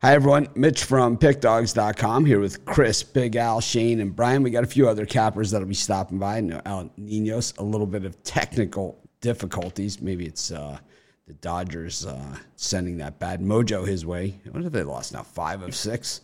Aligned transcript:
Hi, 0.00 0.14
everyone. 0.14 0.46
Mitch 0.54 0.84
from 0.84 1.18
PickDogs.com 1.18 2.24
here 2.24 2.38
with 2.38 2.64
Chris, 2.64 3.02
Big 3.02 3.34
Al, 3.34 3.60
Shane, 3.60 3.98
and 3.98 4.14
Brian. 4.14 4.44
We 4.44 4.50
got 4.50 4.62
a 4.62 4.68
few 4.68 4.88
other 4.88 5.04
cappers 5.04 5.50
that'll 5.50 5.66
be 5.66 5.74
stopping 5.74 6.20
by. 6.20 6.40
No, 6.40 6.62
Al 6.64 6.88
Ninos, 6.96 7.52
a 7.58 7.64
little 7.64 7.84
bit 7.84 8.04
of 8.04 8.22
technical 8.22 8.96
difficulties. 9.20 10.00
Maybe 10.00 10.24
it's 10.24 10.52
uh, 10.52 10.78
the 11.26 11.32
Dodgers 11.32 12.06
uh, 12.06 12.36
sending 12.54 12.98
that 12.98 13.18
bad 13.18 13.40
mojo 13.40 13.84
his 13.84 14.06
way. 14.06 14.38
What 14.48 14.62
have 14.62 14.70
they 14.70 14.84
lost 14.84 15.14
now? 15.14 15.24
Five 15.24 15.62
of 15.62 15.74
six? 15.74 16.20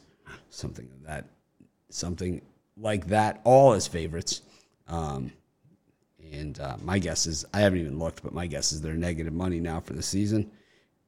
Something 0.51 0.89
of 0.95 1.09
that. 1.09 1.25
Something 1.91 2.43
like 2.77 3.09
that. 3.09 3.41
All 3.43 3.73
as 3.73 3.89
favorites. 3.89 4.43
Um, 4.87 5.33
and 6.33 6.61
uh, 6.61 6.77
my 6.81 7.01
guess 7.01 7.27
is, 7.27 7.45
I 7.53 7.59
haven't 7.59 7.81
even 7.81 7.99
looked, 7.99 8.23
but 8.23 8.33
my 8.33 8.47
guess 8.47 8.71
is 8.71 8.83
they're 8.83 8.95
negative 8.95 9.33
money 9.33 9.59
now 9.59 9.81
for 9.81 9.95
the 9.95 10.03
season, 10.03 10.49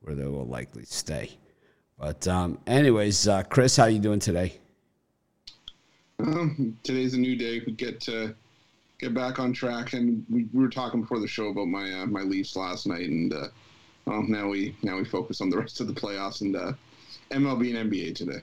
where 0.01 0.17
they 0.17 0.27
will 0.27 0.47
likely 0.47 0.85
stay. 0.85 1.31
But 1.99 2.29
um, 2.29 2.59
anyways, 2.67 3.27
uh, 3.27 3.43
Chris, 3.45 3.77
how 3.77 3.85
are 3.85 3.91
you 3.91 3.99
doing 3.99 4.21
today? 4.21 4.59
Um, 6.19 6.79
today's 6.83 7.15
a 7.15 7.19
new 7.19 7.37
day. 7.37 7.63
We 7.67 7.73
get 7.73 8.01
to 8.03 8.35
get 8.99 9.15
back 9.15 9.39
on 9.39 9.53
track, 9.53 9.93
and 9.93 10.25
we, 10.31 10.47
we 10.53 10.63
were 10.63 10.69
talking 10.69 11.01
before 11.01 11.21
the 11.21 11.29
show 11.29 11.49
about 11.49 11.69
my 11.69 11.93
uh, 11.93 12.07
my 12.07 12.23
Leafs 12.23 12.57
last 12.57 12.87
night, 12.87 13.09
and 13.09 13.33
uh, 13.33 13.49
well, 14.05 14.23
now 14.23 14.49
we 14.49 14.77
now 14.83 14.97
we 14.97 15.05
focus 15.05 15.41
on 15.41 15.51
the 15.51 15.59
rest 15.59 15.81
of 15.81 15.87
the 15.87 15.95
playoffs 15.95 16.43
and 16.43 16.57
uh, 16.57 16.73
MLB 17.31 17.77
and 17.77 17.91
NBA 17.91 18.15
today. 18.15 18.41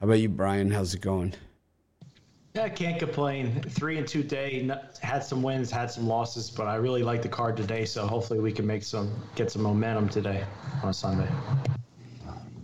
How 0.00 0.06
about 0.06 0.20
you, 0.20 0.28
Brian? 0.28 0.70
How's 0.70 0.94
it 0.94 1.00
going? 1.00 1.34
Yeah, 2.54 2.64
I 2.64 2.68
can't 2.70 2.98
complain. 2.98 3.62
Three 3.62 3.98
and 3.98 4.08
two 4.08 4.22
day 4.22 4.68
had 5.00 5.20
some 5.20 5.42
wins, 5.42 5.70
had 5.70 5.90
some 5.90 6.06
losses, 6.08 6.50
but 6.50 6.66
I 6.66 6.76
really 6.76 7.02
like 7.02 7.22
the 7.22 7.28
card 7.28 7.56
today. 7.56 7.84
So 7.84 8.06
hopefully 8.06 8.40
we 8.40 8.52
can 8.52 8.66
make 8.66 8.82
some 8.82 9.14
get 9.36 9.50
some 9.50 9.62
momentum 9.62 10.08
today 10.08 10.44
on 10.82 10.92
Sunday. 10.92 11.28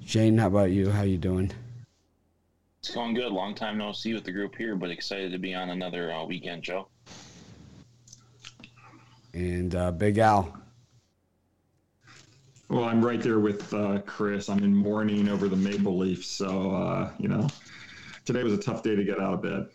Shane, 0.05 0.37
how 0.37 0.49
about 0.49 0.71
you? 0.71 0.91
How 0.91 1.03
you 1.03 1.19
doing? 1.19 1.53
It's 2.81 2.91
going 2.91 3.15
good. 3.15 3.33
Long 3.33 3.55
time 3.55 3.79
no 3.79 3.93
see 3.93 4.13
with 4.13 4.25
the 4.25 4.33
group 4.33 4.57
here, 4.57 4.77
but 4.77 4.91
excited 4.91 5.33
to 5.33 5.39
be 5.39 5.55
on 5.55 5.71
another 5.71 6.13
uh, 6.13 6.25
weekend 6.25 6.67
show. 6.67 6.89
And 9.33 9.75
uh, 9.75 9.91
Big 9.91 10.19
Al. 10.19 10.55
Well, 12.69 12.85
I'm 12.85 13.05
right 13.05 13.23
there 13.23 13.39
with 13.39 13.73
uh, 13.73 14.01
Chris. 14.01 14.49
I'm 14.49 14.63
in 14.65 14.75
mourning 14.75 15.29
over 15.29 15.49
the 15.49 15.57
Maple 15.57 15.97
Leafs, 15.97 16.27
so 16.27 16.73
uh, 16.73 17.11
you 17.19 17.29
know, 17.29 17.47
today 18.25 18.43
was 18.43 18.53
a 18.53 18.59
tough 18.59 18.83
day 18.83 18.95
to 18.97 19.05
get 19.05 19.21
out 19.21 19.35
of 19.35 19.43
bed. 19.43 19.69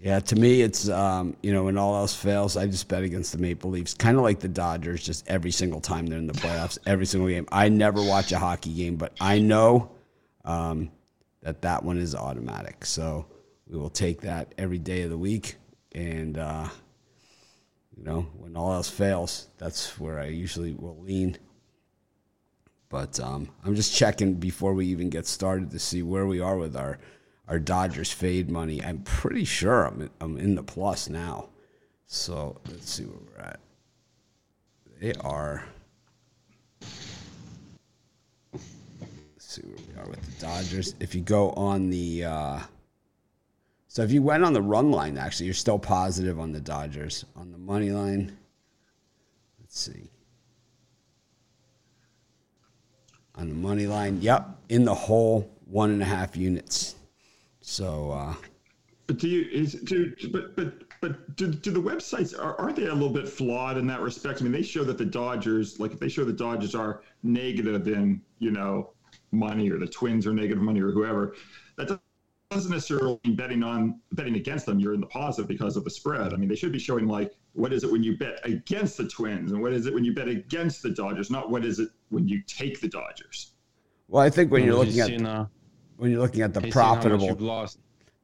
Yeah, 0.00 0.20
to 0.20 0.36
me, 0.36 0.62
it's 0.62 0.88
um, 0.88 1.36
you 1.42 1.52
know 1.52 1.64
when 1.64 1.76
all 1.76 1.96
else 1.96 2.14
fails, 2.14 2.56
I 2.56 2.66
just 2.66 2.86
bet 2.86 3.02
against 3.02 3.32
the 3.32 3.38
Maple 3.38 3.70
Leafs, 3.70 3.94
kind 3.94 4.16
of 4.16 4.22
like 4.22 4.38
the 4.38 4.48
Dodgers. 4.48 5.04
Just 5.04 5.28
every 5.28 5.50
single 5.50 5.80
time 5.80 6.06
they're 6.06 6.18
in 6.18 6.28
the 6.28 6.34
playoffs, 6.34 6.78
every 6.86 7.04
single 7.04 7.28
game. 7.28 7.48
I 7.50 7.68
never 7.68 8.00
watch 8.02 8.30
a 8.30 8.38
hockey 8.38 8.72
game, 8.72 8.96
but 8.96 9.12
I 9.20 9.40
know 9.40 9.90
um, 10.44 10.92
that 11.42 11.62
that 11.62 11.82
one 11.82 11.98
is 11.98 12.14
automatic. 12.14 12.84
So 12.84 13.26
we 13.66 13.76
will 13.76 13.90
take 13.90 14.20
that 14.20 14.54
every 14.56 14.78
day 14.78 15.02
of 15.02 15.10
the 15.10 15.18
week, 15.18 15.56
and 15.92 16.38
uh, 16.38 16.68
you 17.96 18.04
know 18.04 18.20
when 18.36 18.56
all 18.56 18.72
else 18.72 18.88
fails, 18.88 19.48
that's 19.58 19.98
where 19.98 20.20
I 20.20 20.26
usually 20.26 20.74
will 20.74 21.00
lean. 21.00 21.36
But 22.88 23.18
um, 23.18 23.48
I'm 23.64 23.74
just 23.74 23.92
checking 23.94 24.34
before 24.34 24.74
we 24.74 24.86
even 24.86 25.10
get 25.10 25.26
started 25.26 25.72
to 25.72 25.78
see 25.80 26.04
where 26.04 26.26
we 26.26 26.38
are 26.40 26.56
with 26.56 26.76
our 26.76 26.98
our 27.48 27.58
Dodgers 27.58 28.12
fade 28.12 28.50
money. 28.50 28.84
I'm 28.84 29.00
pretty 29.02 29.44
sure 29.44 29.86
I'm 29.86 30.02
in, 30.02 30.10
I'm 30.20 30.36
in 30.38 30.54
the 30.54 30.62
plus 30.62 31.08
now. 31.08 31.48
So 32.06 32.60
let's 32.68 32.90
see 32.90 33.04
where 33.04 33.18
we're 33.36 33.42
at. 33.42 33.60
They 35.00 35.12
are. 35.20 35.64
Let's 38.52 38.64
see 39.38 39.62
where 39.62 39.76
we 39.76 40.00
are 40.00 40.08
with 40.08 40.22
the 40.22 40.46
Dodgers. 40.46 40.94
If 41.00 41.14
you 41.14 41.22
go 41.22 41.50
on 41.52 41.90
the. 41.90 42.24
Uh, 42.24 42.60
so 43.88 44.02
if 44.02 44.12
you 44.12 44.22
went 44.22 44.44
on 44.44 44.52
the 44.52 44.62
run 44.62 44.90
line, 44.90 45.16
actually, 45.16 45.46
you're 45.46 45.54
still 45.54 45.78
positive 45.78 46.38
on 46.38 46.52
the 46.52 46.60
Dodgers. 46.60 47.24
On 47.36 47.50
the 47.50 47.58
money 47.58 47.90
line, 47.90 48.36
let's 49.60 49.80
see. 49.80 50.10
On 53.36 53.48
the 53.48 53.54
money 53.54 53.86
line, 53.86 54.20
yep, 54.20 54.48
in 54.68 54.84
the 54.84 54.94
hole, 54.94 55.50
one 55.66 55.90
and 55.90 56.02
a 56.02 56.04
half 56.04 56.36
units. 56.36 56.96
So, 57.68 58.12
uh, 58.12 58.34
but 59.06 59.18
do 59.18 59.28
you 59.28 59.46
is 59.52 59.74
do 59.74 60.14
but 60.32 60.56
but 60.56 60.72
but 61.02 61.36
do, 61.36 61.52
do 61.52 61.70
the 61.70 61.78
websites 61.78 62.36
are, 62.36 62.58
aren't 62.58 62.76
they 62.76 62.86
a 62.86 62.94
little 62.94 63.12
bit 63.12 63.28
flawed 63.28 63.76
in 63.76 63.86
that 63.88 64.00
respect? 64.00 64.40
I 64.40 64.44
mean, 64.44 64.52
they 64.52 64.62
show 64.62 64.84
that 64.84 64.96
the 64.96 65.04
Dodgers, 65.04 65.78
like 65.78 65.92
if 65.92 66.00
they 66.00 66.08
show 66.08 66.24
the 66.24 66.32
Dodgers 66.32 66.74
are 66.74 67.02
negative 67.22 67.86
in 67.86 68.22
you 68.38 68.52
know 68.52 68.94
money 69.32 69.70
or 69.70 69.78
the 69.78 69.86
Twins 69.86 70.26
are 70.26 70.32
negative 70.32 70.62
money 70.62 70.80
or 70.80 70.92
whoever, 70.92 71.34
that 71.76 72.00
doesn't 72.50 72.72
necessarily 72.72 73.20
mean 73.26 73.36
betting 73.36 73.62
on 73.62 74.00
betting 74.12 74.36
against 74.36 74.64
them. 74.64 74.80
You're 74.80 74.94
in 74.94 75.00
the 75.00 75.06
positive 75.06 75.46
because 75.46 75.76
of 75.76 75.84
the 75.84 75.90
spread. 75.90 76.32
I 76.32 76.36
mean, 76.36 76.48
they 76.48 76.56
should 76.56 76.72
be 76.72 76.78
showing 76.78 77.06
like 77.06 77.34
what 77.52 77.74
is 77.74 77.84
it 77.84 77.92
when 77.92 78.02
you 78.02 78.16
bet 78.16 78.40
against 78.44 78.96
the 78.96 79.06
Twins 79.06 79.52
and 79.52 79.60
what 79.60 79.74
is 79.74 79.84
it 79.84 79.92
when 79.92 80.04
you 80.04 80.14
bet 80.14 80.28
against 80.28 80.82
the 80.82 80.90
Dodgers, 80.90 81.30
not 81.30 81.50
what 81.50 81.66
is 81.66 81.80
it 81.80 81.90
when 82.08 82.26
you 82.26 82.40
take 82.46 82.80
the 82.80 82.88
Dodgers. 82.88 83.52
Well, 84.08 84.22
I 84.22 84.30
think 84.30 84.50
when 84.50 84.64
you're 84.64 84.74
looking 84.74 85.00
at 85.00 85.22
uh, 85.22 85.44
when 85.98 86.10
you're 86.10 86.20
looking 86.20 86.42
at 86.42 86.54
the 86.54 86.62
profitable. 86.68 87.36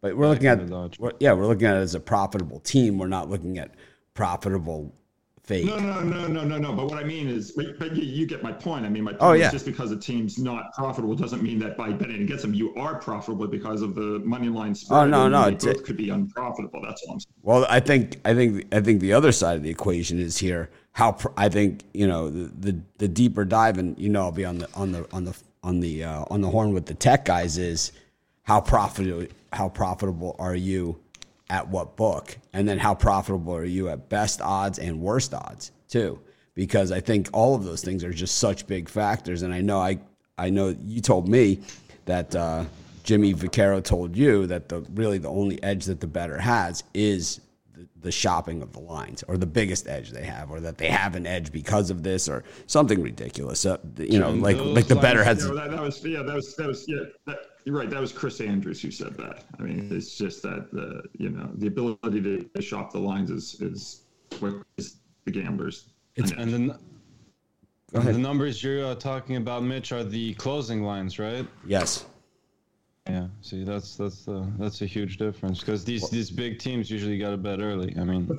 But 0.00 0.16
we're 0.16 0.28
looking 0.28 0.46
at 0.46 0.68
we're, 0.98 1.12
yeah, 1.18 1.32
we're 1.32 1.46
looking 1.46 1.66
at 1.66 1.76
it 1.76 1.80
as 1.80 1.94
a 1.94 2.00
profitable 2.00 2.60
team. 2.60 2.98
We're 2.98 3.06
not 3.06 3.30
looking 3.30 3.58
at 3.58 3.74
profitable 4.12 4.94
fate. 5.42 5.66
No, 5.66 5.78
no, 5.78 6.00
no, 6.00 6.26
no, 6.26 6.44
no, 6.44 6.58
no. 6.58 6.72
But 6.72 6.86
what 6.86 6.98
I 6.98 7.04
mean 7.04 7.28
is, 7.28 7.52
but, 7.52 7.78
but 7.78 7.96
you, 7.96 8.02
you, 8.02 8.26
get 8.26 8.42
my 8.42 8.52
point. 8.52 8.84
I 8.84 8.88
mean, 8.88 9.04
my 9.04 9.12
oh, 9.12 9.16
point 9.16 9.22
oh, 9.22 9.32
yeah. 9.32 9.46
is 9.46 9.52
just 9.52 9.66
because 9.66 9.92
a 9.92 9.96
team's 9.96 10.38
not 10.38 10.72
profitable 10.74 11.14
doesn't 11.14 11.42
mean 11.42 11.58
that 11.60 11.76
by 11.76 11.90
betting 11.90 12.22
against 12.22 12.42
them 12.42 12.54
you 12.54 12.74
are 12.74 12.96
profitable 12.96 13.46
because 13.46 13.82
of 13.82 13.94
the 13.94 14.20
money 14.24 14.48
line 14.48 14.74
spread. 14.74 15.04
Oh 15.04 15.06
no, 15.06 15.28
no, 15.28 15.48
it 15.48 15.60
both 15.60 15.84
could 15.84 15.96
be 15.96 16.10
unprofitable. 16.10 16.80
That's 16.82 17.02
all 17.06 17.14
I'm 17.14 17.20
saying. 17.20 17.34
Well, 17.42 17.66
I 17.68 17.80
think 17.80 18.20
I 18.24 18.34
think 18.34 18.66
I 18.74 18.80
think 18.80 19.00
the 19.00 19.12
other 19.12 19.32
side 19.32 19.56
of 19.56 19.62
the 19.62 19.70
equation 19.70 20.18
is 20.18 20.38
here. 20.38 20.70
How 20.92 21.16
I 21.36 21.48
think 21.48 21.84
you 21.92 22.06
know 22.06 22.30
the, 22.30 22.70
the 22.72 22.80
the 22.98 23.08
deeper 23.08 23.44
dive, 23.44 23.78
and 23.78 23.98
you 23.98 24.08
know 24.08 24.22
I'll 24.22 24.32
be 24.32 24.44
on 24.44 24.58
the 24.58 24.68
on 24.74 24.92
the 24.92 25.06
on 25.12 25.24
the 25.24 25.34
on 25.64 25.80
the 25.80 26.04
uh, 26.04 26.24
on 26.30 26.40
the 26.42 26.50
horn 26.50 26.72
with 26.72 26.86
the 26.86 26.94
tech 26.94 27.24
guys 27.24 27.58
is 27.58 27.90
how 28.42 28.60
profitable 28.60 29.26
how 29.52 29.68
profitable 29.68 30.36
are 30.38 30.54
you 30.54 31.00
at 31.50 31.68
what 31.68 31.96
book, 31.96 32.36
and 32.52 32.68
then 32.68 32.78
how 32.78 32.94
profitable 32.94 33.54
are 33.54 33.64
you 33.64 33.88
at 33.88 34.08
best 34.08 34.40
odds 34.40 34.78
and 34.78 35.00
worst 35.00 35.34
odds 35.34 35.72
too? 35.88 36.20
Because 36.54 36.92
I 36.92 37.00
think 37.00 37.28
all 37.32 37.54
of 37.54 37.64
those 37.64 37.82
things 37.82 38.04
are 38.04 38.12
just 38.12 38.38
such 38.38 38.66
big 38.66 38.88
factors, 38.88 39.42
and 39.42 39.52
I 39.52 39.60
know 39.60 39.80
I 39.80 39.98
I 40.38 40.50
know 40.50 40.76
you 40.84 41.00
told 41.00 41.28
me 41.28 41.60
that 42.04 42.36
uh, 42.36 42.64
Jimmy 43.02 43.34
Vaccaro 43.34 43.82
told 43.82 44.16
you 44.16 44.46
that 44.46 44.68
the 44.68 44.80
really 44.94 45.18
the 45.18 45.30
only 45.30 45.62
edge 45.62 45.86
that 45.86 46.00
the 46.00 46.06
bettor 46.06 46.38
has 46.38 46.84
is 46.92 47.40
the 48.00 48.12
shopping 48.12 48.62
of 48.62 48.72
the 48.72 48.80
lines 48.80 49.24
or 49.28 49.36
the 49.36 49.46
biggest 49.46 49.88
edge 49.88 50.10
they 50.10 50.24
have 50.24 50.50
or 50.50 50.60
that 50.60 50.78
they 50.78 50.88
have 50.88 51.16
an 51.16 51.26
edge 51.26 51.50
because 51.50 51.90
of 51.90 52.02
this 52.02 52.28
or 52.28 52.44
something 52.66 53.02
ridiculous. 53.02 53.64
Uh, 53.66 53.78
you 53.98 54.18
know 54.18 54.30
like 54.30 54.58
like 54.58 54.86
the 54.86 54.96
better 54.96 55.24
heads. 55.24 55.44
you 55.44 55.50
know, 55.50 55.56
that, 55.56 55.70
that, 55.70 55.80
was 55.80 56.04
yeah 56.04 56.22
that 56.22 56.34
was 56.34 56.54
that 56.56 56.66
was 56.66 56.84
yeah 56.88 56.98
that, 57.26 57.38
you're 57.64 57.76
right 57.76 57.90
that 57.90 58.00
was 58.00 58.12
chris 58.12 58.40
andrews 58.40 58.80
who 58.80 58.90
said 58.90 59.16
that. 59.16 59.44
I 59.58 59.62
mean 59.62 59.88
it's 59.90 60.16
just 60.16 60.42
that 60.42 60.70
the 60.72 61.02
you 61.18 61.30
know 61.30 61.50
the 61.54 61.66
ability 61.66 62.48
to 62.54 62.62
shop 62.62 62.92
the 62.92 62.98
lines 62.98 63.30
is 63.30 63.60
is 63.60 64.02
what 64.40 64.54
is 64.76 64.96
the 65.24 65.30
gamblers 65.30 65.90
it's, 66.16 66.32
and 66.32 66.52
then 66.52 66.78
the 67.92 68.12
numbers 68.12 68.62
you're 68.62 68.84
uh, 68.84 68.94
talking 68.94 69.36
about 69.36 69.62
mitch 69.62 69.92
are 69.92 70.04
the 70.04 70.34
closing 70.34 70.82
lines 70.82 71.18
right? 71.18 71.46
Yes 71.66 72.06
yeah, 73.08 73.26
see, 73.42 73.64
that's 73.64 73.96
that's 73.96 74.26
uh, 74.28 74.46
that's 74.58 74.80
a 74.80 74.86
huge 74.86 75.18
difference 75.18 75.60
because 75.60 75.84
these 75.84 76.08
these 76.08 76.30
big 76.30 76.58
teams 76.58 76.90
usually 76.90 77.18
got 77.18 77.30
to 77.30 77.36
bet 77.36 77.60
early. 77.60 77.94
I 77.98 78.04
mean, 78.04 78.34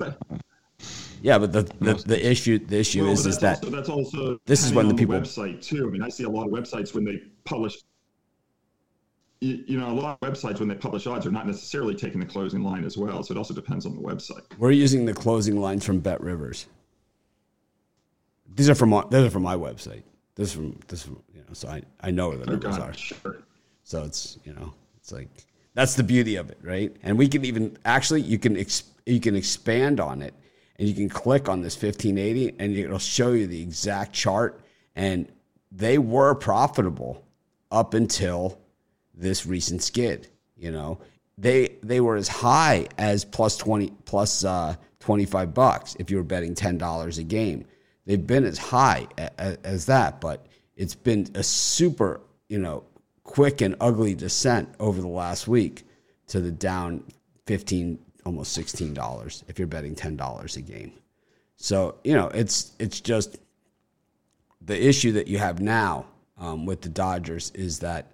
yeah, 1.22 1.38
but 1.38 1.52
the 1.52 1.62
the, 1.80 1.94
the 1.94 2.30
issue 2.30 2.58
the 2.58 2.78
issue 2.78 3.04
well, 3.04 3.12
is 3.12 3.26
is 3.26 3.38
that 3.38 3.58
also, 3.58 3.70
that's 3.70 3.88
also 3.88 4.40
this 4.44 4.64
is 4.64 4.72
when 4.72 4.88
the 4.88 4.94
people 4.94 5.14
website 5.14 5.62
too. 5.62 5.86
I 5.86 5.90
mean, 5.90 6.02
I 6.02 6.08
see 6.08 6.24
a 6.24 6.28
lot 6.28 6.46
of 6.46 6.52
websites 6.52 6.94
when 6.94 7.04
they 7.04 7.22
publish. 7.44 7.76
You, 9.40 9.62
you 9.68 9.78
know, 9.78 9.90
a 9.90 9.92
lot 9.92 10.18
of 10.20 10.32
websites 10.32 10.58
when 10.58 10.68
they 10.68 10.74
publish 10.74 11.06
odds 11.06 11.26
are 11.26 11.30
not 11.30 11.46
necessarily 11.46 11.94
taking 11.94 12.18
the 12.18 12.26
closing 12.26 12.62
line 12.62 12.84
as 12.84 12.96
well. 12.96 13.22
So 13.22 13.34
it 13.34 13.38
also 13.38 13.54
depends 13.54 13.86
on 13.86 13.94
the 13.94 14.00
website. 14.00 14.42
We're 14.58 14.70
using 14.72 15.04
the 15.04 15.14
closing 15.14 15.60
lines 15.60 15.84
from 15.84 16.00
Bet 16.00 16.20
Rivers. 16.22 16.66
These 18.56 18.68
are 18.68 18.74
from 18.74 18.90
these 19.10 19.24
are 19.26 19.30
from 19.30 19.42
my 19.42 19.54
website. 19.54 20.02
This 20.34 20.48
is 20.48 20.54
from 20.54 20.80
this, 20.88 21.04
is, 21.04 21.10
you 21.34 21.40
know, 21.40 21.52
so 21.52 21.68
I 21.68 21.82
I 22.00 22.10
know 22.10 22.30
where 22.30 22.38
the 22.38 22.46
numbers 22.46 22.78
are. 22.78 22.94
Sure. 22.94 23.36
So 23.86 24.02
it's 24.02 24.36
you 24.42 24.52
know 24.52 24.74
it's 24.96 25.12
like 25.12 25.28
that's 25.74 25.94
the 25.94 26.02
beauty 26.02 26.34
of 26.34 26.50
it, 26.50 26.58
right? 26.60 26.94
And 27.04 27.16
we 27.16 27.28
can 27.28 27.44
even 27.44 27.78
actually 27.84 28.22
you 28.22 28.36
can 28.36 28.56
you 29.06 29.20
can 29.20 29.36
expand 29.36 30.00
on 30.00 30.22
it 30.22 30.34
and 30.76 30.88
you 30.88 30.94
can 30.94 31.08
click 31.08 31.48
on 31.48 31.60
this 31.60 31.80
1580 31.80 32.56
and 32.58 32.76
it'll 32.76 32.98
show 32.98 33.30
you 33.30 33.46
the 33.46 33.62
exact 33.62 34.12
chart 34.12 34.60
and 34.96 35.30
they 35.70 35.98
were 35.98 36.34
profitable 36.34 37.24
up 37.70 37.94
until 37.94 38.58
this 39.14 39.46
recent 39.46 39.84
skid, 39.84 40.26
you 40.56 40.72
know. 40.72 40.98
They 41.38 41.76
they 41.80 42.00
were 42.00 42.16
as 42.16 42.26
high 42.26 42.88
as 42.98 43.24
plus 43.24 43.56
20 43.56 43.92
plus 44.04 44.44
uh 44.44 44.74
25 44.98 45.54
bucks 45.54 45.94
if 46.00 46.10
you 46.10 46.16
were 46.16 46.24
betting 46.24 46.56
$10 46.56 47.18
a 47.18 47.22
game. 47.22 47.64
They've 48.04 48.26
been 48.26 48.44
as 48.44 48.58
high 48.58 49.06
as, 49.16 49.58
as 49.62 49.86
that, 49.86 50.20
but 50.20 50.44
it's 50.74 50.96
been 50.96 51.28
a 51.36 51.44
super, 51.44 52.20
you 52.48 52.58
know, 52.58 52.82
quick 53.26 53.60
and 53.60 53.74
ugly 53.80 54.14
descent 54.14 54.72
over 54.78 55.00
the 55.00 55.08
last 55.08 55.48
week 55.48 55.84
to 56.28 56.40
the 56.40 56.50
down 56.50 57.04
15 57.46 57.98
almost 58.24 58.58
$16 58.58 59.44
if 59.48 59.58
you're 59.58 59.68
betting 59.68 59.94
$10 59.94 60.56
a 60.56 60.60
game. 60.60 60.92
So, 61.56 61.96
you 62.04 62.14
know, 62.14 62.28
it's 62.28 62.72
it's 62.78 63.00
just 63.00 63.38
the 64.60 64.80
issue 64.80 65.12
that 65.12 65.26
you 65.28 65.38
have 65.38 65.60
now 65.60 66.06
um, 66.38 66.66
with 66.66 66.82
the 66.82 66.88
Dodgers 66.88 67.50
is 67.54 67.80
that 67.80 68.12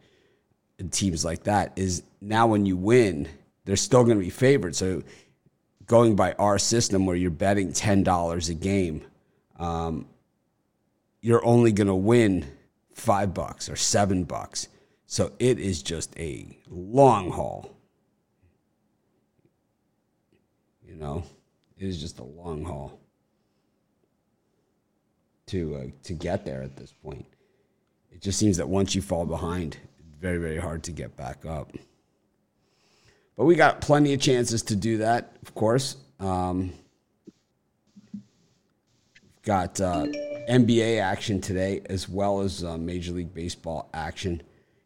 teams 0.90 1.24
like 1.24 1.44
that 1.44 1.72
is 1.76 2.02
now 2.20 2.46
when 2.46 2.66
you 2.66 2.76
win, 2.76 3.28
they're 3.64 3.76
still 3.76 4.04
going 4.04 4.18
to 4.18 4.24
be 4.24 4.30
favored. 4.30 4.74
So 4.74 5.02
going 5.86 6.16
by 6.16 6.32
our 6.34 6.58
system 6.58 7.06
where 7.06 7.16
you're 7.16 7.30
betting 7.30 7.72
$10 7.72 8.48
a 8.48 8.54
game, 8.54 9.04
um, 9.58 10.06
you're 11.20 11.44
only 11.44 11.72
going 11.72 11.88
to 11.88 11.94
win 11.94 12.46
five 12.94 13.32
bucks 13.34 13.68
or 13.68 13.76
seven 13.76 14.24
bucks. 14.24 14.68
So 15.12 15.30
it 15.38 15.58
is 15.58 15.82
just 15.82 16.18
a 16.18 16.46
long 16.70 17.30
haul. 17.30 17.76
You 20.82 20.94
know, 20.94 21.22
it 21.76 21.86
is 21.86 22.00
just 22.00 22.18
a 22.18 22.24
long 22.24 22.64
haul 22.64 22.98
to 25.48 25.76
uh, 25.76 25.86
to 26.04 26.14
get 26.14 26.46
there 26.46 26.62
at 26.62 26.78
this 26.78 26.94
point. 26.94 27.26
It 28.10 28.22
just 28.22 28.38
seems 28.38 28.56
that 28.56 28.70
once 28.70 28.94
you 28.94 29.02
fall 29.02 29.26
behind, 29.26 29.76
it's 29.98 30.16
very 30.18 30.38
very 30.38 30.56
hard 30.56 30.82
to 30.84 30.92
get 30.92 31.14
back 31.14 31.44
up. 31.44 31.72
But 33.36 33.44
we 33.44 33.54
got 33.54 33.82
plenty 33.82 34.14
of 34.14 34.20
chances 34.22 34.62
to 34.62 34.76
do 34.76 34.96
that, 34.96 35.36
of 35.42 35.54
course. 35.54 35.96
Um, 36.20 36.72
got 39.42 39.78
uh, 39.78 40.06
NBA 40.48 41.02
action 41.02 41.42
today 41.42 41.82
as 41.90 42.08
well 42.08 42.40
as 42.40 42.64
uh, 42.64 42.78
Major 42.78 43.12
League 43.12 43.34
Baseball 43.34 43.90
action, 43.92 44.40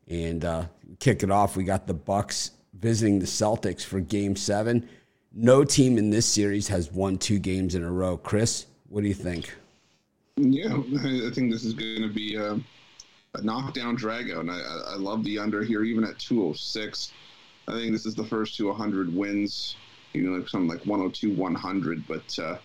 and 0.08 0.44
uh, 0.44 0.66
kick 0.98 1.22
it 1.22 1.30
off. 1.30 1.56
We 1.56 1.64
got 1.64 1.86
the 1.86 1.94
Bucks 1.94 2.52
visiting 2.74 3.18
the 3.18 3.26
Celtics 3.26 3.84
for 3.84 4.00
Game 4.00 4.36
Seven. 4.36 4.88
No 5.32 5.64
team 5.64 5.98
in 5.98 6.10
this 6.10 6.26
series 6.26 6.68
has 6.68 6.90
won 6.92 7.18
two 7.18 7.38
games 7.38 7.74
in 7.74 7.84
a 7.84 7.90
row. 7.90 8.16
Chris, 8.16 8.66
what 8.88 9.02
do 9.02 9.08
you 9.08 9.14
think? 9.14 9.52
Yeah, 10.36 10.74
I 10.74 11.30
think 11.34 11.50
this 11.50 11.64
is 11.64 11.74
going 11.74 12.02
to 12.02 12.12
be 12.12 12.36
a, 12.36 12.52
a 13.34 13.42
knockdown 13.42 13.96
dragout. 13.96 14.40
And 14.40 14.50
I, 14.50 14.60
I 14.92 14.96
love 14.96 15.24
the 15.24 15.38
under 15.38 15.62
here, 15.62 15.82
even 15.84 16.04
at 16.04 16.18
206. 16.18 17.12
I 17.68 17.72
think 17.72 17.92
this 17.92 18.06
is 18.06 18.14
the 18.14 18.24
first 18.24 18.56
to 18.58 18.68
100 18.68 19.14
wins, 19.14 19.76
you 20.12 20.22
know, 20.22 20.36
like 20.36 20.48
something 20.48 20.68
like 20.68 20.84
102, 20.86 21.34
100. 21.34 22.06
But 22.06 22.38
uh, 22.38 22.56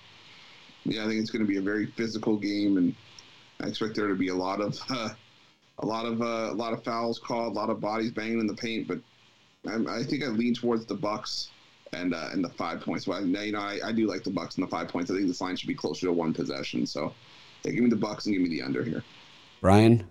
yeah, 0.84 1.04
I 1.04 1.08
think 1.08 1.22
it's 1.22 1.32
going 1.32 1.46
to 1.46 1.52
be 1.52 1.58
a 1.58 1.62
very 1.62 1.88
physical 1.88 2.38
game, 2.38 2.78
and 2.78 2.96
I 3.62 3.68
expect 3.68 3.96
there 3.96 4.08
to 4.08 4.16
be 4.16 4.30
a 4.30 4.36
lot 4.36 4.62
of 4.62 4.80
uh, 4.90 5.10
a 5.79 5.85
lot 5.85 6.06
of 6.06 6.21
uh, 6.21 6.51
a 6.51 6.53
lot 6.53 6.73
of 6.73 6.83
fouls 6.83 7.19
called, 7.19 7.53
a 7.53 7.56
lot 7.56 7.69
of 7.69 7.79
bodies 7.79 8.12
banging 8.12 8.39
in 8.39 8.47
the 8.47 8.53
paint. 8.53 8.88
But 8.88 9.00
I, 9.68 10.00
I 10.00 10.03
think 10.03 10.23
I 10.23 10.27
lean 10.27 10.53
towards 10.53 10.85
the 10.85 10.95
Bucks 10.95 11.50
and 11.94 12.13
uh, 12.13 12.29
and 12.31 12.44
the 12.44 12.50
five 12.50 12.81
points. 12.81 13.07
Well, 13.07 13.25
you 13.25 13.51
know, 13.51 13.59
I, 13.59 13.79
I 13.85 13.91
do 13.91 14.07
like 14.07 14.23
the 14.23 14.31
Bucks 14.31 14.56
and 14.56 14.63
the 14.65 14.69
five 14.69 14.88
points. 14.88 15.12
I 15.12 15.15
think 15.15 15.27
this 15.27 15.41
line 15.41 15.56
should 15.56 15.68
be 15.68 15.75
closer 15.75 16.07
to 16.07 16.13
one 16.13 16.33
possession. 16.33 16.85
So, 16.85 17.13
yeah, 17.63 17.71
give 17.71 17.83
me 17.83 17.89
the 17.89 17.95
Bucks 17.95 18.25
and 18.25 18.33
give 18.33 18.41
me 18.41 18.50
the 18.50 18.62
under 18.62 18.83
here. 18.83 19.03
Brian, 19.59 20.03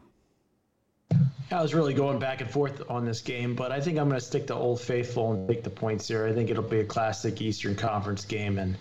I 1.51 1.61
was 1.61 1.75
really 1.75 1.95
going 1.95 2.19
back 2.21 2.41
and 2.41 2.51
forth 2.51 2.83
on 2.89 3.05
this 3.05 3.21
game, 3.21 3.57
but 3.57 3.73
I 3.73 3.81
think 3.81 3.99
I'm 3.99 4.09
going 4.09 4.21
to 4.21 4.25
stick 4.25 4.47
to 4.49 4.55
Old 4.55 4.81
Faithful 4.81 5.33
and 5.33 5.49
take 5.49 5.65
the 5.65 5.71
points 5.71 6.07
here. 6.07 6.27
I 6.27 6.33
think 6.33 6.51
it'll 6.51 6.63
be 6.63 6.81
a 6.81 6.85
classic 6.85 7.41
Eastern 7.43 7.75
Conference 7.75 8.25
game, 8.25 8.59
and 8.59 8.77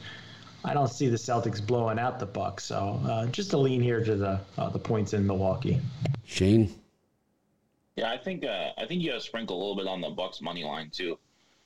I 0.64 0.74
don't 0.74 0.90
see 0.90 1.08
the 1.08 1.18
Celtics 1.18 1.66
blowing 1.66 2.00
out 2.00 2.20
the 2.20 2.26
Bucks. 2.26 2.66
So 2.66 3.00
uh, 3.06 3.26
just 3.28 3.54
a 3.54 3.58
lean 3.58 3.82
here 3.82 4.04
to 4.04 4.16
the 4.16 4.40
uh, 4.58 4.70
the 4.70 4.80
points 4.80 5.14
in 5.14 5.26
Milwaukee. 5.26 5.80
Shane. 6.26 6.74
Yeah, 7.96 8.12
I 8.12 8.18
think 8.18 8.46
uh, 8.46 8.70
I 8.78 8.86
think 8.86 9.02
you 9.02 9.10
got 9.10 9.16
to 9.16 9.22
sprinkle 9.22 9.58
a 9.58 9.60
little 9.60 9.76
bit 9.76 9.88
on 9.88 10.02
the 10.02 10.10
Bucks 10.10 10.42
money 10.42 10.64
line 10.64 10.90
too. 10.90 11.18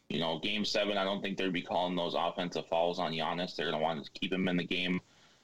You 0.10 0.19
know, 0.19 0.40
Game 0.40 0.63
Seven, 0.63 0.98
I 0.98 1.04
don't 1.04 1.22
think 1.22 1.38
they'd 1.38 1.51
be 1.51 1.62
calling 1.62 1.95
those 1.95 2.13
offensive 2.18 2.68
fouls 2.68 3.00
on 3.00 3.13
Giannis. 3.13 3.56
They're 3.56 3.66
going 3.66 3.78
to 3.78 3.84
want 3.84 4.04
to 4.04 4.12
keep 4.12 4.31
him 4.31 4.48
in 4.48 4.57
the 4.57 4.63
game. 4.63 5.00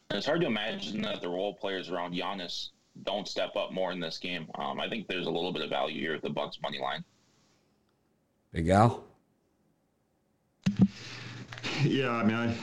And 0.09 0.17
it's 0.17 0.27
hard 0.27 0.41
to 0.41 0.47
imagine 0.47 1.01
that 1.01 1.21
the 1.21 1.29
role 1.29 1.53
players 1.53 1.89
around 1.89 2.13
Giannis 2.13 2.69
don't 3.03 3.27
step 3.27 3.55
up 3.55 3.71
more 3.71 3.91
in 3.91 3.99
this 3.99 4.17
game. 4.17 4.47
Um, 4.55 4.79
I 4.79 4.89
think 4.89 5.07
there's 5.07 5.27
a 5.27 5.31
little 5.31 5.53
bit 5.53 5.63
of 5.63 5.69
value 5.69 5.99
here 5.99 6.13
at 6.13 6.21
the 6.21 6.29
Bucks 6.29 6.59
money 6.61 6.79
line. 6.79 7.03
Big 8.51 8.69
Al. 8.69 9.03
Yeah, 11.83 12.11
I 12.11 12.23
mean, 12.23 12.35
I, 12.35 12.55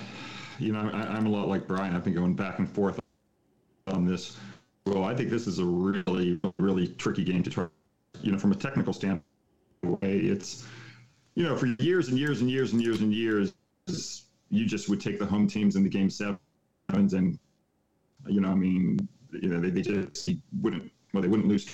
you 0.59 0.73
know, 0.73 0.91
I, 0.93 1.17
am 1.17 1.27
a 1.27 1.29
lot 1.29 1.49
like 1.49 1.67
Brian. 1.67 1.95
I've 1.95 2.05
been 2.05 2.15
going 2.15 2.35
back 2.35 2.59
and 2.59 2.69
forth 2.69 2.99
on 3.89 4.05
this. 4.05 4.37
Well, 4.85 5.05
I 5.05 5.15
think 5.15 5.31
this 5.31 5.47
is 5.47 5.59
a 5.59 5.65
really, 5.65 6.41
really 6.59 6.89
tricky 6.89 7.25
game 7.25 7.43
to 7.43 7.51
try. 7.51 7.67
You 8.23 8.33
know, 8.33 8.39
from 8.39 8.53
a 8.53 8.55
technical 8.55 8.93
standpoint, 8.93 9.23
it's, 10.03 10.67
you 11.35 11.45
know, 11.45 11.57
for 11.57 11.67
years 11.83 12.09
and 12.09 12.19
years 12.19 12.41
and 12.41 12.51
years 12.51 12.73
and 12.73 12.83
years 12.83 13.01
and 13.01 13.13
years, 13.13 13.53
you 14.51 14.67
just 14.67 14.89
would 14.89 15.01
take 15.01 15.19
the 15.19 15.27
home 15.27 15.47
teams 15.47 15.77
in 15.77 15.83
the 15.83 15.89
game 15.89 16.09
sevens 16.09 17.15
and, 17.15 17.39
you 18.27 18.41
know, 18.41 18.49
I 18.49 18.55
mean, 18.55 19.09
you 19.33 19.49
know, 19.49 19.61
they, 19.61 19.71
they 19.71 19.83
just 19.83 20.31
wouldn't, 20.63 20.91
well, 21.13 21.23
they 21.23 21.29
wouldn't 21.29 21.49
lose 21.49 21.69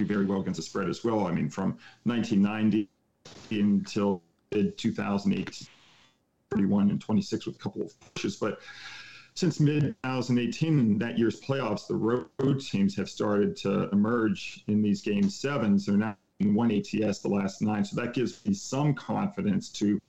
very 0.00 0.24
well 0.24 0.40
against 0.40 0.56
the 0.56 0.62
spread 0.62 0.88
as 0.88 1.04
well. 1.04 1.26
I 1.26 1.32
mean, 1.32 1.48
from 1.48 1.78
1990 2.04 2.88
until 3.50 4.22
mid 4.52 4.76
2008, 4.78 5.68
31 6.52 6.90
and 6.90 7.00
26 7.00 7.46
with 7.46 7.56
a 7.56 7.58
couple 7.58 7.82
of 7.82 7.92
pushes. 8.14 8.36
But 8.36 8.60
since 9.34 9.60
mid 9.60 9.94
2018 10.04 10.78
in 10.78 10.98
that 10.98 11.18
year's 11.18 11.40
playoffs, 11.40 11.86
the 11.86 11.94
road 11.94 12.60
teams 12.60 12.94
have 12.96 13.08
started 13.08 13.56
to 13.58 13.88
emerge 13.90 14.62
in 14.68 14.82
these 14.82 15.00
game 15.02 15.30
sevens. 15.30 15.86
They're 15.86 15.96
now 15.96 16.16
in 16.40 16.54
one 16.54 16.70
ATS 16.70 17.20
the 17.20 17.28
last 17.28 17.62
nine. 17.62 17.84
So 17.84 18.00
that 18.00 18.14
gives 18.14 18.44
me 18.44 18.52
some 18.52 18.94
confidence 18.94 19.70
to 19.70 20.00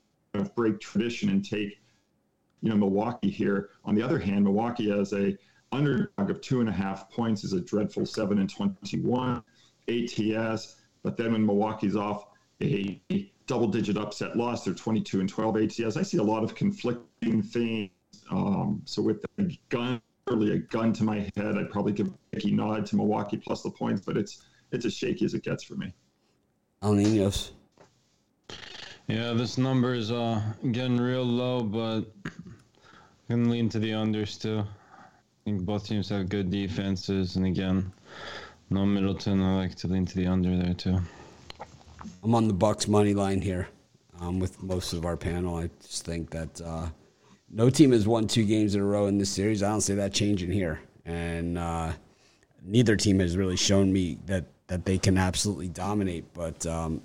break 0.55 0.79
tradition 0.79 1.29
and 1.29 1.47
take, 1.47 1.79
you 2.61 2.69
know, 2.69 2.75
Milwaukee 2.75 3.29
here. 3.29 3.69
On 3.85 3.95
the 3.95 4.01
other 4.01 4.19
hand, 4.19 4.43
Milwaukee 4.43 4.89
has 4.89 5.13
a 5.13 5.37
underdog 5.71 6.29
of 6.29 6.41
two 6.41 6.59
and 6.59 6.69
a 6.69 6.71
half 6.71 7.09
points 7.09 7.43
is 7.43 7.53
a 7.53 7.61
dreadful 7.61 8.05
seven 8.05 8.39
and 8.39 8.49
21 8.49 9.43
ATS. 9.87 10.75
But 11.01 11.17
then 11.17 11.33
when 11.33 11.45
Milwaukee's 11.45 11.95
off 11.95 12.27
a 12.61 13.01
double 13.47 13.67
digit 13.67 13.97
upset 13.97 14.35
loss, 14.37 14.63
they're 14.63 14.73
22 14.73 15.19
and 15.19 15.29
12 15.29 15.57
ATS. 15.57 15.97
I 15.97 16.01
see 16.03 16.17
a 16.17 16.23
lot 16.23 16.43
of 16.43 16.55
conflicting 16.55 17.41
things. 17.41 17.89
Um, 18.31 18.81
so 18.85 19.01
with 19.01 19.25
the 19.37 19.57
gun, 19.69 20.01
really 20.27 20.53
a 20.53 20.57
gun 20.57 20.93
to 20.93 21.03
my 21.03 21.29
head, 21.35 21.57
I'd 21.57 21.69
probably 21.69 21.93
give 21.93 22.07
a 22.07 22.11
shaky 22.35 22.51
nod 22.51 22.85
to 22.87 22.95
Milwaukee 22.95 23.37
plus 23.37 23.61
the 23.61 23.71
points, 23.71 24.01
but 24.05 24.17
it's 24.17 24.43
it's 24.71 24.85
as 24.85 24.93
shaky 24.93 25.25
as 25.25 25.33
it 25.33 25.43
gets 25.43 25.63
for 25.63 25.75
me. 25.75 25.93
Al 26.81 26.93
Ninos. 26.93 27.51
Yeah, 29.07 29.33
this 29.33 29.57
number 29.57 29.93
is 29.93 30.11
uh, 30.11 30.41
getting 30.71 30.97
real 30.97 31.23
low, 31.23 31.61
but 31.61 32.05
I'm 32.25 33.27
going 33.27 33.43
to 33.43 33.49
lean 33.49 33.69
to 33.69 33.79
the 33.79 33.91
unders 33.91 34.41
too. 34.41 34.59
I 34.59 35.43
think 35.43 35.61
both 35.61 35.85
teams 35.85 36.09
have 36.09 36.29
good 36.29 36.49
defenses, 36.49 37.35
and 37.35 37.45
again, 37.45 37.91
no 38.69 38.85
Middleton. 38.85 39.41
I 39.41 39.57
like 39.57 39.75
to 39.75 39.87
lean 39.87 40.05
to 40.05 40.15
the 40.15 40.27
under 40.27 40.55
there 40.55 40.73
too. 40.73 40.99
I'm 42.23 42.35
on 42.35 42.47
the 42.47 42.53
Bucks 42.53 42.87
money 42.87 43.13
line 43.13 43.41
here 43.41 43.67
um, 44.19 44.39
with 44.39 44.61
most 44.61 44.93
of 44.93 45.05
our 45.05 45.17
panel. 45.17 45.57
I 45.57 45.69
just 45.81 46.05
think 46.05 46.29
that 46.31 46.61
uh, 46.61 46.87
no 47.49 47.69
team 47.69 47.91
has 47.91 48.07
won 48.07 48.27
two 48.27 48.45
games 48.45 48.75
in 48.75 48.81
a 48.81 48.85
row 48.85 49.07
in 49.07 49.17
this 49.17 49.29
series. 49.29 49.63
I 49.63 49.69
don't 49.69 49.81
see 49.81 49.95
that 49.95 50.13
changing 50.13 50.51
here, 50.51 50.79
and 51.05 51.57
uh, 51.57 51.93
neither 52.63 52.95
team 52.95 53.19
has 53.19 53.37
really 53.37 53.57
shown 53.57 53.91
me 53.91 54.17
that 54.25 54.45
that 54.67 54.85
they 54.85 54.97
can 54.97 55.17
absolutely 55.17 55.67
dominate. 55.67 56.33
But 56.33 56.65
um, 56.65 57.01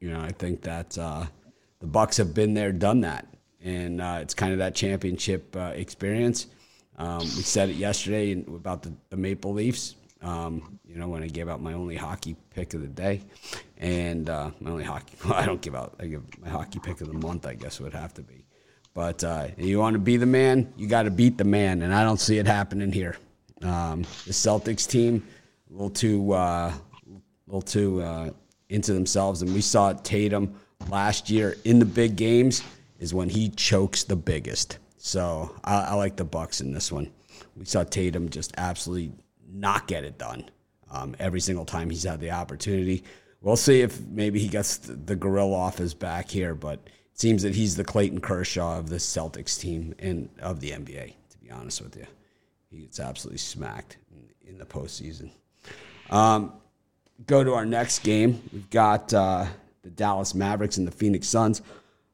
you 0.00 0.10
know, 0.10 0.20
I 0.20 0.32
think 0.32 0.62
that 0.62 0.96
uh, 0.98 1.26
the 1.80 1.86
Bucks 1.86 2.16
have 2.16 2.34
been 2.34 2.54
there, 2.54 2.72
done 2.72 3.00
that, 3.02 3.26
and 3.62 4.00
uh, 4.00 4.18
it's 4.20 4.34
kind 4.34 4.52
of 4.52 4.58
that 4.58 4.74
championship 4.74 5.54
uh, 5.56 5.72
experience. 5.74 6.46
Um, 6.96 7.20
we 7.20 7.42
said 7.42 7.68
it 7.68 7.76
yesterday 7.76 8.32
about 8.32 8.82
the, 8.82 8.92
the 9.10 9.16
Maple 9.16 9.52
Leafs. 9.52 9.94
Um, 10.20 10.80
you 10.84 10.96
know, 10.96 11.08
when 11.08 11.22
I 11.22 11.28
gave 11.28 11.48
out 11.48 11.60
my 11.60 11.74
only 11.74 11.94
hockey 11.94 12.34
pick 12.50 12.74
of 12.74 12.80
the 12.80 12.88
day, 12.88 13.22
and 13.76 14.28
uh, 14.28 14.50
my 14.60 14.70
only 14.70 14.84
hockey. 14.84 15.16
Well, 15.24 15.34
I 15.34 15.46
don't 15.46 15.60
give 15.60 15.76
out. 15.76 15.94
I 16.00 16.06
give 16.06 16.22
my 16.40 16.48
hockey 16.48 16.80
pick 16.80 17.00
of 17.00 17.08
the 17.08 17.14
month. 17.14 17.46
I 17.46 17.54
guess 17.54 17.80
would 17.80 17.92
have 17.92 18.14
to 18.14 18.22
be. 18.22 18.44
But 18.94 19.22
uh, 19.22 19.48
you 19.56 19.78
want 19.78 19.94
to 19.94 20.00
be 20.00 20.16
the 20.16 20.26
man, 20.26 20.72
you 20.76 20.88
got 20.88 21.04
to 21.04 21.10
beat 21.12 21.38
the 21.38 21.44
man, 21.44 21.82
and 21.82 21.94
I 21.94 22.02
don't 22.02 22.18
see 22.18 22.38
it 22.38 22.46
happening 22.46 22.90
here. 22.90 23.16
Um, 23.62 24.02
the 24.26 24.32
Celtics 24.32 24.88
team, 24.88 25.24
a 25.70 25.72
little 25.72 25.90
too, 25.90 26.32
uh, 26.32 26.72
a 26.72 27.20
little 27.46 27.62
too 27.62 28.02
uh, 28.02 28.30
into 28.68 28.92
themselves, 28.92 29.42
and 29.42 29.54
we 29.54 29.60
saw 29.60 29.92
Tatum 29.92 30.58
last 30.88 31.30
year 31.30 31.56
in 31.64 31.78
the 31.78 31.84
big 31.84 32.16
games 32.16 32.62
is 32.98 33.14
when 33.14 33.28
he 33.28 33.50
chokes 33.50 34.02
the 34.04 34.16
biggest. 34.16 34.78
So 34.96 35.54
I, 35.62 35.76
I 35.76 35.94
like 35.94 36.16
the 36.16 36.24
Bucks 36.24 36.60
in 36.60 36.72
this 36.72 36.90
one. 36.90 37.10
We 37.56 37.64
saw 37.66 37.84
Tatum 37.84 38.28
just 38.28 38.52
absolutely 38.56 39.12
not 39.50 39.86
get 39.86 40.04
it 40.04 40.18
done 40.18 40.48
um, 40.90 41.14
every 41.18 41.40
single 41.40 41.64
time 41.64 41.90
he's 41.90 42.04
had 42.04 42.20
the 42.20 42.30
opportunity. 42.30 43.04
We'll 43.40 43.56
see 43.56 43.80
if 43.82 44.00
maybe 44.00 44.40
he 44.40 44.48
gets 44.48 44.78
the 44.78 45.16
gorilla 45.16 45.56
off 45.56 45.78
his 45.78 45.94
back 45.94 46.30
here, 46.30 46.54
but 46.54 46.80
it 46.84 47.20
seems 47.20 47.42
that 47.42 47.54
he's 47.54 47.76
the 47.76 47.84
Clayton 47.84 48.20
Kershaw 48.20 48.78
of 48.78 48.88
the 48.88 48.96
Celtics 48.96 49.58
team 49.58 49.94
and 49.98 50.28
of 50.40 50.60
the 50.60 50.70
NBA. 50.70 51.14
To 51.30 51.38
be 51.38 51.50
honest 51.50 51.80
with 51.80 51.96
you, 51.96 52.06
he 52.70 52.80
gets 52.80 52.98
absolutely 52.98 53.38
smacked 53.38 53.98
in, 54.10 54.50
in 54.50 54.58
the 54.58 54.64
postseason. 54.64 55.30
Um, 56.10 56.52
go 57.26 57.44
to 57.44 57.54
our 57.54 57.66
next 57.66 58.00
game. 58.00 58.42
We've 58.52 58.70
got 58.70 59.12
uh, 59.14 59.46
the 59.82 59.90
Dallas 59.90 60.34
Mavericks 60.34 60.78
and 60.78 60.86
the 60.86 60.92
Phoenix 60.92 61.28
Suns. 61.28 61.62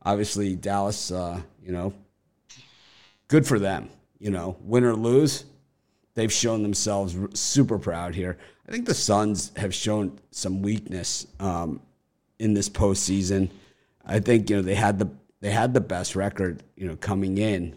Obviously, 0.03 0.55
Dallas, 0.57 1.11
uh, 1.11 1.41
you 1.63 1.73
know, 1.73 1.95
good 3.29 3.47
for 3.47 3.59
them. 3.59 3.89
You 4.19 4.31
know, 4.31 4.57
win 4.61 4.85
or 4.85 4.95
lose, 4.95 5.45
they've 6.15 6.33
shown 6.33 6.63
themselves 6.63 7.17
super 7.39 7.79
proud 7.79 8.15
here. 8.15 8.39
I 8.69 8.73
think 8.73 8.87
the 8.87 8.95
Suns 8.95 9.53
have 9.57 9.75
shown 9.75 10.19
some 10.31 10.63
weakness 10.63 11.27
um, 11.39 11.81
in 12.39 12.55
this 12.55 12.69
postseason. 12.69 13.51
I 14.07 14.21
think 14.21 14.51
you 14.51 14.57
know 14.57 14.63
they 14.63 14.75
had 14.75 14.99
the 14.99 15.11
they 15.41 15.51
had 15.51 15.75
the 15.75 15.81
best 15.81 16.17
record 16.17 16.63
you 16.77 16.87
know 16.87 16.97
coming 16.97 17.39
in 17.39 17.77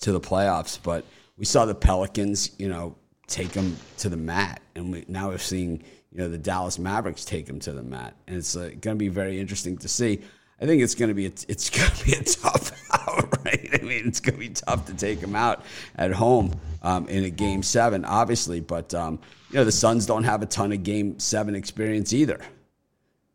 to 0.00 0.12
the 0.12 0.20
playoffs, 0.20 0.78
but 0.82 1.04
we 1.36 1.44
saw 1.44 1.64
the 1.64 1.74
Pelicans 1.74 2.50
you 2.58 2.68
know 2.68 2.96
take 3.26 3.50
them 3.50 3.76
to 3.98 4.08
the 4.08 4.16
mat, 4.16 4.60
and 4.74 4.92
we, 4.92 5.04
now 5.08 5.28
we're 5.28 5.38
seeing 5.38 5.82
you 6.10 6.18
know 6.18 6.28
the 6.28 6.38
Dallas 6.38 6.78
Mavericks 6.78 7.24
take 7.24 7.46
them 7.46 7.60
to 7.60 7.72
the 7.72 7.82
mat, 7.82 8.14
and 8.26 8.36
it's 8.36 8.56
uh, 8.56 8.70
going 8.80 8.96
to 8.96 8.96
be 8.96 9.08
very 9.08 9.38
interesting 9.38 9.76
to 9.78 9.88
see. 9.88 10.20
I 10.60 10.66
think 10.66 10.82
it's 10.82 10.94
going 10.94 11.08
to 11.08 11.14
be 11.14 11.26
a, 11.26 11.32
it's 11.48 11.70
going 11.76 11.90
to 11.90 12.04
be 12.04 12.12
a 12.12 12.22
tough 12.22 12.72
out, 12.92 13.44
right? 13.44 13.68
I 13.72 13.84
mean, 13.84 14.06
it's 14.06 14.20
going 14.20 14.34
to 14.34 14.40
be 14.40 14.50
tough 14.50 14.86
to 14.86 14.94
take 14.94 15.20
them 15.20 15.36
out 15.36 15.64
at 15.96 16.12
home 16.12 16.58
um, 16.82 17.08
in 17.08 17.24
a 17.24 17.30
game 17.30 17.62
seven, 17.62 18.04
obviously, 18.04 18.60
but 18.60 18.92
um, 18.94 19.18
you 19.50 19.56
know 19.56 19.64
the 19.64 19.72
Suns 19.72 20.06
don't 20.06 20.24
have 20.24 20.42
a 20.42 20.46
ton 20.46 20.72
of 20.72 20.82
game 20.82 21.18
seven 21.18 21.54
experience 21.54 22.12
either. 22.12 22.40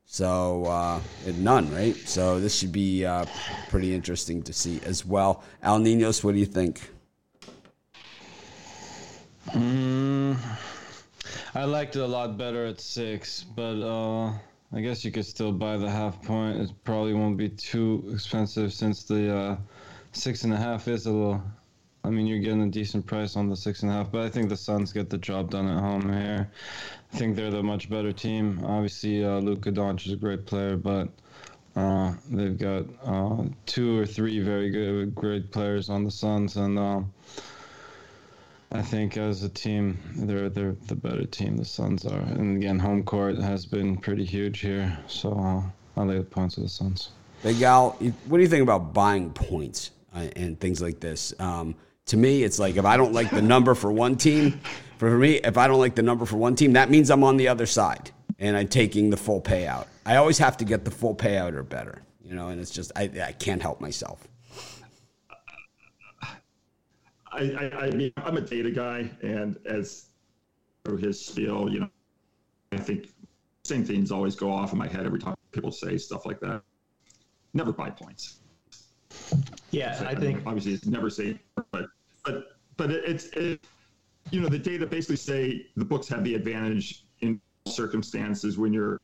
So 0.06 0.66
uh, 0.66 1.02
none, 1.38 1.74
right? 1.74 1.96
So 1.96 2.40
this 2.40 2.56
should 2.56 2.72
be 2.72 3.06
uh, 3.06 3.26
pretty 3.70 3.96
interesting 3.96 4.44
to 4.44 4.54
see 4.54 4.80
as 4.86 5.04
well. 5.06 5.44
Al 5.64 5.80
Ninos, 5.80 6.24
what 6.24 6.34
do 6.34 6.40
you 6.40 6.46
think? 6.46 6.88
Mm, 9.48 10.38
I 11.56 11.66
liked 11.66 11.96
it 11.96 12.02
a 12.02 12.06
lot 12.06 12.38
better 12.38 12.66
at 12.66 12.80
six, 12.80 13.44
but 13.44 13.82
uh, 13.82 14.34
I 14.76 14.82
guess 14.82 15.06
you 15.06 15.12
could 15.12 15.26
still 15.26 15.52
buy 15.52 15.78
the 15.78 15.90
half 15.90 16.22
point. 16.24 16.60
It 16.60 16.72
probably 16.84 17.14
won't 17.14 17.38
be 17.38 17.50
too 17.50 18.10
expensive 18.12 18.74
since 18.74 19.04
the 19.04 19.36
uh, 19.36 19.58
six 20.14 20.44
and 20.44 20.54
a 20.54 20.58
half 20.58 20.88
is 20.88 21.06
a 21.06 21.12
little. 21.12 21.44
I 22.04 22.10
mean, 22.10 22.26
you're 22.26 22.40
getting 22.40 22.64
a 22.64 22.70
decent 22.70 23.06
price 23.06 23.38
on 23.38 23.50
the 23.50 23.56
six 23.56 23.84
and 23.84 23.92
a 23.92 23.94
half, 23.94 24.12
but 24.12 24.22
I 24.22 24.30
think 24.30 24.50
the 24.50 24.58
Suns 24.58 24.92
get 24.92 25.10
the 25.10 25.18
job 25.18 25.52
done 25.52 25.68
at 25.68 25.80
home 25.80 26.12
here. 26.12 26.52
I 27.14 27.18
think 27.18 27.36
they're 27.36 27.52
the 27.52 27.64
much 27.64 27.90
better 27.90 28.12
team. 28.12 28.62
Obviously, 28.66 29.24
uh, 29.24 29.40
Luka 29.40 29.72
Doncic 29.72 30.08
is 30.08 30.14
a 30.14 30.18
great 30.18 30.46
player, 30.46 30.76
but 30.76 31.08
uh, 31.76 32.14
they've 32.30 32.58
got 32.58 32.86
uh, 33.06 33.46
two 33.66 33.98
or 33.98 34.06
three 34.06 34.40
very 34.40 34.70
good, 34.70 35.16
great 35.16 35.52
players 35.52 35.90
on 35.90 36.04
the 36.04 36.12
Suns, 36.12 36.58
and 36.58 36.78
um, 36.78 37.14
I 38.74 38.82
think 38.82 39.18
as 39.18 39.44
a 39.44 39.50
team, 39.50 40.00
they're 40.16 40.50
they're 40.50 40.76
the 40.88 40.96
better 40.96 41.26
team. 41.26 41.58
The 41.58 41.66
Suns 41.66 42.06
are, 42.06 42.20
and 42.20 42.58
again, 42.58 42.80
home 42.80 43.04
court 43.04 43.38
has 43.38 43.68
been 43.68 43.98
pretty 43.98 44.26
huge 44.26 44.62
here. 44.62 44.98
So 45.08 45.32
uh, 45.32 45.62
I 46.00 46.04
lay 46.04 46.18
the 46.18 46.24
points 46.24 46.58
of 46.58 46.64
the 46.64 46.70
Suns. 46.70 47.10
Big 47.44 47.62
Al, 47.62 47.92
what 47.92 48.38
do 48.38 48.42
you 48.42 48.50
think 48.50 48.64
about 48.64 48.94
buying 48.94 49.32
points 49.32 49.92
uh, 50.16 50.28
and 50.36 50.60
things 50.60 50.82
like 50.82 51.00
this? 51.00 51.34
Um, 51.40 51.76
to 52.08 52.18
me, 52.18 52.44
it's 52.44 52.58
like 52.58 52.76
if 52.76 52.86
I 52.86 52.98
don't 52.98 53.14
like 53.14 53.30
the 53.30 53.42
number 53.42 53.76
for 53.76 53.92
one 53.92 54.16
team, 54.16 54.60
for 54.98 55.18
me, 55.18 55.36
if 55.36 55.58
I 55.58 55.68
don't 55.68 55.80
like 55.80 55.96
the 55.96 56.02
number 56.02 56.26
for 56.26 56.38
one 56.38 56.56
team, 56.56 56.74
that 56.74 56.90
means 56.90 57.12
I'm 57.12 57.24
on 57.24 57.38
the 57.38 57.50
other 57.50 57.66
side 57.66 58.12
and 58.40 58.58
I'm 58.58 58.68
taking 58.68 59.10
the 59.10 59.18
full 59.18 59.42
payout. 59.42 59.86
I 60.06 60.16
always 60.16 60.38
have 60.40 60.58
to 60.58 60.66
get 60.66 60.84
the 60.84 60.92
full 60.92 61.16
payout 61.16 61.54
or 61.54 61.64
better, 61.64 62.02
you 62.24 62.34
know, 62.34 62.48
and 62.50 62.60
it's 62.60 62.72
just 62.72 62.92
I, 62.96 63.10
I 63.24 63.34
can't 63.34 63.62
help 63.62 63.80
myself. 63.82 64.28
I, 67.34 67.52
I, 67.60 67.86
I 67.86 67.90
mean, 67.92 68.14
I'm 68.18 68.38
a 68.38 68.42
data 68.42 68.72
guy, 68.72 69.10
and 69.22 69.58
as 69.66 70.10
through 70.86 70.98
his 70.98 71.24
spiel, 71.24 71.70
you 71.70 71.82
know, 71.82 71.90
I 72.72 72.78
think 72.78 73.10
same 73.64 73.86
things 73.86 74.12
always 74.12 74.36
go 74.36 74.52
off 74.52 74.74
in 74.74 74.78
my 74.78 74.88
head 74.88 75.06
every 75.06 75.20
time 75.20 75.36
people 75.52 75.72
say 75.72 75.98
stuff 75.98 76.26
like 76.26 76.40
that. 76.42 76.62
Never 77.54 77.72
buy 77.72 77.90
points. 77.90 78.40
Yeah, 79.72 79.96
so, 79.96 80.06
I, 80.06 80.10
I 80.10 80.16
think 80.16 80.46
obviously 80.46 80.74
it's 80.74 80.86
never 80.86 81.10
say, 81.10 81.40
but 81.72 81.88
but 82.26 82.58
but 82.78 82.92
it's 82.92 83.28
it, 83.28 83.64
you 84.32 84.42
know 84.42 84.50
the 84.50 84.60
data 84.60 84.86
basically 84.86 85.16
say 85.16 85.68
the 85.76 85.86
books 85.86 86.08
have 86.10 86.24
the 86.24 86.36
advantage 86.36 87.06
in 87.22 87.40
circumstances 87.68 88.58
when 88.58 88.74
you're 88.74 89.00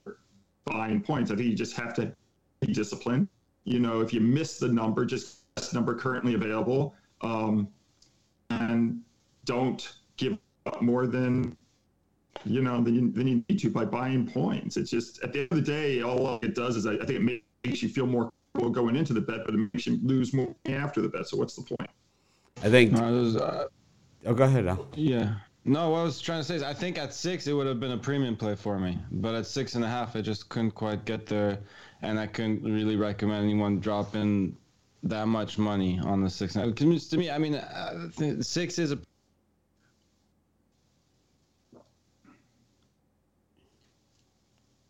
buying 0.66 1.02
points. 1.02 1.32
I 1.32 1.36
think 1.36 1.50
you 1.50 1.56
just 1.56 1.76
have 1.78 1.94
to 1.96 2.12
be 2.60 2.74
disciplined. 2.74 3.28
You 3.64 3.80
know, 3.80 4.02
if 4.02 4.14
you 4.14 4.20
miss 4.20 4.60
the 4.60 4.68
number, 4.68 5.06
just 5.06 5.44
number 5.74 5.94
currently 5.94 6.34
available. 6.34 6.96
Um, 7.22 7.68
and 8.50 9.02
don't 9.46 9.98
give 10.18 10.38
up 10.66 10.82
more 10.82 11.08
than 11.08 11.56
you 12.46 12.62
know 12.62 12.82
than 12.82 12.96
you, 12.96 13.12
than 13.12 13.28
you 13.28 13.44
need 13.50 13.60
to 13.60 13.70
by 13.70 13.86
buying 13.86 14.28
points. 14.28 14.78
It's 14.78 14.92
just 14.92 15.22
at 15.24 15.34
the 15.34 15.42
end 15.42 15.48
of 15.52 15.58
the 15.58 15.64
day, 15.64 16.02
all 16.02 16.40
it 16.42 16.56
does 16.56 16.76
is 16.76 16.86
I, 16.86 16.94
I 16.94 17.06
think 17.06 17.20
it 17.20 17.44
makes 17.66 17.84
you 17.84 17.90
feel 17.90 18.06
more 18.06 18.32
comfortable 18.54 18.74
going 18.74 18.96
into 18.96 19.14
the 19.14 19.22
bet, 19.22 19.42
but 19.46 19.54
it 19.54 19.70
makes 19.74 19.88
you 19.88 20.00
lose 20.04 20.34
more 20.34 20.54
after 20.68 21.02
the 21.02 21.10
bet. 21.10 21.28
So 21.28 21.38
what's 21.38 21.56
the 21.56 21.64
point? 21.64 21.90
I 22.64 22.70
think. 22.70 22.92
No, 22.92 23.12
was, 23.12 23.36
uh, 23.36 23.66
oh, 24.26 24.34
go 24.34 24.44
ahead, 24.44 24.68
Al. 24.68 24.88
Yeah. 24.96 25.36
No, 25.66 25.90
what 25.90 26.00
I 26.00 26.04
was 26.04 26.22
trying 26.22 26.40
to 26.40 26.44
say 26.44 26.56
is 26.56 26.64
I 26.64 26.74
think 26.74 26.98
at 26.98 27.14
six 27.14 27.46
it 27.46 27.54
would 27.54 27.68
have 27.68 27.80
been 27.80 27.92
a 27.92 27.98
premium 27.98 28.36
play 28.36 28.56
for 28.56 28.80
me, 28.80 28.98
but 29.12 29.36
at 29.36 29.46
six 29.46 29.76
and 29.76 29.84
a 29.84 29.88
half 29.88 30.16
I 30.16 30.22
just 30.22 30.50
couldn't 30.50 30.72
quite 30.72 31.06
get 31.06 31.26
there, 31.26 31.60
and 32.02 32.20
I 32.20 32.28
couldn't 32.28 32.64
really 32.64 32.96
recommend 32.96 33.44
anyone 33.44 33.80
drop 33.80 34.16
in 34.16 34.56
that 35.04 35.28
much 35.28 35.58
money 35.58 36.00
on 36.04 36.24
the 36.24 36.30
six. 36.30 36.54
To 36.54 37.18
me, 37.18 37.30
I 37.30 37.38
mean, 37.38 37.56
uh, 37.56 38.10
six 38.42 38.80
is 38.80 38.92
a. 38.92 39.00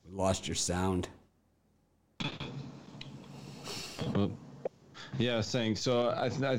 We 0.06 0.12
lost 0.12 0.48
your 0.48 0.56
sound. 0.56 1.08
Yeah, 5.18 5.42
saying 5.42 5.76
so. 5.76 6.10
I, 6.10 6.28
I, 6.28 6.58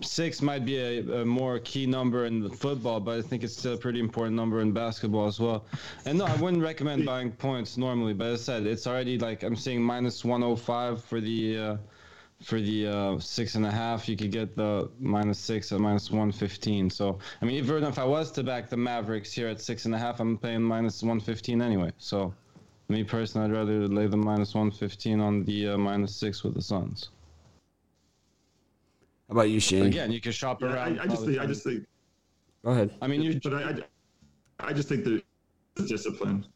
six 0.00 0.40
might 0.40 0.64
be 0.64 0.78
a, 0.78 1.22
a, 1.22 1.24
more 1.24 1.58
key 1.58 1.86
number 1.86 2.26
in 2.26 2.48
football, 2.50 3.00
but 3.00 3.18
I 3.18 3.22
think 3.22 3.42
it's 3.42 3.56
still 3.56 3.74
a 3.74 3.76
pretty 3.76 3.98
important 3.98 4.36
number 4.36 4.60
in 4.60 4.72
basketball 4.72 5.26
as 5.26 5.40
well. 5.40 5.64
And 6.04 6.18
no, 6.18 6.26
I 6.26 6.36
wouldn't 6.36 6.62
recommend 6.62 7.04
buying 7.04 7.32
points 7.32 7.76
normally, 7.76 8.14
but 8.14 8.28
as 8.28 8.42
I 8.42 8.44
said, 8.44 8.66
it's 8.66 8.86
already 8.86 9.18
like 9.18 9.42
I'm 9.42 9.56
seeing 9.56 9.82
minus 9.82 10.24
105 10.24 11.04
for 11.04 11.20
the. 11.20 11.58
Uh, 11.58 11.76
for 12.42 12.60
the 12.60 12.86
uh, 12.86 13.18
six 13.18 13.54
and 13.54 13.66
a 13.66 13.70
half, 13.70 14.08
you 14.08 14.16
could 14.16 14.32
get 14.32 14.56
the 14.56 14.90
minus 14.98 15.38
six 15.38 15.72
at 15.72 15.80
minus 15.80 16.10
one 16.10 16.32
fifteen. 16.32 16.88
So 16.88 17.18
I 17.40 17.44
mean, 17.44 17.56
even 17.56 17.84
if 17.84 17.98
I 17.98 18.04
was 18.04 18.30
to 18.32 18.42
back 18.42 18.68
the 18.68 18.76
Mavericks 18.76 19.32
here 19.32 19.48
at 19.48 19.60
six 19.60 19.84
and 19.84 19.94
a 19.94 19.98
half, 19.98 20.20
I'm 20.20 20.38
paying 20.38 20.62
minus 20.62 21.02
one 21.02 21.20
fifteen 21.20 21.60
anyway. 21.60 21.92
So 21.98 22.34
me 22.88 23.04
personally, 23.04 23.46
I'd 23.46 23.52
rather 23.52 23.86
lay 23.86 24.06
the 24.06 24.16
minus 24.16 24.54
one 24.54 24.70
fifteen 24.70 25.20
on 25.20 25.44
the 25.44 25.68
uh, 25.68 25.78
minus 25.78 26.16
six 26.16 26.42
with 26.42 26.54
the 26.54 26.62
Suns. 26.62 27.10
How 29.28 29.34
about 29.34 29.50
you, 29.50 29.60
Shane? 29.60 29.86
Again, 29.86 30.10
you 30.10 30.20
can 30.20 30.32
shop 30.32 30.60
yeah, 30.60 30.72
around. 30.72 30.98
I, 30.98 31.04
I 31.04 31.06
just 31.06 31.24
think. 31.24 31.38
I 31.38 31.46
just 31.46 31.62
think. 31.62 31.86
Go 32.64 32.70
ahead. 32.72 32.90
I 33.00 33.06
mean, 33.06 33.22
you. 33.22 33.38
But 33.42 33.54
I, 33.54 33.62
I, 34.58 34.68
I 34.68 34.72
just 34.72 34.88
think 34.88 35.04
the 35.04 35.22
discipline 35.76 36.46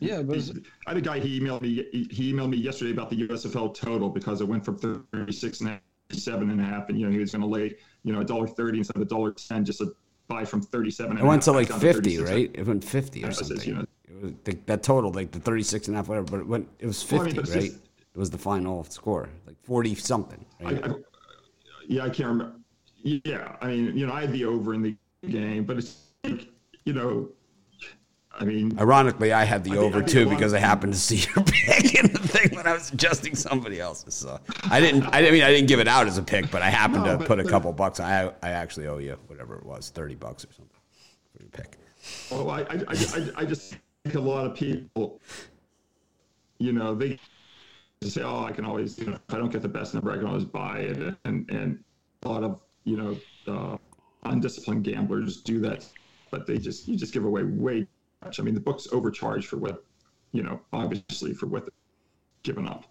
yeah, 0.00 0.22
but 0.22 0.38
I 0.86 0.90
had 0.90 0.96
a 0.96 1.00
guy. 1.00 1.20
He 1.20 1.40
emailed 1.40 1.62
me. 1.62 1.86
He 2.10 2.32
emailed 2.32 2.50
me 2.50 2.56
yesterday 2.56 2.90
about 2.90 3.10
the 3.10 3.28
USFL 3.28 3.74
total 3.74 4.08
because 4.08 4.40
it 4.40 4.48
went 4.48 4.64
from 4.64 4.76
thirty-six 4.76 5.60
and 5.60 5.68
a 5.68 5.72
half 5.72 5.80
to 6.08 6.20
seven 6.20 6.50
and 6.50 6.60
a 6.60 6.64
half, 6.64 6.88
and 6.88 6.98
you 6.98 7.06
know 7.06 7.12
he 7.12 7.18
was 7.18 7.32
going 7.32 7.42
to 7.42 7.48
lay 7.48 7.74
you 8.02 8.12
know 8.12 8.20
a 8.20 8.24
dollar 8.24 8.46
thirty 8.46 8.78
instead 8.78 8.96
of 8.96 9.02
a 9.02 9.06
dollar 9.06 9.32
ten 9.32 9.64
just 9.64 9.78
to 9.78 9.94
buy 10.28 10.44
from 10.44 10.62
thirty-seven. 10.62 11.16
It 11.18 11.24
went 11.24 11.42
to 11.42 11.52
like 11.52 11.68
fifty, 11.68 12.16
to 12.16 12.24
right? 12.24 12.50
It 12.52 12.66
went 12.66 12.82
fifty 12.82 13.24
or 13.24 13.32
something. 13.32 13.60
you 13.66 13.74
know, 13.74 13.86
it 14.04 14.22
was 14.22 14.32
the, 14.44 14.58
that 14.66 14.82
total, 14.82 15.12
like 15.12 15.30
the 15.30 15.40
thirty-six 15.40 15.86
and 15.86 15.96
a 15.96 15.98
half, 15.98 16.08
whatever. 16.08 16.26
But 16.26 16.40
it 16.40 16.46
went. 16.46 16.68
It 16.78 16.86
was 16.86 17.02
fifty, 17.02 17.16
well, 17.16 17.28
I 17.28 17.32
mean, 17.32 17.36
right? 17.36 17.70
Just, 17.70 17.76
it 18.14 18.18
was 18.18 18.30
the 18.30 18.38
final 18.38 18.84
score, 18.84 19.28
like 19.46 19.56
forty 19.62 19.94
something. 19.94 20.44
Right? 20.60 20.84
I, 20.84 20.88
I, 20.88 20.94
yeah, 21.86 22.02
I 22.04 22.10
can't 22.10 22.28
remember. 22.28 22.56
Yeah, 23.02 23.56
I 23.60 23.68
mean, 23.68 23.96
you 23.96 24.06
know, 24.06 24.12
I 24.12 24.22
had 24.22 24.32
the 24.32 24.44
over 24.44 24.74
in 24.74 24.82
the 24.82 24.96
game, 25.28 25.64
but 25.64 25.76
it's 25.76 25.96
like, 26.22 26.48
you 26.84 26.92
know, 26.92 27.30
I 28.34 28.44
mean, 28.44 28.78
ironically, 28.78 29.32
I 29.32 29.44
had 29.44 29.62
the 29.62 29.72
I 29.72 29.76
over 29.76 30.02
too 30.02 30.28
because 30.28 30.54
I 30.54 30.58
happened 30.58 30.94
to 30.94 30.98
see 30.98 31.16
your 31.16 31.44
pick 31.44 31.94
in 31.94 32.12
the 32.12 32.18
thing 32.18 32.56
when 32.56 32.66
I 32.66 32.72
was 32.72 32.90
adjusting 32.92 33.34
somebody 33.34 33.78
else's. 33.80 34.14
So 34.14 34.40
I 34.70 34.80
didn't. 34.80 35.04
I 35.12 35.30
mean, 35.30 35.42
I 35.42 35.50
didn't 35.50 35.68
give 35.68 35.80
it 35.80 35.88
out 35.88 36.06
as 36.06 36.18
a 36.18 36.22
pick, 36.22 36.50
but 36.50 36.62
I 36.62 36.70
happened 36.70 37.04
no, 37.04 37.18
to 37.18 37.24
put 37.24 37.38
a 37.40 37.44
couple 37.44 37.72
bucks. 37.72 38.00
I 38.00 38.32
I 38.42 38.50
actually 38.50 38.86
owe 38.88 38.98
you 38.98 39.18
whatever 39.26 39.56
it 39.56 39.66
was, 39.66 39.90
thirty 39.90 40.14
bucks 40.14 40.44
or 40.44 40.52
something 40.52 40.76
for 41.36 41.42
your 41.42 41.50
pick. 41.50 41.76
Well, 42.30 42.50
I 42.50 42.62
I, 42.62 42.78
I, 42.88 43.30
I 43.36 43.44
just 43.44 43.76
think 44.04 44.16
a 44.16 44.20
lot 44.20 44.46
of 44.46 44.56
people, 44.56 45.20
you 46.58 46.72
know, 46.72 46.94
they 46.94 47.18
say, 48.02 48.22
oh, 48.22 48.44
I 48.44 48.52
can 48.52 48.64
always, 48.64 48.98
you 48.98 49.06
know, 49.06 49.18
if 49.28 49.34
I 49.34 49.38
don't 49.38 49.52
get 49.52 49.62
the 49.62 49.68
best 49.68 49.94
number, 49.94 50.10
I 50.10 50.16
can 50.16 50.26
always 50.26 50.44
buy 50.44 50.80
it, 50.80 51.16
and 51.24 51.48
and 51.50 51.84
a 52.22 52.28
lot 52.28 52.44
of 52.44 52.60
you 52.84 52.96
know 52.96 53.16
uh, 53.46 53.76
undisciplined 54.24 54.84
gamblers 54.84 55.42
do 55.42 55.60
that, 55.60 55.86
but 56.30 56.46
they 56.46 56.58
just 56.58 56.88
you 56.88 56.96
just 56.96 57.12
give 57.12 57.24
away 57.24 57.44
way 57.44 57.86
much. 58.24 58.40
I 58.40 58.42
mean, 58.42 58.54
the 58.54 58.60
book's 58.60 58.88
overcharged 58.92 59.46
for 59.48 59.56
what, 59.56 59.84
you 60.32 60.42
know, 60.42 60.60
obviously 60.72 61.34
for 61.34 61.46
what 61.46 61.64
they're 61.64 61.72
given 62.42 62.66
up. 62.66 62.84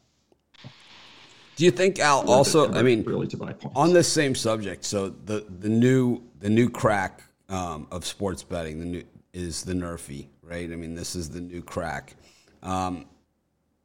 Do 1.56 1.66
you 1.66 1.72
think 1.72 2.00
Al 2.00 2.30
also? 2.30 2.72
I 2.74 2.82
mean, 2.82 3.04
really 3.04 3.28
to 3.28 3.38
buy 3.38 3.54
points. 3.54 3.78
on 3.78 3.94
this 3.94 4.12
same 4.12 4.34
subject. 4.34 4.84
So 4.84 5.10
the 5.10 5.46
the 5.60 5.70
new 5.70 6.24
the 6.40 6.50
new 6.50 6.70
crack 6.70 7.24
um, 7.50 7.88
of 7.92 8.06
sports 8.06 8.42
betting, 8.42 8.80
the 8.80 8.86
new 8.86 9.04
is 9.34 9.64
the 9.64 9.74
NRFI, 9.74 10.28
right? 10.42 10.72
I 10.72 10.76
mean, 10.76 10.96
this 10.96 11.16
is 11.16 11.30
the 11.30 11.42
new 11.42 11.62
crack. 11.62 12.16
Um, 12.64 13.06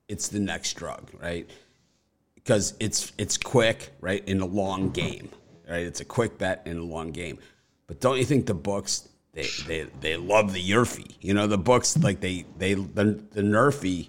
it's 0.08 0.28
the 0.28 0.38
next 0.38 0.74
drug, 0.74 1.10
right? 1.20 1.50
Because 2.34 2.74
it's 2.80 3.12
it's 3.18 3.36
quick, 3.36 3.92
right? 4.00 4.26
In 4.26 4.40
a 4.40 4.46
long 4.46 4.90
game, 4.90 5.28
right? 5.68 5.84
It's 5.84 6.00
a 6.00 6.04
quick 6.04 6.38
bet 6.38 6.62
in 6.66 6.78
a 6.78 6.84
long 6.84 7.10
game. 7.10 7.38
But 7.88 8.00
don't 8.00 8.18
you 8.18 8.24
think 8.24 8.46
the 8.46 8.54
books 8.54 9.08
they 9.36 9.48
they, 9.66 9.86
they 10.00 10.16
love 10.16 10.52
the 10.52 10.70
NRFI? 10.70 11.16
You 11.20 11.34
know, 11.34 11.46
the 11.46 11.58
books 11.58 11.96
like 11.98 12.20
they 12.20 12.46
they 12.58 12.74
the, 12.74 13.22
the 13.30 13.42
NRFI 13.42 14.08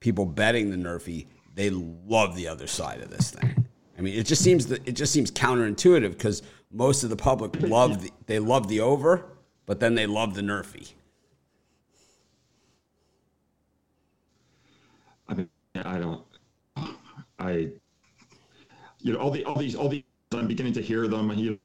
people 0.00 0.26
betting 0.26 0.70
the 0.70 0.76
NRFI 0.76 1.26
they 1.54 1.70
love 1.70 2.36
the 2.36 2.48
other 2.48 2.66
side 2.66 3.00
of 3.00 3.10
this 3.10 3.30
thing. 3.30 3.66
I 3.96 4.02
mean, 4.02 4.14
it 4.14 4.26
just 4.26 4.42
seems 4.42 4.66
that 4.66 4.86
it 4.86 4.92
just 4.92 5.12
seems 5.12 5.30
counterintuitive 5.30 6.10
because 6.10 6.42
most 6.70 7.02
of 7.02 7.10
the 7.10 7.16
public 7.16 7.60
love 7.62 8.02
the, 8.02 8.10
they 8.26 8.38
love 8.38 8.68
the 8.68 8.80
over, 8.80 9.24
but 9.64 9.80
then 9.80 9.94
they 9.94 10.06
love 10.06 10.34
the 10.34 10.42
Nerfy. 10.42 10.92
I 15.28 15.34
mean, 15.34 15.48
I 15.76 15.98
don't. 15.98 16.24
I, 17.38 17.70
you 19.00 19.12
know, 19.12 19.18
all 19.18 19.30
the 19.30 19.44
all 19.44 19.56
these 19.56 19.74
all 19.74 19.88
these. 19.88 20.02
I'm 20.32 20.48
beginning 20.48 20.72
to 20.74 20.82
hear 20.82 21.06
them. 21.06 21.30
You, 21.32 21.58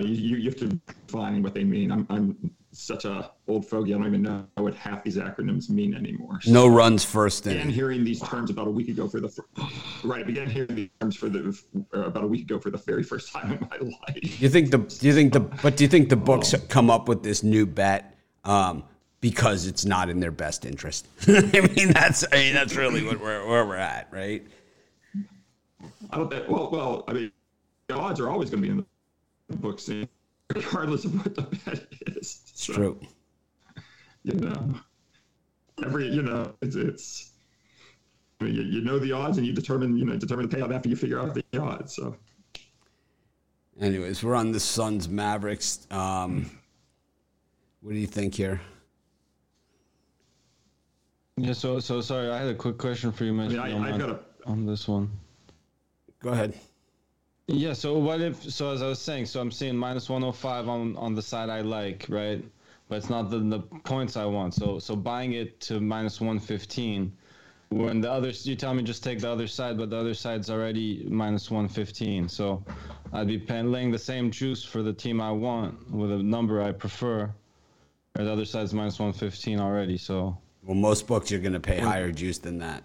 you, 0.00 0.36
you 0.36 0.50
have 0.50 0.58
to 0.58 0.68
define 1.06 1.42
what 1.42 1.54
they 1.54 1.64
mean. 1.64 1.90
I'm 1.90 2.06
I'm 2.10 2.50
such 2.72 3.04
a 3.04 3.30
old 3.48 3.66
fogey. 3.66 3.94
I 3.94 3.98
don't 3.98 4.06
even 4.06 4.22
know 4.22 4.44
what 4.56 4.74
half 4.74 5.02
these 5.02 5.16
acronyms 5.16 5.70
mean 5.70 5.94
anymore. 5.94 6.40
So 6.42 6.52
no 6.52 6.66
runs 6.66 7.04
first 7.04 7.46
I 7.46 7.52
began 7.54 7.70
hearing 7.70 8.04
these 8.04 8.20
terms 8.20 8.50
about 8.50 8.66
a 8.66 8.70
week 8.70 8.88
ago 8.88 9.08
for 9.08 9.20
the 9.20 9.30
right. 10.04 10.20
I 10.20 10.24
began 10.24 10.48
hearing 10.50 10.74
these 10.74 10.90
terms 11.00 11.16
for 11.16 11.28
the 11.28 11.58
uh, 11.94 12.00
about 12.00 12.24
a 12.24 12.26
week 12.26 12.42
ago 12.42 12.58
for 12.58 12.70
the 12.70 12.78
very 12.78 13.02
first 13.02 13.32
time 13.32 13.52
in 13.52 13.60
my 13.70 13.76
life. 13.78 14.40
You 14.40 14.48
think 14.48 14.70
the 14.70 14.78
do 14.78 15.06
you 15.06 15.14
think 15.14 15.32
the 15.32 15.40
but 15.40 15.76
do 15.76 15.84
you 15.84 15.88
think 15.88 16.08
the 16.08 16.16
books 16.16 16.54
oh. 16.54 16.58
come 16.68 16.90
up 16.90 17.08
with 17.08 17.22
this 17.22 17.42
new 17.42 17.66
bet 17.66 18.14
um, 18.44 18.84
because 19.20 19.66
it's 19.66 19.84
not 19.84 20.10
in 20.10 20.20
their 20.20 20.30
best 20.30 20.66
interest? 20.66 21.06
I 21.26 21.70
mean 21.76 21.92
that's 21.92 22.24
I 22.30 22.36
mean 22.36 22.54
that's 22.54 22.76
really 22.76 23.04
what 23.04 23.20
we're 23.20 23.46
where 23.46 23.64
we're 23.64 23.76
at, 23.76 24.08
right? 24.10 24.46
I 26.10 26.16
don't 26.18 26.30
think. 26.30 26.48
Well, 26.48 26.70
well, 26.70 27.04
I 27.08 27.12
mean, 27.12 27.32
the 27.88 27.94
odds 27.94 28.20
are 28.20 28.28
always 28.28 28.50
going 28.50 28.62
to 28.62 28.66
be 28.66 28.70
in 28.70 28.78
the 28.78 28.86
books, 29.54 29.88
regardless 30.54 31.04
of 31.04 31.14
what 31.16 31.34
the 31.34 31.42
bet 31.42 31.86
is. 32.06 32.40
It's 32.48 32.64
so, 32.64 32.72
true. 32.72 33.00
You 34.24 34.34
know, 34.34 34.74
every 35.84 36.08
you 36.08 36.22
know, 36.22 36.54
it's 36.62 36.76
it's. 36.76 37.32
I 38.40 38.44
mean, 38.44 38.54
you, 38.54 38.62
you 38.62 38.80
know 38.82 38.98
the 38.98 39.12
odds, 39.12 39.38
and 39.38 39.46
you 39.46 39.52
determine 39.52 39.96
you 39.96 40.04
know 40.04 40.16
determine 40.16 40.48
the 40.48 40.56
payout 40.56 40.74
after 40.74 40.88
you 40.88 40.96
figure 40.96 41.20
out 41.20 41.34
the 41.34 41.44
odds. 41.58 41.94
So. 41.94 42.16
Anyways, 43.80 44.24
we're 44.24 44.34
on 44.34 44.52
the 44.52 44.60
Suns 44.60 45.08
Mavericks. 45.08 45.86
Um, 45.90 46.50
what 47.82 47.92
do 47.92 47.98
you 47.98 48.06
think 48.06 48.34
here? 48.34 48.60
Yeah, 51.36 51.52
so 51.52 51.78
so 51.80 52.00
sorry, 52.00 52.30
I 52.30 52.38
had 52.38 52.48
a 52.48 52.54
quick 52.54 52.78
question 52.78 53.12
for 53.12 53.24
you, 53.24 53.34
Mitch. 53.34 53.56
I, 53.58 53.68
mean, 53.68 53.82
I, 53.82 53.94
I 53.94 53.98
got 53.98 54.10
a, 54.10 54.20
on 54.46 54.64
this 54.64 54.88
one. 54.88 55.10
Go 56.20 56.30
ahead. 56.30 56.58
Yeah. 57.48 57.72
So 57.72 57.98
what 57.98 58.20
if? 58.20 58.42
So 58.50 58.72
as 58.72 58.82
I 58.82 58.88
was 58.88 58.98
saying, 58.98 59.26
so 59.26 59.40
I'm 59.40 59.50
seeing 59.50 59.76
minus 59.76 60.08
105 60.08 60.68
on 60.68 60.96
on 60.96 61.14
the 61.14 61.22
side 61.22 61.48
I 61.48 61.60
like, 61.60 62.06
right? 62.08 62.44
But 62.88 62.96
it's 62.96 63.10
not 63.10 63.30
the 63.30 63.38
the 63.38 63.60
points 63.60 64.16
I 64.16 64.24
want. 64.24 64.54
So 64.54 64.78
so 64.78 64.96
buying 64.96 65.32
it 65.32 65.60
to 65.60 65.80
minus 65.80 66.20
115. 66.20 67.12
When 67.70 68.00
the 68.00 68.10
other, 68.10 68.28
you 68.28 68.54
tell 68.54 68.74
me 68.74 68.84
just 68.84 69.02
take 69.02 69.18
the 69.18 69.28
other 69.28 69.48
side, 69.48 69.76
but 69.76 69.90
the 69.90 69.96
other 69.96 70.14
side's 70.14 70.50
already 70.50 71.04
minus 71.10 71.50
115. 71.50 72.28
So 72.28 72.64
I'd 73.12 73.26
be 73.26 73.38
paying, 73.38 73.72
laying 73.72 73.90
the 73.90 73.98
same 73.98 74.30
juice 74.30 74.62
for 74.62 74.82
the 74.82 74.92
team 74.92 75.20
I 75.20 75.32
want 75.32 75.90
with 75.90 76.12
a 76.12 76.22
number 76.22 76.62
I 76.62 76.70
prefer. 76.70 77.28
Or 78.16 78.24
the 78.24 78.32
other 78.32 78.44
side's 78.44 78.72
minus 78.72 79.00
115 79.00 79.58
already. 79.58 79.98
So 79.98 80.38
well, 80.62 80.76
most 80.76 81.06
books 81.06 81.30
you're 81.30 81.40
going 81.40 81.52
to 81.54 81.60
pay 81.60 81.78
higher 81.78 82.12
juice 82.12 82.38
than 82.38 82.58
that. 82.58 82.84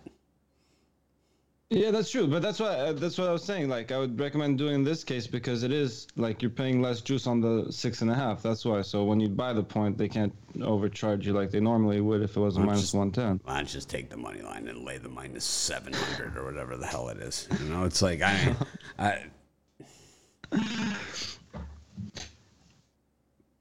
Yeah, 1.74 1.90
that's 1.92 2.12
true, 2.12 2.27
but 2.27 2.42
that's 2.42 2.60
what 2.60 2.72
uh, 2.77 2.92
that's 2.92 3.18
what 3.18 3.29
I 3.29 3.31
was 3.31 3.46
saying. 3.46 3.70
Like, 3.70 3.94
I 3.94 3.98
would 3.98 4.20
recommend 4.20 4.57
doing 4.57 4.84
this 4.84 5.05
case 5.05 5.25
because 5.25 5.64
it 5.64 5.72
is 5.72 6.05
like 6.18 6.42
you're 6.42 6.51
paying 6.51 6.81
less 6.81 7.00
juice 7.00 7.27
on 7.27 7.40
the 7.40 7.72
six 7.72 8.01
and 8.01 8.12
a 8.12 8.14
half. 8.14 8.44
That's 8.44 8.66
why. 8.66 8.81
So 8.81 9.05
when 9.05 9.22
you 9.22 9.29
buy 9.29 9.53
the 9.53 9.64
point, 9.64 9.98
they 9.98 10.10
can't 10.10 10.36
overcharge 10.62 11.25
you 11.25 11.31
like 11.31 11.50
they 11.50 11.62
normally 11.62 12.01
would 12.01 12.24
if 12.24 12.36
it 12.36 12.40
was 12.42 12.57
a 12.57 12.60
minus 12.60 12.94
one 12.94 13.10
ten. 13.10 13.40
Why 13.46 13.55
don't 13.55 13.70
just 13.70 13.90
take 13.90 14.10
the 14.10 14.18
money 14.18 14.42
line 14.42 14.68
and 14.68 14.84
lay 14.84 14.98
the 14.98 15.07
minus 15.07 15.46
seven 15.46 15.94
hundred 15.94 16.36
or 16.36 16.44
whatever 16.44 16.75
the 16.75 16.86
hell 16.86 17.07
it 17.07 17.20
is? 17.20 17.48
You 17.64 17.70
know, 17.70 17.86
it's 17.86 18.01
like 18.01 18.22
I, 18.22 18.53
I. 19.00 19.24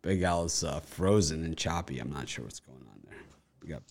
Big 0.02 0.22
Al 0.22 0.46
is 0.46 0.64
uh, 0.64 0.80
frozen 0.80 1.44
and 1.44 1.56
choppy. 1.56 2.00
I'm 2.00 2.10
not 2.10 2.28
sure 2.28 2.44
what's 2.44 2.58
going 2.58 2.84
on 2.92 3.02
there. 3.04 3.18
We 3.62 3.68
got 3.68 3.82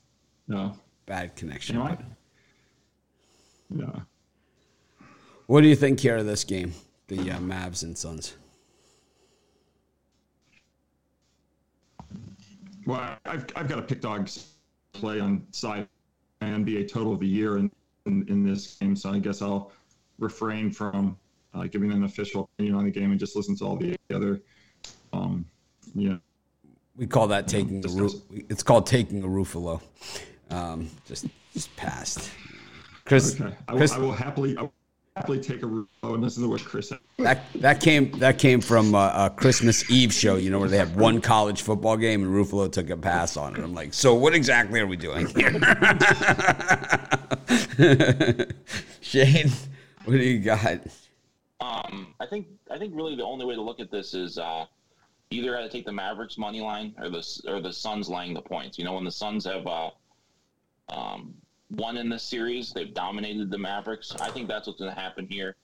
no 0.50 0.74
bad 1.06 1.38
connection. 1.38 1.78
You 1.78 1.84
know 1.84 1.98
yeah. 3.76 4.00
What 5.48 5.62
do 5.62 5.68
you 5.68 5.76
think 5.76 6.00
here 6.00 6.18
of 6.18 6.26
this 6.26 6.44
game, 6.44 6.74
the 7.08 7.32
uh, 7.32 7.40
Mavs 7.40 7.84
and 7.84 7.98
Suns? 7.98 8.36
Well, 12.86 13.18
I've, 13.26 13.46
I've 13.56 13.68
got 13.68 13.80
a 13.80 13.82
pick 13.82 14.02
dogs 14.02 14.54
play 14.94 15.20
on 15.20 15.46
side 15.52 15.88
NBA 16.42 16.92
total 16.92 17.14
of 17.14 17.20
the 17.20 17.28
year 17.28 17.58
in, 17.58 17.72
in, 18.06 18.28
in 18.30 18.44
this 18.44 18.76
game, 18.76 18.96
so 18.96 19.12
I 19.12 19.20
guess 19.20 19.42
I'll 19.42 19.72
refrain 20.18 20.72
from 20.72 21.18
uh, 21.54 21.64
giving 21.64 21.92
an 21.92 22.04
official 22.04 22.50
opinion 22.54 22.76
on 22.76 22.86
the 22.86 22.92
game 22.92 23.12
and 23.12 23.20
just 23.20 23.36
listen 23.36 23.56
to 23.58 23.66
all 23.66 23.76
the 23.76 23.98
other, 24.14 24.42
um, 25.14 25.46
yeah. 25.96 26.18
We 26.96 27.08
call 27.08 27.28
that 27.28 27.48
taking 27.48 27.84
a 27.86 27.90
roof. 27.90 28.14
It's 28.50 28.62
called 28.62 28.86
taking 28.86 29.24
a 29.24 29.28
Ruffalo. 29.28 29.82
Um, 30.50 30.90
just 31.08 31.28
just 31.54 31.74
passed. 31.78 32.30
Chris, 33.10 33.42
okay. 33.42 33.54
I, 33.68 33.72
will, 33.72 33.80
Chris, 33.80 33.92
I 33.92 33.98
will 33.98 34.12
happily, 34.12 34.56
I 34.56 34.62
will 34.62 34.74
happily 35.16 35.40
take 35.40 35.64
a 35.64 35.86
oh, 36.04 36.14
and 36.14 36.22
listen 36.22 36.44
to 36.44 36.50
what 36.50 36.64
Chris 36.64 36.90
said. 36.90 37.00
That 37.18 37.42
that 37.56 37.82
came 37.82 38.12
that 38.20 38.38
came 38.38 38.62
from 38.62 38.94
a, 38.94 39.12
a, 39.16 39.34
Christmas 39.36 39.90
Eve 39.90 40.14
show, 40.14 40.36
you 40.36 40.52
know, 40.52 40.60
where 40.60 40.70
they 40.70 40.78
had 40.78 40.96
one 40.96 41.20
college 41.20 41.64
football 41.64 41.98
game 41.98 42.24
and 42.24 42.32
Ruffalo 42.32 42.72
took 42.72 42.92
a 42.92 42.98
pass 42.98 43.36
on 43.36 43.56
it. 43.56 43.64
I'm 43.64 43.74
like, 43.74 43.96
so 43.96 44.14
what 44.14 44.36
exactly 44.36 44.80
are 44.80 44.86
we 44.86 44.96
doing 44.96 45.26
here? 45.26 45.50
Shane, 49.02 49.52
what 50.06 50.14
do 50.14 50.20
you 50.20 50.40
got? 50.40 50.82
Um, 51.62 52.14
I 52.20 52.28
think 52.28 52.46
I 52.70 52.78
think 52.78 52.96
really 52.96 53.16
the 53.16 53.26
only 53.26 53.48
way 53.48 53.56
to 53.56 53.62
look 53.62 53.80
at 53.80 53.90
this 53.90 54.14
is 54.14 54.38
uh, 54.38 54.66
either 55.32 55.52
got 55.52 55.62
to 55.62 55.70
take 55.70 55.88
the 55.88 55.92
Mavericks 55.92 56.38
money 56.38 56.62
line 56.62 56.94
or 57.00 57.10
the 57.10 57.42
or 57.48 57.60
the 57.60 57.74
Suns 57.74 58.08
laying 58.08 58.36
the 58.36 58.42
points. 58.44 58.78
You 58.78 58.86
know, 58.86 58.94
when 58.94 59.04
the 59.04 59.12
Suns 59.12 59.46
have 59.46 59.66
uh, 59.66 59.90
um, 60.90 61.34
won 61.72 61.98
in 61.98 62.10
this 62.10 62.24
series. 62.24 62.72
They've 62.72 62.94
dominated 62.94 63.52
the 63.52 63.58
Mavericks. 63.58 64.16
I 64.20 64.32
think 64.32 64.48
that's 64.48 64.68
what's 64.68 64.80
going 64.80 64.94
to 64.94 65.00
happen 65.00 65.28
here. 65.28 65.56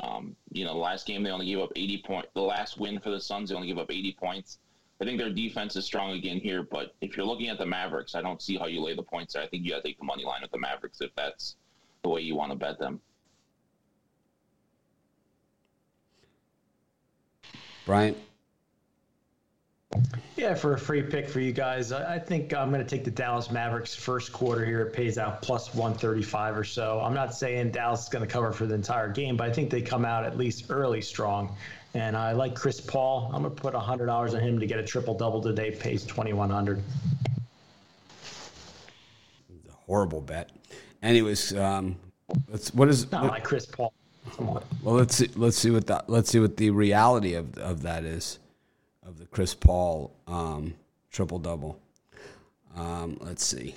Um, 0.00 0.36
you 0.52 0.64
know, 0.64 0.74
the 0.74 0.78
last 0.78 1.06
game 1.06 1.22
they 1.22 1.30
only 1.30 1.46
gave 1.46 1.58
up 1.58 1.72
80 1.74 2.02
points. 2.06 2.28
The 2.34 2.40
last 2.40 2.78
win 2.78 3.00
for 3.00 3.10
the 3.10 3.20
Suns, 3.20 3.50
they 3.50 3.56
only 3.56 3.68
gave 3.68 3.78
up 3.78 3.90
80 3.90 4.16
points. 4.18 4.58
I 5.00 5.04
think 5.04 5.18
their 5.18 5.30
defense 5.30 5.76
is 5.76 5.84
strong 5.84 6.12
again 6.12 6.38
here, 6.38 6.62
but 6.62 6.94
if 7.00 7.16
you're 7.16 7.26
looking 7.26 7.48
at 7.48 7.58
the 7.58 7.66
Mavericks, 7.66 8.14
I 8.14 8.22
don't 8.22 8.42
see 8.42 8.56
how 8.56 8.66
you 8.66 8.80
lay 8.80 8.94
the 8.94 9.02
points 9.02 9.34
there. 9.34 9.42
I 9.42 9.46
think 9.46 9.64
you 9.64 9.70
got 9.70 9.76
to 9.76 9.82
take 9.82 9.98
the 9.98 10.04
money 10.04 10.24
line 10.24 10.42
with 10.42 10.50
the 10.50 10.58
Mavericks 10.58 11.00
if 11.00 11.14
that's 11.14 11.56
the 12.02 12.08
way 12.08 12.20
you 12.20 12.34
want 12.34 12.50
to 12.50 12.56
bet 12.56 12.78
them. 12.78 13.00
Brian. 17.86 18.16
Yeah, 20.36 20.54
for 20.54 20.74
a 20.74 20.78
free 20.78 21.02
pick 21.02 21.28
for 21.28 21.40
you 21.40 21.52
guys, 21.52 21.90
I 21.90 22.18
think 22.18 22.54
I'm 22.54 22.70
going 22.70 22.82
to 22.82 22.88
take 22.88 23.04
the 23.04 23.10
Dallas 23.10 23.50
Mavericks 23.50 23.94
first 23.94 24.32
quarter 24.32 24.64
here. 24.64 24.82
It 24.82 24.92
pays 24.92 25.18
out 25.18 25.42
plus 25.42 25.74
135 25.74 26.56
or 26.56 26.64
so. 26.64 27.00
I'm 27.00 27.14
not 27.14 27.34
saying 27.34 27.72
Dallas 27.72 28.04
is 28.04 28.08
going 28.08 28.24
to 28.24 28.32
cover 28.32 28.52
for 28.52 28.66
the 28.66 28.74
entire 28.74 29.08
game, 29.08 29.36
but 29.36 29.48
I 29.48 29.52
think 29.52 29.70
they 29.70 29.82
come 29.82 30.04
out 30.04 30.24
at 30.24 30.36
least 30.36 30.66
early 30.70 31.00
strong. 31.00 31.56
And 31.94 32.16
I 32.16 32.32
like 32.32 32.54
Chris 32.54 32.80
Paul. 32.80 33.32
I'm 33.34 33.42
going 33.42 33.54
to 33.54 33.60
put 33.60 33.74
$100 33.74 34.34
on 34.34 34.40
him 34.40 34.60
to 34.60 34.66
get 34.66 34.78
a 34.78 34.84
triple 34.84 35.14
double 35.14 35.42
today. 35.42 35.72
Pays 35.72 36.04
2100 36.04 36.82
Horrible 39.86 40.20
bet. 40.20 40.50
Anyways, 41.02 41.56
um, 41.56 41.96
let's, 42.48 42.74
what 42.74 42.88
is 42.88 43.10
not 43.10 43.22
what, 43.22 43.30
like 43.32 43.44
Chris 43.44 43.64
Paul? 43.64 43.94
Well, 44.38 44.62
let's 44.82 45.16
see. 45.16 45.30
Let's 45.34 45.56
see 45.56 45.70
what 45.70 45.86
that. 45.86 46.10
Let's 46.10 46.28
see 46.30 46.38
what 46.38 46.58
the 46.58 46.68
reality 46.68 47.32
of 47.32 47.56
of 47.56 47.80
that 47.82 48.04
is 48.04 48.38
of 49.08 49.18
the 49.18 49.26
Chris 49.26 49.54
Paul 49.54 50.14
um, 50.26 50.74
triple 51.10 51.38
double. 51.38 51.80
Um, 52.76 53.16
let's 53.22 53.44
see. 53.44 53.74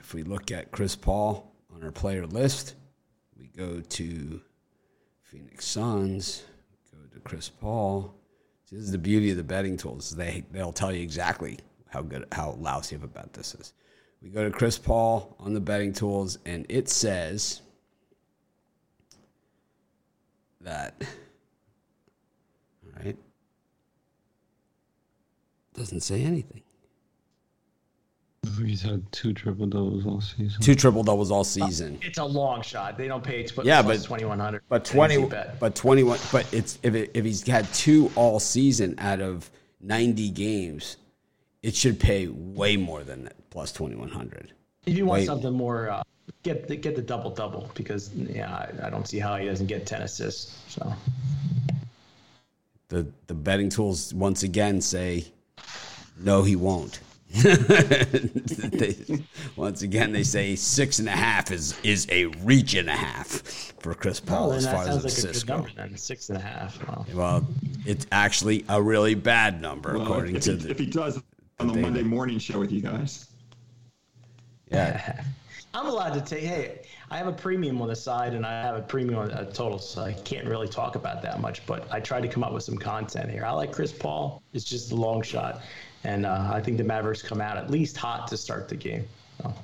If 0.00 0.14
we 0.14 0.22
look 0.22 0.50
at 0.50 0.72
Chris 0.72 0.96
Paul 0.96 1.52
on 1.74 1.84
our 1.84 1.92
player 1.92 2.26
list, 2.26 2.74
we 3.38 3.48
go 3.48 3.80
to 3.80 4.40
Phoenix 5.22 5.66
Suns, 5.66 6.44
go 6.90 6.98
to 7.12 7.20
Chris 7.20 7.50
Paul. 7.50 8.14
This 8.70 8.80
is 8.80 8.90
the 8.90 8.98
beauty 8.98 9.30
of 9.30 9.36
the 9.36 9.44
betting 9.44 9.76
tools. 9.76 10.10
They 10.10 10.44
they'll 10.50 10.72
tell 10.72 10.90
you 10.90 11.02
exactly 11.02 11.58
how 11.88 12.00
good 12.00 12.24
how 12.32 12.52
lousy 12.52 12.96
of 12.96 13.02
a 13.02 13.08
bet 13.08 13.34
this 13.34 13.54
is. 13.54 13.74
We 14.22 14.30
go 14.30 14.44
to 14.44 14.50
Chris 14.50 14.78
Paul 14.78 15.36
on 15.38 15.52
the 15.52 15.60
betting 15.60 15.92
tools, 15.92 16.38
and 16.46 16.64
it 16.70 16.88
says 16.88 17.60
that. 20.62 20.94
All 22.86 23.04
right. 23.04 23.16
Doesn't 25.74 26.00
say 26.00 26.22
anything. 26.22 26.62
He's 28.64 28.82
had 28.82 29.10
two 29.12 29.32
triple 29.32 29.66
doubles 29.66 30.04
all 30.04 30.20
season. 30.20 30.60
Two 30.60 30.74
triple 30.74 31.04
doubles 31.04 31.30
all 31.30 31.44
season. 31.44 31.98
It's 32.02 32.18
a 32.18 32.24
long 32.24 32.60
shot. 32.62 32.98
They 32.98 33.06
don't 33.06 33.22
pay. 33.22 33.46
But 33.54 33.64
Yeah, 33.64 33.82
plus 33.82 33.98
but- 34.06 34.18
2100. 34.18 34.62
But 34.68 34.84
twenty, 34.84 35.24
but 35.60 35.74
twenty 35.76 36.02
one. 36.02 36.18
But 36.32 36.52
it's 36.52 36.78
if 36.82 36.94
it, 36.94 37.12
if 37.14 37.24
he's 37.24 37.46
had 37.46 37.72
two 37.72 38.10
all 38.16 38.40
season 38.40 38.96
out 38.98 39.20
of 39.20 39.48
ninety 39.80 40.28
games, 40.28 40.96
it 41.62 41.74
should 41.76 42.00
pay 42.00 42.26
way 42.26 42.76
more 42.76 43.04
than 43.04 43.24
that 43.24 43.36
plus 43.50 43.72
twenty 43.72 43.94
one 43.94 44.08
hundred. 44.08 44.52
If 44.86 44.96
you 44.96 45.06
want 45.06 45.20
Wait. 45.20 45.26
something 45.26 45.52
more, 45.52 45.88
uh, 45.90 46.02
get 46.42 46.66
the, 46.66 46.74
get 46.74 46.96
the 46.96 47.02
double 47.02 47.30
double 47.30 47.70
because 47.74 48.12
yeah, 48.14 48.52
I, 48.52 48.88
I 48.88 48.90
don't 48.90 49.06
see 49.06 49.20
how 49.20 49.36
he 49.36 49.46
doesn't 49.46 49.68
get 49.68 49.86
ten 49.86 50.02
assists. 50.02 50.60
So 50.68 50.92
The 52.88 53.06
the 53.28 53.34
betting 53.34 53.68
tools 53.70 54.12
once 54.12 54.42
again 54.42 54.80
say, 54.80 55.26
no, 56.24 56.42
he 56.42 56.56
won't. 56.56 57.00
They- 57.42 58.96
once 59.56 59.82
again, 59.82 60.12
they 60.12 60.22
say 60.22 60.54
six 60.56 60.98
and 60.98 61.08
a 61.08 61.12
half 61.12 61.50
is 61.50 61.78
is 61.82 62.06
a 62.10 62.26
reach 62.26 62.74
and 62.74 62.88
a 62.88 62.94
half 62.96 63.28
for 63.80 63.94
Chris 63.94 64.20
Paul 64.20 64.48
well, 64.48 64.58
as 64.58 64.66
far 64.66 64.82
as 64.82 64.86
sounds 64.86 64.96
like 64.96 65.04
a 65.04 65.06
assists 65.06 65.44
go. 65.44 65.54
number. 65.56 65.70
Then 65.76 65.96
six 65.96 66.28
and 66.30 66.38
a 66.38 66.42
half. 66.42 66.86
Well, 66.86 67.06
Well, 67.14 67.46
it's 67.86 68.06
actually 68.12 68.64
a 68.68 68.80
really 68.82 69.14
bad 69.14 69.60
number 69.62 69.94
Well, 69.94 70.02
according 70.02 70.36
if, 70.36 70.42
to 70.44 70.52
he, 70.52 70.56
the 70.58 70.70
if 70.70 70.78
he 70.78 70.86
does 70.86 71.22
on 71.58 71.68
the 71.68 71.74
data. 71.74 71.82
Monday 71.86 72.02
morning 72.02 72.38
show 72.38 72.58
with 72.58 72.72
you 72.72 72.80
guys. 72.82 73.28
yeah. 74.70 75.22
I'm 75.74 75.86
allowed 75.86 76.12
to 76.12 76.20
take. 76.20 76.44
Hey, 76.44 76.82
I 77.10 77.16
have 77.16 77.28
a 77.28 77.32
premium 77.32 77.80
on 77.80 77.88
the 77.88 77.96
side, 77.96 78.34
and 78.34 78.44
I 78.44 78.60
have 78.62 78.76
a 78.76 78.82
premium 78.82 79.18
on 79.20 79.30
a 79.30 79.50
total, 79.50 79.78
so 79.78 80.02
I 80.02 80.12
can't 80.12 80.46
really 80.46 80.68
talk 80.68 80.96
about 80.96 81.22
that 81.22 81.40
much. 81.40 81.64
But 81.64 81.90
I 81.90 81.98
tried 81.98 82.20
to 82.24 82.28
come 82.28 82.44
up 82.44 82.52
with 82.52 82.62
some 82.62 82.76
content 82.76 83.30
here. 83.30 83.46
I 83.46 83.52
like 83.52 83.72
Chris 83.72 83.90
Paul. 83.90 84.42
It's 84.52 84.64
just 84.66 84.92
a 84.92 84.94
long 84.94 85.22
shot, 85.22 85.62
and 86.04 86.26
uh, 86.26 86.50
I 86.52 86.60
think 86.60 86.76
the 86.76 86.84
Mavericks 86.84 87.22
come 87.22 87.40
out 87.40 87.56
at 87.56 87.70
least 87.70 87.96
hot 87.96 88.26
to 88.28 88.36
start 88.36 88.68
the 88.68 88.76
game. 88.76 89.04
So, 89.40 89.54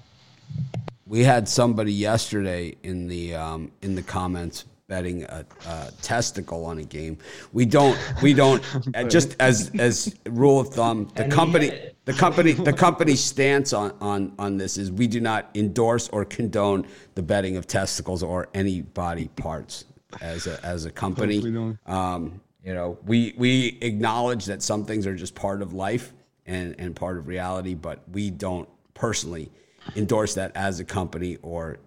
We 1.07 1.25
had 1.25 1.49
somebody 1.49 1.93
yesterday 1.93 2.77
in 2.83 3.09
the 3.09 3.35
um, 3.35 3.73
in 3.83 3.95
the 3.95 4.03
comments 4.03 4.65
betting 4.89 5.23
a, 5.25 5.45
a 5.67 5.93
testicle 6.01 6.65
on 6.65 6.79
a 6.79 6.83
game. 6.83 7.19
We 7.53 7.67
don't 7.67 7.99
we 8.23 8.33
don't 8.33 8.63
uh, 8.95 9.05
just 9.05 9.37
as 9.39 9.71
as 9.79 10.15
rule 10.27 10.61
of 10.61 10.69
thumb. 10.69 11.11
The 11.15 11.25
And 11.25 11.33
company 11.33 11.73
the 12.05 12.15
company 12.15 12.53
the 12.53 12.73
company's 12.73 13.23
stance 13.23 13.73
on, 13.73 13.95
on 14.01 14.33
on 14.39 14.57
this 14.57 14.79
is 14.79 14.91
we 14.91 15.07
do 15.07 15.21
not 15.21 15.51
endorse 15.55 16.09
or 16.09 16.25
condone 16.25 16.87
the 17.15 17.23
betting 17.23 17.57
of 17.57 17.67
testicles 17.67 18.23
or 18.23 18.49
any 18.55 18.83
body 18.83 19.29
parts 19.37 19.85
as 20.21 20.47
a 20.47 20.65
as 20.65 20.87
a 20.87 20.91
company. 20.91 21.77
Um, 21.87 22.41
you 22.65 22.75
know, 22.75 22.99
we 23.07 23.35
we 23.37 23.79
acknowledge 23.83 24.47
that 24.47 24.63
some 24.63 24.85
things 24.85 25.07
are 25.07 25.15
just 25.15 25.35
part 25.35 25.63
of 25.63 25.73
life 25.73 26.13
and 26.49 26.75
and 26.81 26.97
part 26.97 27.19
of 27.19 27.29
reality, 27.29 27.75
but 27.75 28.03
we 28.11 28.31
don't 28.31 28.69
personally 28.95 29.51
endorse 29.95 30.35
that 30.35 30.51
as 30.57 30.81
a 30.81 30.85
company 30.85 31.37
or 31.43 31.79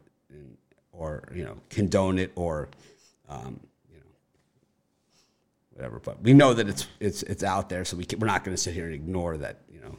or 0.93 1.27
you 1.35 1.43
know 1.43 1.57
condone 1.69 2.17
it 2.19 2.31
or 2.35 2.69
um, 3.27 3.59
you 3.91 3.97
know 3.97 4.05
whatever. 5.73 5.99
But 5.99 6.21
we 6.21 6.33
know 6.33 6.53
that 6.53 6.69
it's 6.69 6.87
it's 6.99 7.23
it's 7.23 7.43
out 7.43 7.67
there, 7.69 7.83
so 7.83 7.97
we 7.97 8.05
can, 8.05 8.19
we're 8.19 8.27
not 8.27 8.43
going 8.43 8.55
to 8.55 8.61
sit 8.61 8.73
here 8.73 8.85
and 8.85 8.93
ignore 8.93 9.35
that. 9.37 9.61
You 9.71 9.81
know, 9.81 9.97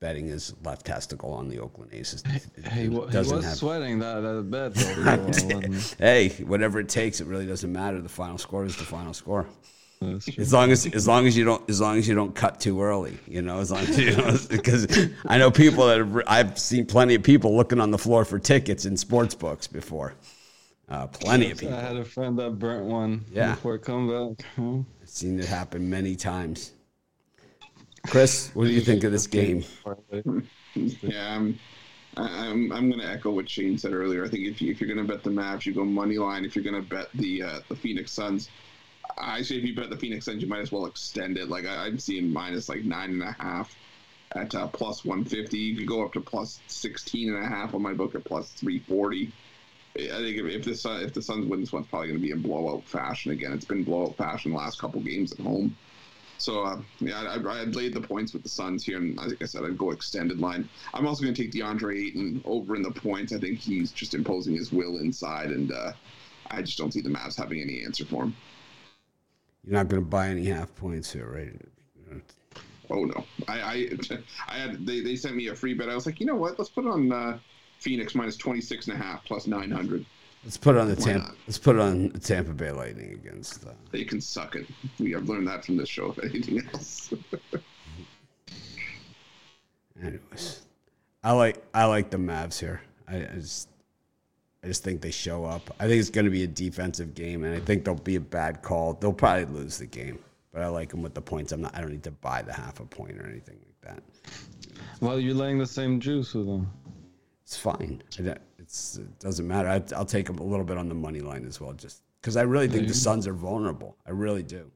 betting 0.00 0.28
is 0.28 0.54
left 0.62 0.84
testicle 0.86 1.32
on 1.32 1.48
the 1.48 1.58
Oakland 1.58 1.92
Aces. 1.94 2.22
It- 2.26 2.66
Hey, 2.66 2.82
he 2.82 2.88
was 2.90 3.12
have- 3.14 3.44
sweating 3.56 3.98
that, 4.00 4.20
that 4.20 4.50
bet 4.50 4.74
though. 4.74 4.80
for 4.94 5.00
a 5.00 5.04
while, 5.16 5.26
wasn't 5.26 5.96
hey, 5.98 6.28
whatever 6.46 6.78
it 6.80 6.88
takes, 6.88 7.20
it 7.20 7.26
really 7.26 7.46
doesn't 7.46 7.72
matter. 7.72 8.00
The 8.00 8.08
final 8.08 8.38
score 8.38 8.64
is 8.64 8.76
the 8.76 8.84
final 8.84 9.14
score. 9.14 9.46
He? 10.06 10.12
That's 10.12 10.24
true. 10.26 10.42
As 10.42 10.52
long 10.52 10.70
as 10.70 10.86
as 10.86 11.06
long 11.08 11.26
as 11.26 11.36
you 11.36 11.44
don't 11.44 11.68
as 11.70 11.80
long 11.80 11.98
as 11.98 12.06
you 12.08 12.14
don't 12.14 12.34
cut 12.34 12.60
too 12.60 12.82
early, 12.82 13.18
you 13.26 13.42
know, 13.42 13.58
as 13.58 13.70
long 13.70 13.80
as 13.80 13.98
you 13.98 14.16
know, 14.16 14.36
because 14.48 14.86
I 15.26 15.38
know 15.38 15.50
people 15.50 15.86
that 15.86 15.98
have, 15.98 16.22
I've 16.26 16.58
seen 16.58 16.86
plenty 16.86 17.14
of 17.14 17.22
people 17.22 17.56
looking 17.56 17.80
on 17.80 17.90
the 17.90 17.98
floor 17.98 18.24
for 18.24 18.38
tickets 18.38 18.84
in 18.84 18.96
sports 18.96 19.34
books 19.34 19.66
before. 19.66 20.14
Uh, 20.88 21.06
plenty 21.06 21.50
of 21.50 21.58
people. 21.58 21.74
I 21.74 21.80
had 21.80 21.96
a 21.96 22.04
friend 22.04 22.38
that 22.38 22.58
burnt 22.58 22.84
one 22.84 23.24
Yeah. 23.30 23.54
before 23.54 23.78
comeback. 23.78 24.44
I've 24.58 24.84
seen 25.08 25.38
it 25.38 25.46
happen 25.46 25.88
many 25.88 26.16
times. 26.16 26.72
Chris, 28.08 28.50
what 28.54 28.64
do 28.66 28.72
you 28.72 28.80
think 28.80 29.04
of 29.04 29.12
this 29.12 29.26
game? 29.26 29.64
Yeah, 30.74 31.36
I'm, 31.36 31.58
I- 32.16 32.46
I'm, 32.48 32.72
I'm 32.72 32.90
going 32.90 33.00
to 33.00 33.08
echo 33.08 33.30
what 33.30 33.48
Shane 33.48 33.78
said 33.78 33.92
earlier. 33.92 34.24
I 34.24 34.28
think 34.28 34.44
if, 34.46 34.60
you, 34.60 34.70
if 34.70 34.80
you're 34.80 34.92
going 34.92 35.06
to 35.06 35.10
bet 35.12 35.22
the 35.22 35.30
Mavs, 35.30 35.64
you 35.66 35.72
go 35.72 35.84
money 35.84 36.18
line. 36.18 36.44
If 36.44 36.54
you're 36.56 36.64
going 36.64 36.82
to 36.82 36.86
bet 36.88 37.08
the 37.14 37.42
uh, 37.42 37.60
the 37.68 37.76
Phoenix 37.76 38.10
Suns, 38.12 38.50
I 39.18 39.42
say 39.42 39.56
if 39.56 39.64
you 39.64 39.74
bet 39.74 39.90
the 39.90 39.96
Phoenix 39.96 40.24
Suns, 40.24 40.42
you 40.42 40.48
might 40.48 40.60
as 40.60 40.72
well 40.72 40.86
extend 40.86 41.38
it. 41.38 41.48
Like 41.48 41.66
I, 41.66 41.86
I'm 41.86 41.98
seeing 41.98 42.32
minus 42.32 42.68
like 42.68 42.84
nine 42.84 43.10
and 43.10 43.22
a 43.22 43.32
half 43.32 43.74
at 44.34 44.54
uh, 44.54 44.66
plus 44.68 45.04
150. 45.04 45.58
You 45.58 45.76
could 45.76 45.86
go 45.86 46.04
up 46.04 46.12
to 46.14 46.20
plus 46.20 46.60
16 46.66 47.34
and 47.34 47.44
a 47.44 47.46
half 47.46 47.74
on 47.74 47.82
my 47.82 47.92
book 47.92 48.14
at 48.14 48.24
plus 48.24 48.50
340. 48.52 49.32
I 49.94 49.98
think 49.98 50.38
if, 50.38 50.46
if 50.46 50.64
the 50.64 50.74
Sun, 50.74 51.02
if 51.02 51.12
the 51.12 51.20
Suns 51.20 51.46
win 51.46 51.60
this 51.60 51.72
one, 51.72 51.82
it's 51.82 51.90
probably 51.90 52.08
going 52.08 52.20
to 52.20 52.26
be 52.26 52.32
in 52.32 52.40
blowout 52.40 52.84
fashion 52.86 53.32
again. 53.32 53.52
It's 53.52 53.66
been 53.66 53.84
blowout 53.84 54.16
fashion 54.16 54.52
the 54.52 54.56
last 54.56 54.80
couple 54.80 55.00
games 55.00 55.32
at 55.32 55.40
home. 55.40 55.76
So 56.38 56.62
uh, 56.64 56.80
yeah, 56.98 57.20
I, 57.22 57.34
I 57.36 57.64
laid 57.64 57.94
the 57.94 58.00
points 58.00 58.32
with 58.32 58.42
the 58.42 58.48
Suns 58.48 58.84
here, 58.84 58.96
and 58.96 59.16
like 59.16 59.40
I 59.40 59.44
said, 59.44 59.64
I'd 59.64 59.78
go 59.78 59.90
extended 59.90 60.40
line. 60.40 60.68
I'm 60.92 61.06
also 61.06 61.22
going 61.22 61.34
to 61.34 61.42
take 61.42 61.52
DeAndre 61.52 62.06
Ayton 62.06 62.42
over 62.44 62.74
in 62.74 62.82
the 62.82 62.90
points. 62.90 63.32
I 63.32 63.38
think 63.38 63.60
he's 63.60 63.92
just 63.92 64.14
imposing 64.14 64.56
his 64.56 64.72
will 64.72 64.98
inside, 64.98 65.50
and 65.50 65.70
uh, 65.70 65.92
I 66.50 66.62
just 66.62 66.78
don't 66.78 66.92
see 66.92 67.00
the 67.00 67.10
Mavs 67.10 67.36
having 67.36 67.60
any 67.60 67.84
answer 67.84 68.04
for 68.04 68.24
him. 68.24 68.34
You're 69.64 69.74
not 69.74 69.88
going 69.88 70.02
to 70.02 70.08
buy 70.08 70.28
any 70.28 70.46
half 70.46 70.74
points 70.76 71.12
here, 71.12 71.28
right? 71.30 72.20
Oh 72.90 73.04
no, 73.04 73.24
I 73.48 73.60
I, 73.60 73.88
I 74.48 74.54
had 74.58 74.86
they, 74.86 75.00
they 75.00 75.16
sent 75.16 75.34
me 75.36 75.46
a 75.48 75.54
free 75.54 75.72
bet. 75.72 75.88
I 75.88 75.94
was 75.94 76.04
like, 76.04 76.20
you 76.20 76.26
know 76.26 76.34
what? 76.36 76.58
Let's 76.58 76.68
put 76.70 76.84
it 76.84 76.88
on 76.90 77.10
uh, 77.12 77.38
Phoenix 77.78 78.14
minus 78.14 78.36
26 78.36 78.88
and 78.88 79.00
a 79.00 79.02
half 79.02 79.24
plus 79.24 79.46
900. 79.46 80.04
Let's 80.44 80.56
put 80.58 80.74
it 80.74 80.80
on 80.80 80.88
the 80.88 80.96
Why 80.96 81.04
Tampa. 81.12 81.28
not? 81.28 81.36
Let's 81.46 81.58
put 81.58 81.76
it 81.76 81.80
on 81.80 82.08
the 82.08 82.18
Tampa 82.18 82.52
Bay 82.52 82.70
Lightning 82.72 83.12
against. 83.12 83.64
Uh, 83.64 83.70
They 83.92 84.04
can 84.04 84.20
suck 84.20 84.56
it. 84.56 84.66
We 84.98 85.12
have 85.12 85.28
learned 85.28 85.46
that 85.48 85.64
from 85.64 85.76
this 85.76 85.88
show. 85.88 86.10
If 86.10 86.18
anything 86.18 86.60
else, 86.74 87.14
anyways, 90.02 90.62
I 91.22 91.32
like 91.32 91.62
I 91.72 91.84
like 91.84 92.10
the 92.10 92.18
Mavs 92.18 92.58
here. 92.58 92.82
I, 93.08 93.16
I 93.18 93.36
just 93.36 93.68
I 94.62 94.68
just 94.68 94.84
think 94.84 95.00
they 95.00 95.10
show 95.10 95.44
up. 95.44 95.74
I 95.80 95.88
think 95.88 95.98
it's 95.98 96.10
going 96.10 96.24
to 96.24 96.30
be 96.30 96.44
a 96.44 96.48
defensive 96.48 97.14
game, 97.14 97.42
and 97.44 97.54
I 97.54 97.60
think 97.60 97.84
there'll 97.84 98.00
be 98.00 98.16
a 98.16 98.20
bad 98.20 98.62
call. 98.62 98.94
They'll 98.94 99.12
probably 99.12 99.46
lose 99.46 99.78
the 99.78 99.86
game, 99.86 100.20
but 100.52 100.62
I 100.62 100.68
like 100.68 100.90
them 100.90 101.02
with 101.02 101.14
the 101.14 101.20
points. 101.20 101.50
I'm 101.50 101.62
not. 101.62 101.74
I 101.74 101.80
don't 101.80 101.90
need 101.90 102.04
to 102.04 102.12
buy 102.12 102.42
the 102.42 102.52
half 102.52 102.78
a 102.78 102.84
point 102.84 103.18
or 103.18 103.26
anything 103.26 103.58
like 103.58 103.96
that. 103.96 104.02
Well, 105.00 105.18
you're 105.18 105.34
laying 105.34 105.58
the 105.58 105.66
same 105.66 105.98
juice 105.98 106.34
with 106.34 106.46
them. 106.46 106.70
It's 107.42 107.56
fine. 107.56 108.02
It's, 108.58 108.98
it 108.98 109.18
doesn't 109.18 109.46
matter. 109.46 109.68
I, 109.68 109.82
I'll 109.96 110.06
take 110.06 110.26
them 110.26 110.38
a 110.38 110.44
little 110.44 110.64
bit 110.64 110.78
on 110.78 110.88
the 110.88 110.94
money 110.94 111.20
line 111.20 111.44
as 111.44 111.60
well, 111.60 111.72
just 111.72 112.02
because 112.20 112.36
I 112.36 112.42
really 112.42 112.68
think 112.68 112.86
the 112.86 112.94
Suns 112.94 113.26
are 113.26 113.34
vulnerable. 113.34 113.96
I 114.06 114.10
really 114.12 114.44
do. 114.44 114.70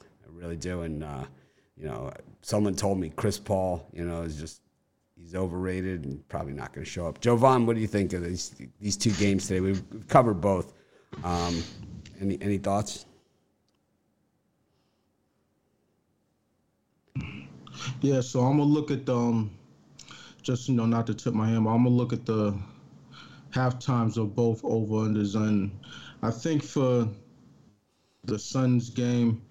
I 0.00 0.28
really 0.30 0.56
do. 0.56 0.82
And 0.82 1.02
uh, 1.02 1.24
you 1.76 1.86
know, 1.86 2.12
someone 2.42 2.76
told 2.76 2.98
me 2.98 3.10
Chris 3.16 3.40
Paul, 3.40 3.88
you 3.92 4.04
know, 4.04 4.22
is 4.22 4.36
just 4.36 4.62
he's 5.22 5.34
overrated 5.34 6.04
and 6.04 6.26
probably 6.28 6.52
not 6.52 6.72
going 6.72 6.84
to 6.84 6.90
show 6.90 7.06
up. 7.06 7.20
Jovan, 7.20 7.66
what 7.66 7.76
do 7.76 7.80
you 7.80 7.86
think 7.86 8.12
of 8.12 8.24
these 8.24 8.54
these 8.80 8.96
two 8.96 9.12
games 9.12 9.46
today? 9.46 9.60
We've 9.60 9.82
covered 10.08 10.40
both. 10.40 10.72
Um, 11.22 11.62
any 12.20 12.38
any 12.40 12.58
thoughts? 12.58 13.06
Yeah, 18.00 18.20
so 18.20 18.40
I'm 18.40 18.58
gonna 18.58 18.64
look 18.64 18.90
at 18.90 19.08
um, 19.08 19.50
just 20.42 20.68
you 20.68 20.74
know, 20.74 20.86
not 20.86 21.06
to 21.08 21.14
tip 21.14 21.34
my 21.34 21.48
hand, 21.48 21.64
but 21.64 21.70
I'm 21.70 21.84
gonna 21.84 21.94
look 21.94 22.12
at 22.12 22.26
the 22.26 22.56
half 23.50 23.78
times 23.78 24.16
of 24.16 24.34
both 24.34 24.64
over 24.64 25.08
unders, 25.08 25.34
and 25.34 25.70
I 26.22 26.30
think 26.30 26.62
for 26.62 27.08
the 28.24 28.38
Suns 28.38 28.90
game, 28.90 29.42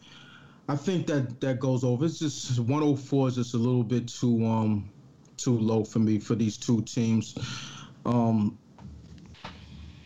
I 0.67 0.75
think 0.75 1.07
that 1.07 1.39
that 1.41 1.59
goes 1.59 1.83
over. 1.83 2.05
It's 2.05 2.19
just 2.19 2.59
104 2.59 3.27
is 3.27 3.35
just 3.35 3.53
a 3.53 3.57
little 3.57 3.83
bit 3.83 4.07
too 4.07 4.45
um 4.45 4.89
too 5.41 5.57
low 5.57 5.83
for 5.83 5.99
me 5.99 6.19
for 6.19 6.35
these 6.35 6.57
two 6.57 6.81
teams. 6.81 7.35
Um, 8.05 8.57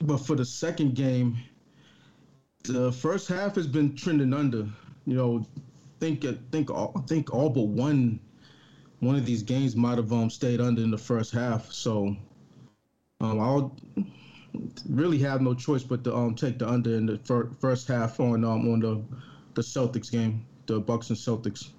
but 0.02 0.18
for 0.18 0.36
the 0.36 0.46
second 0.46 0.96
game, 0.96 1.38
the 2.64 2.92
first 2.92 3.28
half 3.28 3.56
has 3.56 3.68
been 3.68 3.96
trending 3.96 4.34
under. 4.34 4.68
You 5.06 5.16
know, 5.16 5.48
think 6.00 6.26
think 6.52 6.70
all 6.72 6.92
think 7.08 7.34
all 7.34 7.50
but 7.50 7.68
one 7.68 8.20
one 9.00 9.16
of 9.16 9.26
these 9.26 9.44
games 9.44 9.76
might 9.76 9.98
have 9.98 10.12
um 10.12 10.30
stayed 10.30 10.62
under 10.62 10.82
in 10.82 10.92
the 10.92 10.98
first 10.98 11.32
half. 11.32 11.72
So 11.72 12.16
um 13.22 13.40
I'll 13.40 13.76
really 14.90 15.20
have 15.20 15.42
no 15.42 15.54
choice 15.54 15.84
but 15.84 16.04
to 16.06 16.16
um 16.16 16.36
take 16.36 16.60
the 16.60 16.68
under 16.70 16.96
in 16.96 17.06
the 17.06 17.18
fir- 17.20 17.50
first 17.60 17.88
half 17.88 18.20
on 18.20 18.44
um 18.44 18.72
on 18.72 18.80
the 18.80 19.04
the 19.54 19.62
Celtics 19.62 20.12
game, 20.12 20.46
the 20.66 20.80
Bucks 20.80 21.10
and 21.10 21.18
Celtics. 21.18 21.75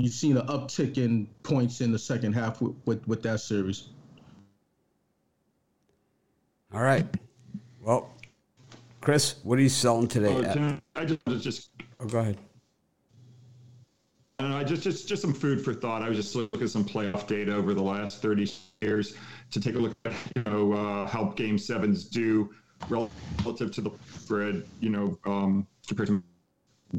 You've 0.00 0.14
seen 0.14 0.36
an 0.36 0.46
uptick 0.46 0.96
in 0.96 1.28
points 1.42 1.80
in 1.80 1.92
the 1.92 1.98
second 1.98 2.32
half 2.32 2.62
with, 2.62 2.74
with, 2.86 3.06
with 3.06 3.22
that 3.22 3.40
series. 3.40 3.88
All 6.72 6.82
right. 6.82 7.06
Well, 7.82 8.10
Chris, 9.00 9.36
what 9.42 9.58
are 9.58 9.62
you 9.62 9.68
selling 9.68 10.08
today? 10.08 10.34
At- 10.44 10.82
I 10.96 11.04
just, 11.04 11.20
just 11.42 11.70
oh, 11.98 12.06
go 12.06 12.18
ahead. 12.18 12.38
I, 14.38 14.42
don't 14.42 14.52
know, 14.52 14.58
Uh, 14.58 14.64
just, 14.64 14.82
just, 14.82 15.08
just 15.08 15.20
some 15.20 15.34
food 15.34 15.62
for 15.62 15.74
thought. 15.74 16.02
I 16.02 16.08
was 16.08 16.16
just 16.16 16.34
looking 16.34 16.62
at 16.62 16.70
some 16.70 16.84
playoff 16.84 17.26
data 17.26 17.54
over 17.54 17.74
the 17.74 17.82
last 17.82 18.22
30 18.22 18.50
years 18.80 19.16
to 19.50 19.60
take 19.60 19.74
a 19.74 19.78
look 19.78 19.96
at, 20.06 20.14
you 20.34 20.42
know, 20.44 20.72
uh, 20.72 21.06
how 21.06 21.24
Game 21.36 21.58
Sevens 21.58 22.04
do 22.04 22.50
relative 22.88 23.70
to 23.72 23.80
the 23.82 23.90
spread. 24.16 24.64
You 24.80 24.90
know, 24.90 25.18
um, 25.26 25.66
compared 25.86 26.08
to 26.08 26.22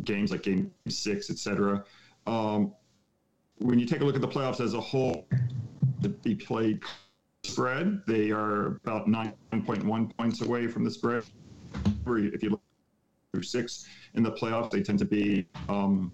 games 0.04 0.32
like 0.32 0.44
Game 0.44 0.72
Six, 0.88 1.30
etc. 1.32 1.84
Um, 2.28 2.74
when 3.62 3.80
you 3.80 3.86
take 3.86 4.02
a 4.02 4.04
look 4.04 4.15
at 4.15 4.21
the 4.21 4.28
playoffs 4.28 4.60
as 4.60 4.74
a 4.74 4.82
whole, 4.82 5.28
to 6.02 6.10
be 6.10 6.36
played 6.36 6.82
spread, 7.43 8.02
they 8.08 8.32
are 8.32 8.80
about 8.84 9.08
9.1 9.08 10.17
points 10.17 10.41
away 10.41 10.67
from 10.67 10.84
the 10.84 10.91
spread. 10.91 11.24
If 12.08 12.43
you 12.43 12.50
look 12.52 12.62
through 13.34 13.43
six 13.43 13.88
in 14.15 14.24
the 14.24 14.32
playoffs, 14.32 14.71
they 14.71 14.82
tend 14.82 15.00
to 15.00 15.06
be 15.06 15.47
um, 15.69 16.12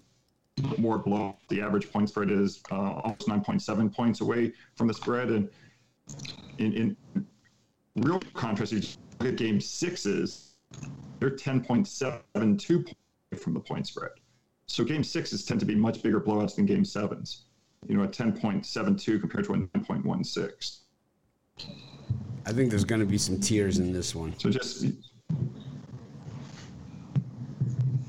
more 0.76 0.98
below. 0.98 1.36
The 1.48 1.62
average 1.62 1.90
point 1.90 2.08
spread 2.10 2.30
is 2.30 2.62
uh, 2.70 2.74
almost 2.74 3.26
9.7 3.26 3.94
points 3.94 4.20
away 4.20 4.52
from 4.74 4.86
the 4.86 4.94
spread. 4.94 5.30
And 5.30 5.48
in, 6.58 6.72
in 6.74 7.26
real 7.96 8.20
contrast, 8.34 8.72
you 8.72 8.82
look 9.20 9.28
at 9.28 9.36
game 9.36 9.60
sixes, 9.60 10.54
they're 11.18 11.30
10.72 11.30 12.68
points 12.68 13.42
from 13.42 13.54
the 13.54 13.60
point 13.60 13.86
spread. 13.86 14.10
So 14.68 14.84
game 14.84 15.02
sixes 15.02 15.44
tend 15.44 15.60
to 15.60 15.66
be 15.66 15.74
much 15.74 16.02
bigger 16.02 16.20
blowouts 16.20 16.56
than 16.56 16.66
game 16.66 16.84
sevens. 16.84 17.46
You 17.86 17.96
know, 17.96 18.04
a 18.04 18.08
10.72 18.08 19.20
compared 19.20 19.44
to 19.46 19.54
a 19.54 19.56
9.16. 19.56 20.78
I 22.46 22.52
think 22.52 22.70
there's 22.70 22.84
going 22.84 23.00
to 23.00 23.06
be 23.06 23.18
some 23.18 23.40
tears 23.40 23.78
in 23.78 23.92
this 23.92 24.14
one. 24.14 24.38
So 24.38 24.50
just 24.50 24.86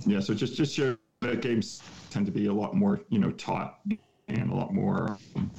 yeah, 0.06 0.20
so 0.20 0.34
just 0.34 0.56
just 0.56 0.74
show 0.74 0.98
that 1.22 1.42
games 1.42 1.82
tend 2.10 2.26
to 2.26 2.32
be 2.32 2.46
a 2.46 2.54
lot 2.54 2.76
more 2.76 3.02
you 3.10 3.20
know 3.20 3.32
taut 3.32 3.80
and 4.28 4.52
a 4.52 4.56
lot 4.56 4.74
more 4.74 5.18
um, 5.36 5.52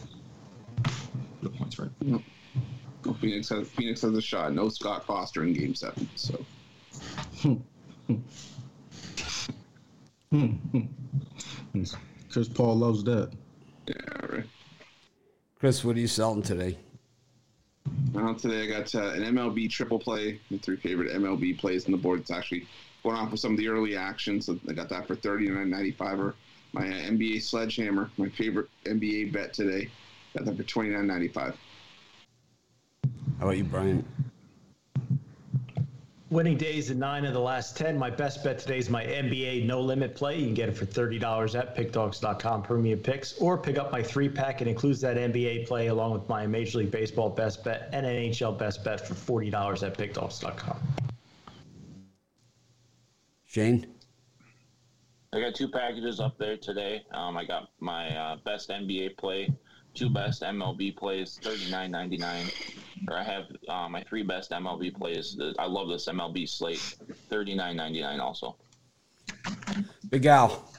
the 1.43 1.51
points 1.51 1.79
right. 1.79 1.91
Well, 3.05 3.15
Phoenix 3.21 3.49
has 3.51 3.69
Phoenix 3.69 4.03
has 4.03 4.17
a 4.17 4.23
shot. 4.23 4.53
No 4.55 4.69
Scott 4.69 5.07
Foster 5.07 5.45
in 5.45 5.53
Game 5.53 5.75
Seven. 5.75 6.09
So. 6.15 6.45
Chris 12.31 12.49
Paul 12.55 12.77
loves 12.77 13.03
that. 13.05 13.33
Yeah, 13.89 13.97
right. 14.29 14.45
Chris, 15.59 15.85
what 15.85 15.97
are 15.97 16.01
you 16.01 16.07
selling 16.07 16.43
today? 16.43 16.79
Well, 18.13 18.37
today 18.37 18.63
I 18.63 18.67
got 18.67 18.95
uh, 18.95 19.09
an 19.09 19.23
MLB 19.23 19.69
triple 19.69 19.99
play. 19.99 20.41
My 20.51 20.59
three 20.59 20.77
favorite 20.77 21.13
MLB 21.13 21.59
plays 21.59 21.87
on 21.87 21.93
the 21.93 21.99
board. 21.99 22.21
It's 22.21 22.31
actually 22.31 22.69
going 23.03 23.17
off 23.17 23.33
with 23.33 23.41
some 23.41 23.53
of 23.53 23.59
the 23.59 23.67
early 23.67 23.97
action, 23.97 24.41
so 24.41 24.57
I 24.69 24.73
got 24.73 24.89
that 24.91 25.09
for 25.09 25.17
thirty 25.17 25.49
nine 25.49 25.69
ninety 25.69 25.91
five. 25.91 26.21
Or 26.21 26.37
my 26.73 26.83
uh, 26.83 26.93
NBA 26.93 27.43
sledgehammer, 27.43 28.11
my 28.17 28.29
favorite 28.29 28.69
NBA 28.85 29.33
bet 29.33 29.53
today, 29.53 29.91
got 30.37 30.45
that 30.45 30.57
for 30.57 30.63
twenty 30.63 30.91
nine 30.91 31.09
ninety 31.09 31.29
five. 31.29 31.57
How 33.41 33.47
about 33.47 33.57
you, 33.57 33.65
Brian? 33.65 34.05
Winning 36.31 36.57
days 36.57 36.91
in 36.91 36.99
nine 37.01 37.25
of 37.25 37.33
the 37.33 37.41
last 37.41 37.77
10. 37.77 37.99
My 37.99 38.09
best 38.09 38.45
bet 38.45 38.61
today 38.61 38.79
is 38.79 38.89
my 38.89 39.05
NBA 39.05 39.67
no 39.67 39.81
limit 39.81 40.15
play. 40.15 40.39
You 40.39 40.45
can 40.45 40.55
get 40.55 40.69
it 40.69 40.77
for 40.77 40.87
$30 40.87 41.59
at 41.59 41.77
pickdogs.com 41.77 42.63
premium 42.63 43.01
picks 43.01 43.37
or 43.39 43.59
pick 43.59 43.79
up 43.79 43.91
my 43.91 44.01
three 44.01 44.29
pack. 44.29 44.63
It 44.63 44.69
includes 44.69 45.01
that 45.01 45.17
NBA 45.17 45.67
play 45.67 45.89
along 45.89 46.13
with 46.13 46.29
my 46.29 46.47
Major 46.47 46.79
League 46.79 46.93
Baseball 46.93 47.31
best 47.31 47.65
bet 47.65 47.91
and 47.93 48.07
NHL 48.07 48.57
best 48.57 48.85
bet 48.85 49.05
for 49.05 49.15
$40 49.15 49.85
at 49.85 49.99
pickdogs.com. 49.99 50.79
Shane? 53.47 53.89
I 55.33 55.41
got 55.41 55.57
two 55.57 55.69
packages 55.69 56.21
up 56.21 56.39
there 56.39 56.57
today. 56.57 57.05
Um, 57.11 57.37
I 57.37 57.45
got 57.45 57.71
my 57.81 58.17
uh, 58.17 58.37
best 58.45 58.71
NBA 58.71 59.17
play 59.17 59.49
two 59.95 60.11
best 60.11 60.43
MLB 60.43 60.97
plays, 60.97 61.39
thirty 61.43 61.71
nine 61.71 61.91
ninety 61.91 62.17
nine. 62.17 62.47
Or 63.09 63.17
I 63.17 63.23
have 63.23 63.45
uh, 63.69 63.89
my 63.89 64.03
three 64.03 64.23
best 64.23 64.51
MLB 64.51 64.95
plays. 64.95 65.39
I 65.59 65.67
love 65.67 65.89
this 65.89 66.07
MLB 66.07 66.49
slate, 66.49 66.97
thirty 67.29 67.55
nine 67.55 67.77
ninety 67.77 68.01
nine. 68.01 68.21
Also, 68.21 68.57
Big 70.11 70.27
Al. 70.27 70.73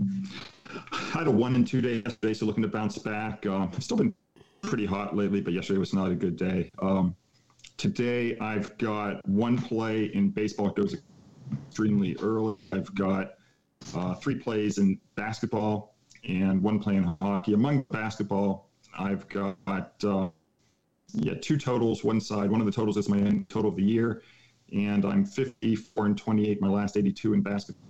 I 0.00 1.18
had 1.18 1.26
a 1.26 1.30
one 1.30 1.54
and 1.54 1.66
two 1.66 1.80
day 1.80 2.02
yesterday, 2.04 2.34
so 2.34 2.46
looking 2.46 2.62
to 2.62 2.68
bounce 2.68 2.98
back. 2.98 3.46
Uh, 3.46 3.68
still 3.78 3.96
been 3.96 4.14
pretty 4.62 4.86
hot 4.86 5.16
lately, 5.16 5.40
but 5.40 5.52
yesterday 5.52 5.78
was 5.78 5.94
not 5.94 6.10
a 6.10 6.14
good 6.14 6.36
day. 6.36 6.70
Um, 6.80 7.14
today 7.76 8.36
I've 8.38 8.76
got 8.78 9.26
one 9.28 9.56
play 9.58 10.06
in 10.06 10.30
baseball. 10.30 10.68
It 10.68 10.76
goes 10.76 10.96
extremely 11.68 12.16
early. 12.20 12.56
I've 12.72 12.92
got 12.94 13.34
uh, 13.94 14.14
three 14.14 14.36
plays 14.36 14.78
in 14.78 14.98
basketball 15.14 15.93
and 16.28 16.62
one 16.62 16.78
playing 16.78 17.16
hockey. 17.20 17.54
Among 17.54 17.82
basketball, 17.90 18.70
I've 18.98 19.28
got 19.28 19.56
uh, 20.04 20.28
yeah 21.12 21.34
two 21.40 21.56
totals. 21.56 22.04
One 22.04 22.20
side, 22.20 22.50
one 22.50 22.60
of 22.60 22.66
the 22.66 22.72
totals 22.72 22.96
is 22.96 23.08
my 23.08 23.18
end 23.18 23.48
total 23.48 23.70
of 23.70 23.76
the 23.76 23.82
year, 23.82 24.22
and 24.72 25.04
I'm 25.04 25.24
54 25.24 26.06
and 26.06 26.18
28. 26.18 26.60
My 26.60 26.68
last 26.68 26.96
82 26.96 27.34
in 27.34 27.42
basketball, 27.42 27.88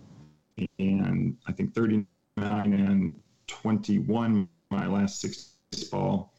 and 0.79 1.37
I 1.47 1.53
think 1.53 1.75
39 1.75 2.07
and 2.37 3.15
21 3.47 4.49
my 4.71 4.87
last 4.87 5.21
six 5.21 5.57
baseball, 5.71 6.33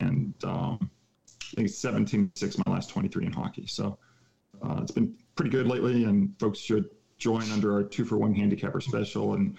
and 0.00 0.34
um, 0.44 0.90
I 1.52 1.56
think 1.56 1.68
17 1.68 2.32
six 2.34 2.56
my 2.64 2.72
last 2.72 2.90
23 2.90 3.26
in 3.26 3.32
hockey. 3.32 3.66
So 3.66 3.98
uh, 4.62 4.80
it's 4.82 4.92
been 4.92 5.14
pretty 5.34 5.50
good 5.50 5.66
lately, 5.66 6.04
and 6.04 6.34
folks 6.38 6.58
should 6.58 6.88
join 7.18 7.50
under 7.52 7.72
our 7.72 7.82
two 7.84 8.04
for 8.04 8.18
one 8.18 8.34
handicapper 8.34 8.80
special 8.80 9.34
and 9.34 9.56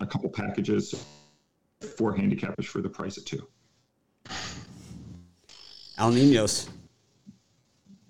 a 0.00 0.06
couple 0.06 0.28
packages, 0.28 0.94
four 1.96 2.16
handicappers 2.16 2.66
for 2.66 2.80
the 2.80 2.88
price 2.88 3.16
of 3.16 3.24
two. 3.24 3.46
Al 5.98 6.10
Ninos. 6.10 6.68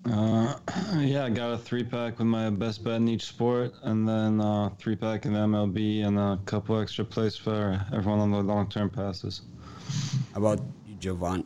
Uh, 0.09 0.55
yeah, 0.97 1.25
I 1.25 1.29
got 1.29 1.53
a 1.53 1.57
three 1.57 1.83
pack 1.83 2.19
with 2.19 2.27
my 2.27 2.49
best 2.49 2.83
bet 2.83 2.95
in 2.95 3.07
each 3.07 3.25
sport, 3.25 3.73
and 3.83 4.07
then 4.07 4.39
uh, 4.39 4.69
three 4.77 4.95
pack 4.95 5.25
in 5.25 5.33
MLB, 5.33 6.05
and 6.05 6.17
a 6.17 6.39
couple 6.45 6.79
extra 6.79 7.03
plays 7.03 7.35
for 7.35 7.85
everyone 7.93 8.19
on 8.19 8.31
the 8.31 8.41
long 8.41 8.69
term 8.69 8.89
passes. 8.89 9.41
How 10.33 10.39
about 10.39 10.61
you, 10.87 10.95
Jovan? 10.95 11.45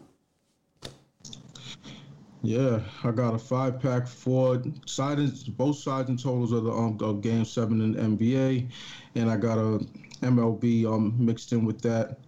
Yeah, 2.45 2.82
I 3.06 3.12
got 3.12 3.34
a 3.34 3.39
five 3.39 3.79
pack 3.79 4.06
for 4.06 4.62
sides, 4.86 5.45
both 5.45 5.77
sides 5.77 6.10
and 6.10 6.21
totals 6.21 6.51
of 6.51 6.65
the 6.65 6.71
um, 6.73 6.97
of 6.99 7.21
game 7.21 7.45
seven 7.45 7.79
in 7.79 7.93
the 7.93 8.01
NBA, 8.01 8.69
and 9.15 9.32
I 9.32 9.38
got 9.38 9.58
a 9.58 9.79
MLB 10.21 10.86
um, 10.86 11.15
mixed 11.17 11.53
in 11.53 11.63
with 11.63 11.79
that. 11.84 12.19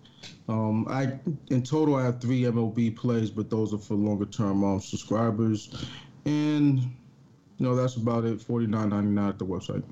Um, 0.47 0.87
I 0.87 1.19
in 1.49 1.63
total 1.63 1.95
I 1.95 2.05
have 2.05 2.21
three 2.21 2.43
MLB 2.43 2.95
plays, 2.95 3.29
but 3.29 3.49
those 3.49 3.73
are 3.73 3.77
for 3.77 3.95
longer 3.95 4.23
term 4.25 4.63
um, 4.63 4.79
subscribers, 4.79 5.85
and 6.25 6.79
you 6.79 6.89
know 7.59 7.75
that's 7.75 7.97
about 7.97 8.23
it. 8.23 8.41
Forty 8.41 8.67
nine 8.67 8.91
ninety 8.91 9.09
nine 9.09 9.27
at 9.27 9.37
the 9.37 9.45
website. 9.45 9.83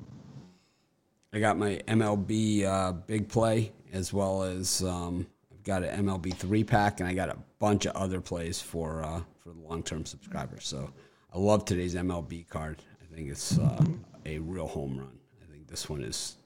I 1.34 1.40
got 1.40 1.58
my 1.58 1.82
MLB 1.86 2.64
uh, 2.64 2.94
big 2.94 3.28
play 3.28 3.74
as 3.92 4.14
well 4.14 4.44
as 4.44 4.84
um, 4.84 5.28
I've 5.52 5.64
got 5.66 5.84
an 5.84 6.06
MLB 6.06 6.34
three 6.34 6.64
pack, 6.64 7.02
and 7.02 7.10
I 7.10 7.14
got 7.14 7.28
a 7.28 7.36
bunch 7.60 7.86
of 7.86 7.94
other 7.98 8.22
plays 8.22 8.62
for 8.62 9.04
uh, 9.04 9.22
for 9.44 9.50
the 9.50 9.60
long 9.60 9.84
term 9.84 10.06
subscribers. 10.06 10.66
So 10.66 10.90
I 11.34 11.38
love 11.38 11.66
today's 11.66 11.96
MLB 11.96 12.48
card. 12.48 12.82
I 13.02 13.16
think 13.16 13.30
it's 13.30 13.60
uh, 13.60 13.84
a 14.26 14.40
real 14.40 14.68
home 14.68 14.98
run. 14.98 15.20
I 15.42 15.52
think 15.52 15.68
this 15.68 15.90
one 15.90 16.02
is 16.02 16.38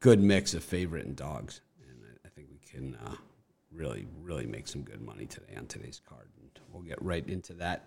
good 0.00 0.20
mix 0.20 0.54
of 0.54 0.64
favorite 0.64 1.06
and 1.06 1.16
dogs, 1.16 1.60
and 1.88 1.98
I, 2.04 2.26
I 2.26 2.30
think 2.30 2.48
we 2.50 2.58
can 2.58 2.96
uh, 3.06 3.14
really, 3.72 4.06
really 4.22 4.46
make 4.46 4.66
some 4.68 4.82
good 4.82 5.00
money 5.00 5.26
today 5.26 5.54
on 5.56 5.66
today's 5.66 6.00
card. 6.06 6.28
And 6.40 6.50
we'll 6.72 6.82
get 6.82 7.00
right 7.00 7.26
into 7.28 7.52
that 7.54 7.84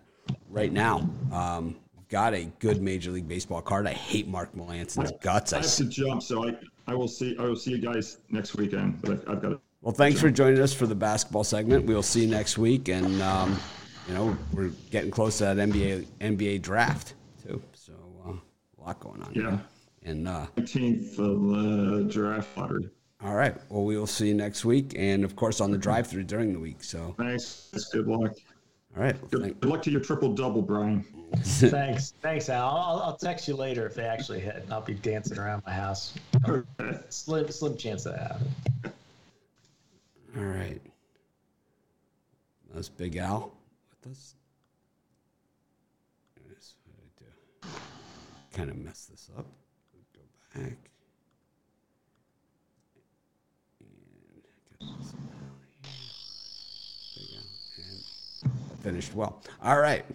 right 0.49 0.71
now. 0.71 1.07
Um, 1.31 1.75
got 2.07 2.33
a 2.33 2.45
good 2.59 2.81
Major 2.81 3.11
League 3.11 3.27
Baseball 3.27 3.61
card. 3.61 3.85
I 3.85 3.93
hate 3.93 4.27
Mark 4.27 4.55
Melancon's 4.55 5.11
guts. 5.21 5.53
I 5.53 5.57
have 5.57 5.75
to 5.75 5.85
jump, 5.85 6.23
so 6.23 6.47
I, 6.47 6.57
I 6.87 6.95
will 6.95 7.07
see 7.07 7.35
I 7.37 7.43
will 7.43 7.55
see 7.55 7.71
you 7.71 7.79
guys 7.79 8.17
next 8.29 8.55
weekend. 8.55 9.01
But 9.01 9.11
I've, 9.11 9.29
I've 9.29 9.41
got. 9.41 9.61
Well, 9.81 9.93
thanks 9.93 10.19
for 10.19 10.29
joining 10.29 10.59
us 10.59 10.73
for 10.73 10.87
the 10.87 10.95
basketball 10.95 11.45
segment. 11.45 11.85
We'll 11.85 12.03
see 12.03 12.21
you 12.21 12.27
next 12.27 12.57
week, 12.57 12.89
and 12.89 13.21
um, 13.21 13.57
you 14.07 14.13
know 14.13 14.37
we're 14.53 14.71
getting 14.91 15.11
close 15.11 15.37
to 15.39 15.45
that 15.45 15.57
NBA 15.57 16.05
NBA 16.21 16.61
draft 16.61 17.13
too. 17.41 17.61
So 17.73 17.93
uh, 18.25 18.31
a 18.31 18.81
lot 18.81 18.99
going 18.99 19.21
on. 19.21 19.33
Yeah. 19.33 19.57
And 20.03 20.27
uh, 20.27 20.47
19th 20.55 21.19
of 21.19 22.05
the 22.05 22.11
draft 22.11 22.57
lottery. 22.57 22.89
All 23.21 23.35
right. 23.35 23.55
Well, 23.69 23.83
we 23.83 23.97
will 23.97 24.07
see 24.07 24.29
you 24.29 24.33
next 24.33 24.63
week, 24.63 24.93
and 24.95 25.25
of 25.25 25.35
course 25.35 25.59
on 25.59 25.71
the 25.71 25.77
drive-through 25.77 26.23
during 26.23 26.53
the 26.53 26.59
week. 26.59 26.83
So 26.83 27.15
thanks. 27.17 27.69
Good 27.91 28.07
luck. 28.07 28.31
All 28.95 29.03
right. 29.03 29.29
Good, 29.29 29.59
good 29.59 29.69
luck 29.69 29.81
to 29.83 29.91
your 29.91 29.99
triple 29.99 30.33
double, 30.33 30.61
Brian. 30.61 31.05
thanks, 31.43 32.13
thanks, 32.21 32.49
Al. 32.49 32.75
I'll, 32.75 32.99
I'll, 33.01 33.17
text 33.17 33.47
you 33.47 33.55
later 33.55 33.85
if 33.85 33.93
they 33.93 34.05
actually 34.05 34.39
hit. 34.39 34.65
I'll 34.71 34.81
be 34.81 34.95
dancing 34.95 35.37
around 35.37 35.61
my 35.65 35.73
house. 35.73 36.15
slim, 37.09 37.51
slim 37.51 37.77
chance 37.77 38.07
of 38.07 38.13
that 38.13 38.41
All 40.35 40.43
right. 40.43 40.81
That's 42.73 42.89
Big 42.89 43.17
Al 43.17 43.53
this? 44.01 44.35
Notice 46.43 46.75
what 46.85 46.95
I 46.97 47.07
do. 47.19 47.25
Kind 48.55 48.69
of 48.69 48.77
mess 48.77 49.05
this 49.05 49.29
up. 49.37 49.45
Go 50.13 50.21
back. 50.55 50.63
And 50.63 50.77
get 54.79 54.79
this. 54.79 55.13
There 57.15 57.23
you 57.25 57.31
go. 57.33 57.41
And 58.43 58.79
finished 58.81 59.13
well. 59.15 59.41
All 59.63 59.79
right. 59.79 60.05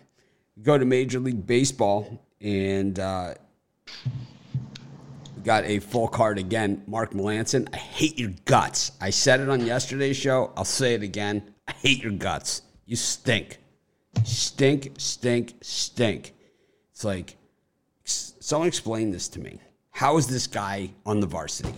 Go 0.62 0.78
to 0.78 0.84
Major 0.84 1.18
League 1.20 1.46
Baseball 1.46 2.24
and 2.40 2.98
uh, 2.98 3.34
got 5.42 5.64
a 5.64 5.80
full 5.80 6.08
card 6.08 6.38
again. 6.38 6.82
Mark 6.86 7.12
Melancon, 7.12 7.68
I 7.72 7.76
hate 7.76 8.18
your 8.18 8.32
guts. 8.44 8.92
I 9.00 9.10
said 9.10 9.40
it 9.40 9.48
on 9.48 9.66
yesterday's 9.66 10.16
show. 10.16 10.52
I'll 10.56 10.64
say 10.64 10.94
it 10.94 11.02
again. 11.02 11.54
I 11.66 11.72
hate 11.72 12.02
your 12.02 12.12
guts. 12.12 12.62
You 12.86 12.96
stink. 12.96 13.58
Stink, 14.24 14.94
stink, 14.98 15.54
stink. 15.60 16.34
It's 16.92 17.04
like, 17.04 17.36
someone 18.04 18.66
explain 18.66 19.10
this 19.10 19.28
to 19.28 19.40
me. 19.40 19.60
How 19.90 20.16
is 20.16 20.26
this 20.26 20.46
guy 20.46 20.90
on 21.06 21.20
the 21.20 21.26
varsity? 21.26 21.74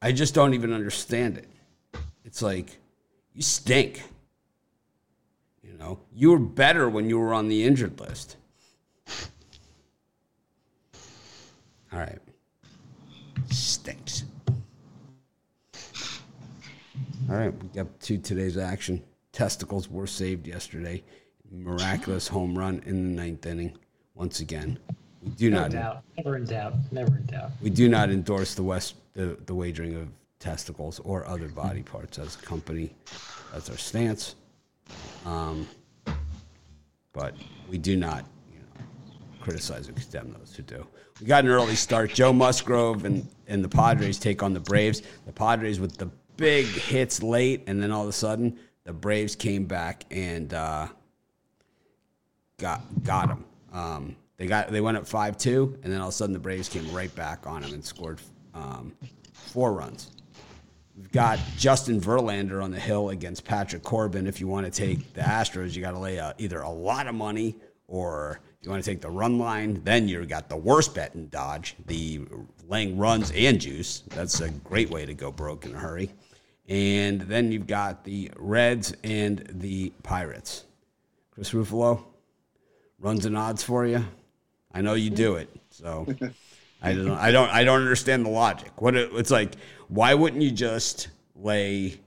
I 0.00 0.12
just 0.12 0.34
don't 0.34 0.54
even 0.54 0.72
understand 0.72 1.36
it. 1.38 1.48
It's 2.24 2.40
like, 2.40 2.78
you 3.34 3.42
stink. 3.42 4.02
You 5.62 5.74
know, 5.74 5.98
you 6.14 6.30
were 6.30 6.38
better 6.38 6.88
when 6.88 7.10
you 7.10 7.18
were 7.18 7.34
on 7.34 7.48
the 7.48 7.64
injured 7.64 7.98
list. 8.00 8.36
All 11.92 11.98
right. 11.98 12.18
Stinks. 13.50 14.24
All 17.28 17.36
right, 17.36 17.52
we 17.62 17.68
got 17.68 18.00
to 18.02 18.18
today's 18.18 18.56
action. 18.56 19.02
Testicles 19.32 19.90
were 19.90 20.06
saved 20.06 20.46
yesterday. 20.46 21.02
Miraculous 21.50 22.28
home 22.28 22.56
run 22.56 22.82
in 22.86 23.16
the 23.16 23.22
ninth 23.22 23.46
inning. 23.46 23.76
Once 24.14 24.40
again, 24.40 24.78
we 25.22 25.30
do 25.30 25.50
No 25.50 25.62
not 25.62 25.70
doubt. 25.70 26.02
Never 26.16 26.36
in 26.36 26.44
doubt. 26.44 26.74
Never 26.90 27.16
in 27.16 27.26
doubt. 27.26 27.50
we 27.60 27.70
do 27.70 27.88
not 27.88 28.10
endorse 28.10 28.54
the 28.54 28.62
west 28.62 28.96
the, 29.14 29.38
the 29.46 29.54
wagering 29.54 29.94
of 29.96 30.08
testicles 30.38 31.00
or 31.00 31.26
other 31.26 31.48
body 31.48 31.82
parts 31.82 32.18
as 32.18 32.36
a 32.36 32.38
company. 32.38 32.94
That's 33.52 33.70
our 33.70 33.76
stance. 33.76 34.34
Um, 35.24 35.66
but 37.12 37.34
we 37.68 37.78
do 37.78 37.96
not, 37.96 38.24
you 38.52 38.58
know, 38.58 38.84
criticize 39.40 39.88
or 39.88 39.92
condemn 39.92 40.34
those 40.38 40.54
who 40.54 40.62
do. 40.62 40.86
We 41.20 41.26
got 41.26 41.44
an 41.44 41.50
early 41.50 41.74
start. 41.74 42.12
Joe 42.12 42.32
Musgrove 42.32 43.06
and, 43.06 43.26
and 43.46 43.64
the 43.64 43.68
Padres 43.68 44.18
take 44.18 44.42
on 44.42 44.52
the 44.52 44.60
Braves. 44.60 45.02
The 45.24 45.32
Padres 45.32 45.80
with 45.80 45.96
the 45.96 46.10
big 46.36 46.66
hits 46.66 47.22
late, 47.22 47.62
and 47.66 47.82
then 47.82 47.90
all 47.90 48.02
of 48.02 48.08
a 48.08 48.12
sudden 48.12 48.58
the 48.84 48.92
Braves 48.92 49.34
came 49.34 49.64
back 49.64 50.04
and 50.10 50.52
uh, 50.52 50.88
got 52.58 52.82
got 53.04 53.28
them. 53.28 53.44
Um, 53.72 54.16
they 54.36 54.46
got 54.46 54.70
they 54.70 54.80
went 54.80 54.96
up 54.96 55.06
five 55.06 55.36
two, 55.36 55.78
and 55.82 55.92
then 55.92 56.00
all 56.00 56.08
of 56.08 56.14
a 56.14 56.16
sudden 56.16 56.32
the 56.32 56.38
Braves 56.38 56.68
came 56.68 56.90
right 56.92 57.14
back 57.14 57.46
on 57.46 57.62
them 57.62 57.72
and 57.72 57.84
scored 57.84 58.20
um, 58.54 58.92
four 59.32 59.72
runs. 59.72 60.10
We've 60.96 61.12
got 61.12 61.38
Justin 61.58 62.00
Verlander 62.00 62.64
on 62.64 62.70
the 62.70 62.80
hill 62.80 63.10
against 63.10 63.44
Patrick 63.44 63.82
Corbin. 63.82 64.26
If 64.26 64.40
you 64.40 64.48
want 64.48 64.64
to 64.64 64.72
take 64.72 65.12
the 65.12 65.20
Astros, 65.20 65.76
you 65.76 65.82
got 65.82 65.90
to 65.90 65.98
lay 65.98 66.16
a, 66.16 66.34
either 66.38 66.62
a 66.62 66.70
lot 66.70 67.06
of 67.06 67.14
money 67.14 67.54
or 67.86 68.40
you 68.62 68.70
want 68.70 68.82
to 68.82 68.90
take 68.90 69.02
the 69.02 69.10
run 69.10 69.38
line. 69.38 69.82
Then 69.84 70.08
you've 70.08 70.26
got 70.26 70.48
the 70.48 70.56
worst 70.56 70.94
bet 70.94 71.14
in 71.14 71.28
Dodge, 71.28 71.76
the 71.86 72.22
laying 72.66 72.96
runs 72.96 73.30
and 73.32 73.60
juice. 73.60 74.04
That's 74.08 74.40
a 74.40 74.48
great 74.48 74.88
way 74.88 75.04
to 75.04 75.12
go 75.12 75.30
broke 75.30 75.66
in 75.66 75.74
a 75.74 75.78
hurry. 75.78 76.10
And 76.66 77.20
then 77.20 77.52
you've 77.52 77.66
got 77.66 78.02
the 78.02 78.32
Reds 78.36 78.94
and 79.04 79.46
the 79.50 79.92
Pirates. 80.02 80.64
Chris 81.30 81.50
Ruffalo, 81.50 82.02
runs 82.98 83.26
and 83.26 83.36
odds 83.36 83.62
for 83.62 83.86
you. 83.86 84.04
I 84.72 84.82
know 84.82 84.94
you 84.94 85.10
do 85.10 85.36
it, 85.36 85.48
so 85.70 86.06
I 86.82 86.92
don't. 86.92 87.10
I 87.10 87.30
don't. 87.30 87.50
I 87.50 87.64
don't 87.64 87.80
understand 87.80 88.26
the 88.26 88.30
logic. 88.30 88.80
What 88.80 88.94
it, 88.94 89.10
it's 89.14 89.30
like? 89.30 89.54
Why 89.88 90.14
wouldn't 90.14 90.42
you 90.42 90.50
just 90.50 91.08
lay? 91.34 92.00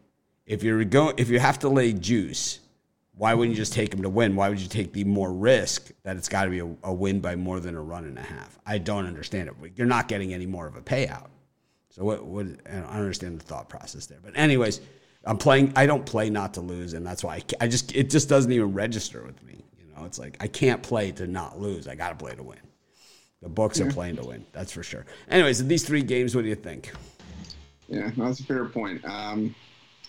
If 0.46 0.64
you're 0.64 0.84
going, 0.84 1.16
if 1.18 1.30
you 1.30 1.40
have 1.40 1.60
to 1.60 1.70
lay 1.70 1.94
juice, 1.94 2.60
why 3.14 3.34
wouldn't 3.34 3.56
you 3.56 3.62
just 3.62 3.74
take 3.74 3.92
them 3.92 4.02
to 4.04 4.10
win? 4.10 4.36
Why 4.36 4.50
would 4.50 4.60
you 4.60 4.68
take 4.68 4.94
the 4.94 5.04
more 5.04 5.32
risk 5.32 5.92
that 6.04 6.16
it's 6.16 6.30
got 6.30 6.46
to 6.46 6.50
be 6.50 6.60
a, 6.60 6.76
a 6.84 6.94
win 6.94 7.20
by 7.20 7.36
more 7.36 7.60
than 7.60 7.76
a 7.76 7.82
run 7.82 8.06
and 8.06 8.18
a 8.18 8.24
half? 8.24 8.58
I 8.66 8.78
don't 8.78 9.06
understand 9.06 9.50
it. 9.50 9.56
You're 9.76 9.88
not 9.88 10.08
getting 10.08 10.34
any 10.34 10.46
more 10.46 10.68
of 10.68 10.76
a 10.76 10.82
payout. 10.82 11.28
So 11.90 12.04
what? 12.04 12.24
What? 12.26 12.46
I 12.68 12.76
don't 12.76 12.86
understand 12.86 13.40
the 13.40 13.44
thought 13.44 13.68
process 13.68 14.06
there. 14.06 14.20
But 14.24 14.38
anyways, 14.38 14.82
I'm 15.26 15.38
playing. 15.38 15.74
I 15.76 15.86
don't 15.86 16.06
play 16.06 16.30
not 16.30 16.54
to 16.56 16.62
lose, 16.62 16.94
and 16.94 17.06
that's 17.06 17.24
why 17.24 17.36
I, 17.36 17.44
I 17.62 17.68
just 17.68 17.96
it 17.96 18.10
just 18.10 18.30
doesn't 18.30 18.52
even 18.52 18.74
register 18.74 19.24
with 19.24 19.44
me. 19.44 19.66
Know, 20.00 20.06
it's 20.06 20.20
like 20.20 20.38
I 20.40 20.48
can't 20.48 20.82
play 20.82 21.12
to 21.14 21.28
not 21.28 21.60
lose. 21.60 21.88
I 21.88 21.96
got 21.96 22.10
to 22.10 22.16
play 22.16 22.36
to 22.36 22.44
win. 22.44 22.60
The 23.42 23.50
books 23.50 23.80
are 23.80 23.90
playing 23.90 24.18
to 24.18 24.26
win. 24.26 24.46
That's 24.52 24.72
for 24.72 24.84
sure. 24.84 25.06
Anyways, 25.30 25.66
these 25.66 25.86
three 25.86 26.02
games, 26.02 26.36
what 26.36 26.42
do 26.42 26.50
you 26.50 26.56
think? 26.56 26.92
Yeah, 27.88 28.12
that's 28.18 28.40
a 28.42 28.44
fair 28.44 28.66
point. 28.66 29.04
Um, 29.06 29.56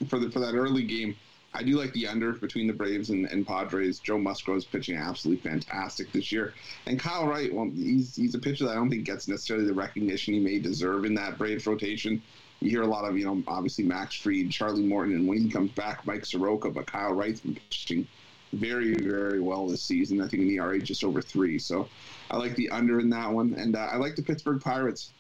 for 0.08 0.18
the 0.18 0.30
for 0.30 0.40
that 0.40 0.54
early 0.54 0.82
game, 0.82 1.16
I 1.54 1.62
do 1.62 1.78
like 1.78 1.92
the 1.92 2.06
under 2.08 2.32
between 2.32 2.66
the 2.66 2.72
Braves 2.72 3.10
and, 3.10 3.26
and 3.26 3.46
Padres. 3.46 4.00
Joe 4.00 4.18
Musgrove 4.18 4.58
is 4.58 4.64
pitching 4.64 4.96
absolutely 4.96 5.48
fantastic 5.48 6.10
this 6.12 6.32
year, 6.32 6.54
and 6.86 6.98
Kyle 6.98 7.26
Wright, 7.26 7.52
well, 7.52 7.70
he's 7.72 8.16
he's 8.16 8.34
a 8.34 8.38
pitcher 8.38 8.64
that 8.64 8.72
I 8.72 8.74
don't 8.74 8.90
think 8.90 9.04
gets 9.04 9.28
necessarily 9.28 9.66
the 9.66 9.74
recognition 9.74 10.34
he 10.34 10.40
may 10.40 10.58
deserve 10.58 11.04
in 11.04 11.14
that 11.14 11.38
Braves 11.38 11.66
rotation. 11.66 12.22
You 12.60 12.68
hear 12.68 12.82
a 12.82 12.86
lot 12.86 13.06
of, 13.06 13.16
you 13.16 13.24
know, 13.24 13.42
obviously 13.46 13.84
Max 13.84 14.14
Fried, 14.14 14.50
Charlie 14.50 14.82
Morton, 14.82 15.14
and 15.14 15.26
when 15.26 15.38
he 15.38 15.48
comes 15.48 15.70
back, 15.70 16.06
Mike 16.06 16.26
Soroka, 16.26 16.68
but 16.68 16.86
Kyle 16.86 17.14
Wright's 17.14 17.40
been 17.40 17.54
pitching 17.54 18.06
very, 18.52 18.94
very 18.94 19.40
well 19.40 19.66
this 19.66 19.82
season. 19.82 20.20
I 20.20 20.28
think 20.28 20.42
an 20.42 20.50
ERA 20.50 20.80
just 20.80 21.04
over 21.04 21.22
three. 21.22 21.58
So 21.58 21.88
I 22.30 22.36
like 22.36 22.56
the 22.56 22.70
under 22.70 23.00
in 23.00 23.10
that 23.10 23.30
one, 23.30 23.54
and 23.54 23.76
uh, 23.76 23.88
I 23.92 23.96
like 23.96 24.16
the 24.16 24.22
Pittsburgh 24.22 24.60
Pirates. 24.60 25.12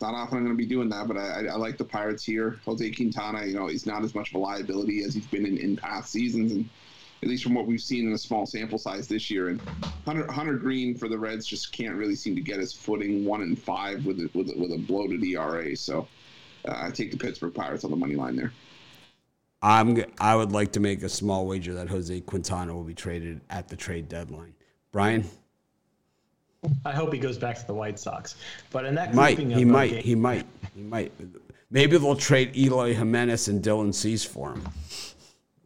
Not 0.00 0.14
often 0.14 0.38
I'm 0.38 0.44
going 0.44 0.56
to 0.56 0.62
be 0.62 0.68
doing 0.68 0.88
that, 0.90 1.08
but 1.08 1.16
I, 1.16 1.46
I, 1.46 1.56
like 1.56 1.76
the 1.76 1.84
Pirates 1.84 2.24
here. 2.24 2.60
Jose 2.64 2.88
Quintana, 2.92 3.44
you 3.44 3.54
know, 3.54 3.66
he's 3.66 3.84
not 3.84 4.04
as 4.04 4.14
much 4.14 4.28
of 4.30 4.36
a 4.36 4.38
liability 4.38 5.02
as 5.02 5.12
he's 5.12 5.26
been 5.26 5.44
in, 5.44 5.58
in 5.58 5.76
past 5.76 6.12
seasons, 6.12 6.52
and 6.52 6.68
at 7.22 7.28
least 7.28 7.42
from 7.42 7.54
what 7.54 7.66
we've 7.66 7.80
seen 7.80 8.06
in 8.06 8.12
a 8.12 8.18
small 8.18 8.46
sample 8.46 8.78
size 8.78 9.08
this 9.08 9.28
year. 9.28 9.48
And 9.48 9.60
Hunter, 10.04 10.30
Hunter 10.30 10.54
Greene 10.54 10.96
for 10.96 11.08
the 11.08 11.18
Reds 11.18 11.46
just 11.46 11.72
can't 11.72 11.96
really 11.96 12.14
seem 12.14 12.36
to 12.36 12.40
get 12.40 12.60
his 12.60 12.72
footing. 12.72 13.24
One 13.24 13.42
and 13.42 13.58
five 13.58 14.06
with 14.06 14.20
a, 14.20 14.30
with 14.34 14.50
a, 14.50 14.56
with 14.56 14.72
a 14.72 14.78
bloated 14.78 15.24
ERA. 15.24 15.74
So 15.76 16.06
uh, 16.68 16.74
I 16.76 16.90
take 16.90 17.10
the 17.10 17.16
Pittsburgh 17.16 17.54
Pirates 17.54 17.82
on 17.82 17.90
the 17.90 17.96
money 17.96 18.14
line 18.14 18.36
there. 18.36 18.52
I'm. 19.62 20.02
I 20.20 20.36
would 20.36 20.52
like 20.52 20.72
to 20.72 20.80
make 20.80 21.02
a 21.02 21.08
small 21.08 21.46
wager 21.46 21.74
that 21.74 21.88
Jose 21.88 22.20
Quintana 22.20 22.74
will 22.74 22.84
be 22.84 22.94
traded 22.94 23.40
at 23.50 23.68
the 23.68 23.76
trade 23.76 24.08
deadline. 24.08 24.54
Brian 24.92 25.24
I 26.84 26.92
hope 26.92 27.12
he 27.12 27.18
goes 27.20 27.38
back 27.38 27.56
to 27.58 27.66
the 27.66 27.74
White 27.74 27.98
Sox. 27.98 28.34
But 28.70 28.84
in 28.84 28.94
that 28.96 29.14
might. 29.14 29.38
He 29.38 29.64
might. 29.64 29.90
ga- 29.90 30.02
He 30.02 30.14
might. 30.14 30.46
He 30.74 30.82
might. 30.82 31.12
Maybe 31.70 31.96
they'll 31.98 32.16
trade 32.16 32.56
Eloy 32.56 32.94
Jimenez 32.94 33.48
and 33.48 33.62
Dylan 33.62 33.94
Cease 33.94 34.24
for 34.24 34.52
him. 34.52 34.66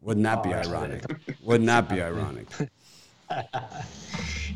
Wouldn't 0.01 0.23
that 0.25 0.43
be 0.43 0.53
Oh, 0.53 0.57
ironic? 0.57 1.03
Wouldn't 1.43 1.67
that 1.67 1.87
be 1.89 2.01
ironic? 2.01 2.47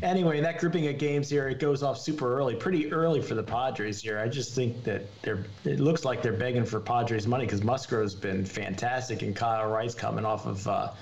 Anyway, 0.02 0.40
that 0.40 0.58
grouping 0.58 0.86
of 0.86 0.96
games 0.96 1.28
here, 1.28 1.48
it 1.48 1.58
goes 1.58 1.82
off 1.82 1.98
super 1.98 2.36
early, 2.38 2.54
pretty 2.54 2.92
early 2.92 3.20
for 3.20 3.34
the 3.34 3.42
Padres 3.42 4.00
here. 4.00 4.20
I 4.20 4.28
just 4.28 4.54
think 4.54 4.84
that 4.84 5.02
they're. 5.22 5.44
It 5.64 5.80
looks 5.80 6.04
like 6.04 6.22
they're 6.22 6.32
begging 6.32 6.64
for 6.64 6.78
Padres 6.78 7.26
money 7.26 7.46
because 7.46 7.64
Musgrove's 7.64 8.14
been 8.14 8.44
fantastic, 8.44 9.22
and 9.22 9.34
Kyle 9.34 9.68
Wright's 9.68 9.94
coming 9.94 10.24
off 10.24 10.46
of 10.46 10.66
uh, 10.68 10.92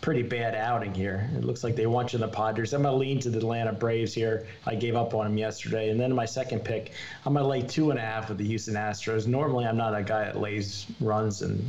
pretty 0.00 0.22
bad 0.22 0.54
outing 0.54 0.94
here. 0.94 1.28
It 1.34 1.42
looks 1.42 1.64
like 1.64 1.74
they 1.74 1.86
want 1.86 2.12
you 2.12 2.18
in 2.18 2.20
the 2.20 2.28
Padres. 2.28 2.72
I'm 2.72 2.82
gonna 2.82 2.96
lean 2.96 3.18
to 3.20 3.30
the 3.30 3.38
Atlanta 3.38 3.72
Braves 3.72 4.14
here. 4.14 4.46
I 4.66 4.76
gave 4.76 4.94
up 4.94 5.14
on 5.14 5.24
them 5.24 5.36
yesterday, 5.36 5.90
and 5.90 5.98
then 5.98 6.14
my 6.14 6.26
second 6.26 6.60
pick, 6.60 6.92
I'm 7.26 7.34
gonna 7.34 7.48
lay 7.48 7.62
two 7.62 7.90
and 7.90 7.98
a 7.98 8.02
half 8.02 8.28
with 8.28 8.38
the 8.38 8.46
Houston 8.46 8.74
Astros. 8.74 9.26
Normally, 9.26 9.64
I'm 9.64 9.76
not 9.76 9.96
a 9.96 10.02
guy 10.04 10.26
that 10.26 10.38
lays 10.38 10.86
runs 11.00 11.42
and 11.42 11.68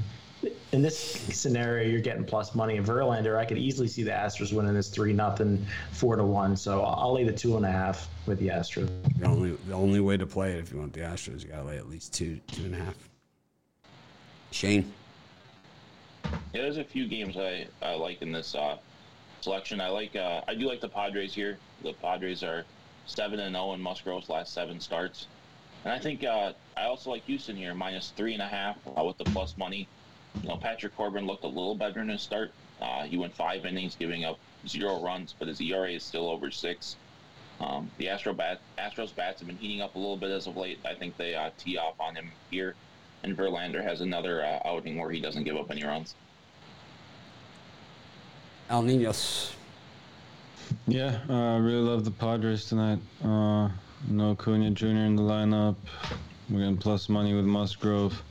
in 0.71 0.81
this 0.81 0.97
scenario, 0.97 1.87
you're 1.89 2.01
getting 2.01 2.23
plus 2.23 2.55
money. 2.55 2.75
In 2.75 2.83
Verlander, 2.83 3.37
I 3.37 3.45
could 3.45 3.57
easily 3.57 3.87
see 3.87 4.03
the 4.03 4.11
Astros 4.11 4.53
winning 4.53 4.73
this 4.73 4.89
three 4.89 5.13
nothing, 5.13 5.65
four 5.91 6.15
to 6.15 6.23
one. 6.23 6.55
So 6.55 6.81
I'll 6.81 7.05
I'll 7.05 7.13
lay 7.13 7.23
the 7.23 7.33
two 7.33 7.57
and 7.57 7.65
a 7.65 7.71
half 7.71 8.09
with 8.25 8.39
the 8.39 8.47
Astros. 8.47 8.89
The 9.19 9.25
only 9.25 9.51
the 9.67 9.73
only 9.73 9.99
way 9.99 10.17
to 10.17 10.25
play 10.25 10.53
it 10.53 10.59
if 10.59 10.71
you 10.71 10.79
want 10.79 10.93
the 10.93 11.01
Astros, 11.01 11.43
you 11.43 11.49
got 11.49 11.57
to 11.57 11.63
lay 11.63 11.77
at 11.77 11.89
least 11.89 12.13
two 12.13 12.39
two 12.47 12.65
and 12.65 12.75
a 12.75 12.79
half. 12.79 12.95
Shane, 14.51 14.93
Yeah, 16.23 16.61
there's 16.61 16.77
a 16.77 16.83
few 16.83 17.07
games 17.07 17.35
I, 17.35 17.67
I 17.81 17.95
like 17.95 18.21
in 18.21 18.31
this 18.31 18.55
uh, 18.55 18.77
selection. 19.41 19.81
I 19.81 19.89
like 19.89 20.15
uh, 20.15 20.41
I 20.47 20.55
do 20.55 20.67
like 20.67 20.81
the 20.81 20.89
Padres 20.89 21.33
here. 21.33 21.57
The 21.83 21.93
Padres 21.93 22.41
are 22.41 22.63
seven 23.05 23.39
and 23.39 23.53
zero 23.53 23.73
in 23.73 23.81
Musgrove's 23.81 24.29
last 24.29 24.53
seven 24.53 24.79
starts, 24.79 25.27
and 25.83 25.91
I 25.91 25.99
think 25.99 26.23
uh, 26.23 26.53
I 26.77 26.85
also 26.85 27.09
like 27.09 27.25
Houston 27.25 27.55
here 27.55 27.73
minus 27.73 28.13
three 28.15 28.33
and 28.33 28.41
a 28.41 28.47
half 28.47 28.77
uh, 28.97 29.03
with 29.03 29.17
the 29.17 29.25
plus 29.25 29.57
money. 29.57 29.87
You 30.41 30.49
know, 30.49 30.57
Patrick 30.57 30.95
Corbin 30.95 31.25
looked 31.25 31.43
a 31.43 31.47
little 31.47 31.75
better 31.75 32.01
in 32.01 32.09
his 32.09 32.21
start. 32.21 32.51
Uh, 32.81 33.03
he 33.03 33.17
went 33.17 33.33
five 33.35 33.65
innings, 33.65 33.95
giving 33.95 34.25
up 34.25 34.37
zero 34.67 35.01
runs, 35.01 35.33
but 35.37 35.47
his 35.47 35.61
ERA 35.61 35.91
is 35.91 36.03
still 36.03 36.29
over 36.29 36.51
six. 36.51 36.97
Um, 37.59 37.89
the 37.97 38.09
Astro 38.09 38.33
bat, 38.33 38.59
Astros 38.77 39.15
bats 39.15 39.39
have 39.39 39.47
been 39.47 39.57
heating 39.57 39.81
up 39.81 39.95
a 39.95 39.97
little 39.97 40.17
bit 40.17 40.29
as 40.29 40.47
of 40.47 40.57
late. 40.57 40.79
I 40.85 40.93
think 40.93 41.15
they 41.15 41.35
uh, 41.35 41.51
tee 41.57 41.77
off 41.77 41.95
on 41.99 42.15
him 42.15 42.29
here, 42.51 42.75
and 43.23 43.35
Verlander 43.35 43.81
has 43.81 44.01
another 44.01 44.43
uh, 44.43 44.67
outing 44.67 44.97
where 44.97 45.09
he 45.09 45.21
doesn't 45.21 45.43
give 45.43 45.55
up 45.55 45.71
any 45.71 45.83
runs. 45.83 46.15
El 48.69 48.81
Ninos. 48.81 49.55
Yeah, 50.87 51.19
uh, 51.29 51.55
I 51.55 51.57
really 51.57 51.81
love 51.81 52.03
the 52.03 52.11
Padres 52.11 52.65
tonight. 52.65 52.99
Uh, 53.23 53.69
no 54.09 54.35
Acuña 54.35 54.73
Jr. 54.73 54.87
in 54.87 55.15
the 55.15 55.21
lineup. 55.21 55.75
We're 56.49 56.59
getting 56.59 56.77
plus 56.77 57.07
money 57.07 57.33
with 57.33 57.45
Musgrove. 57.45 58.21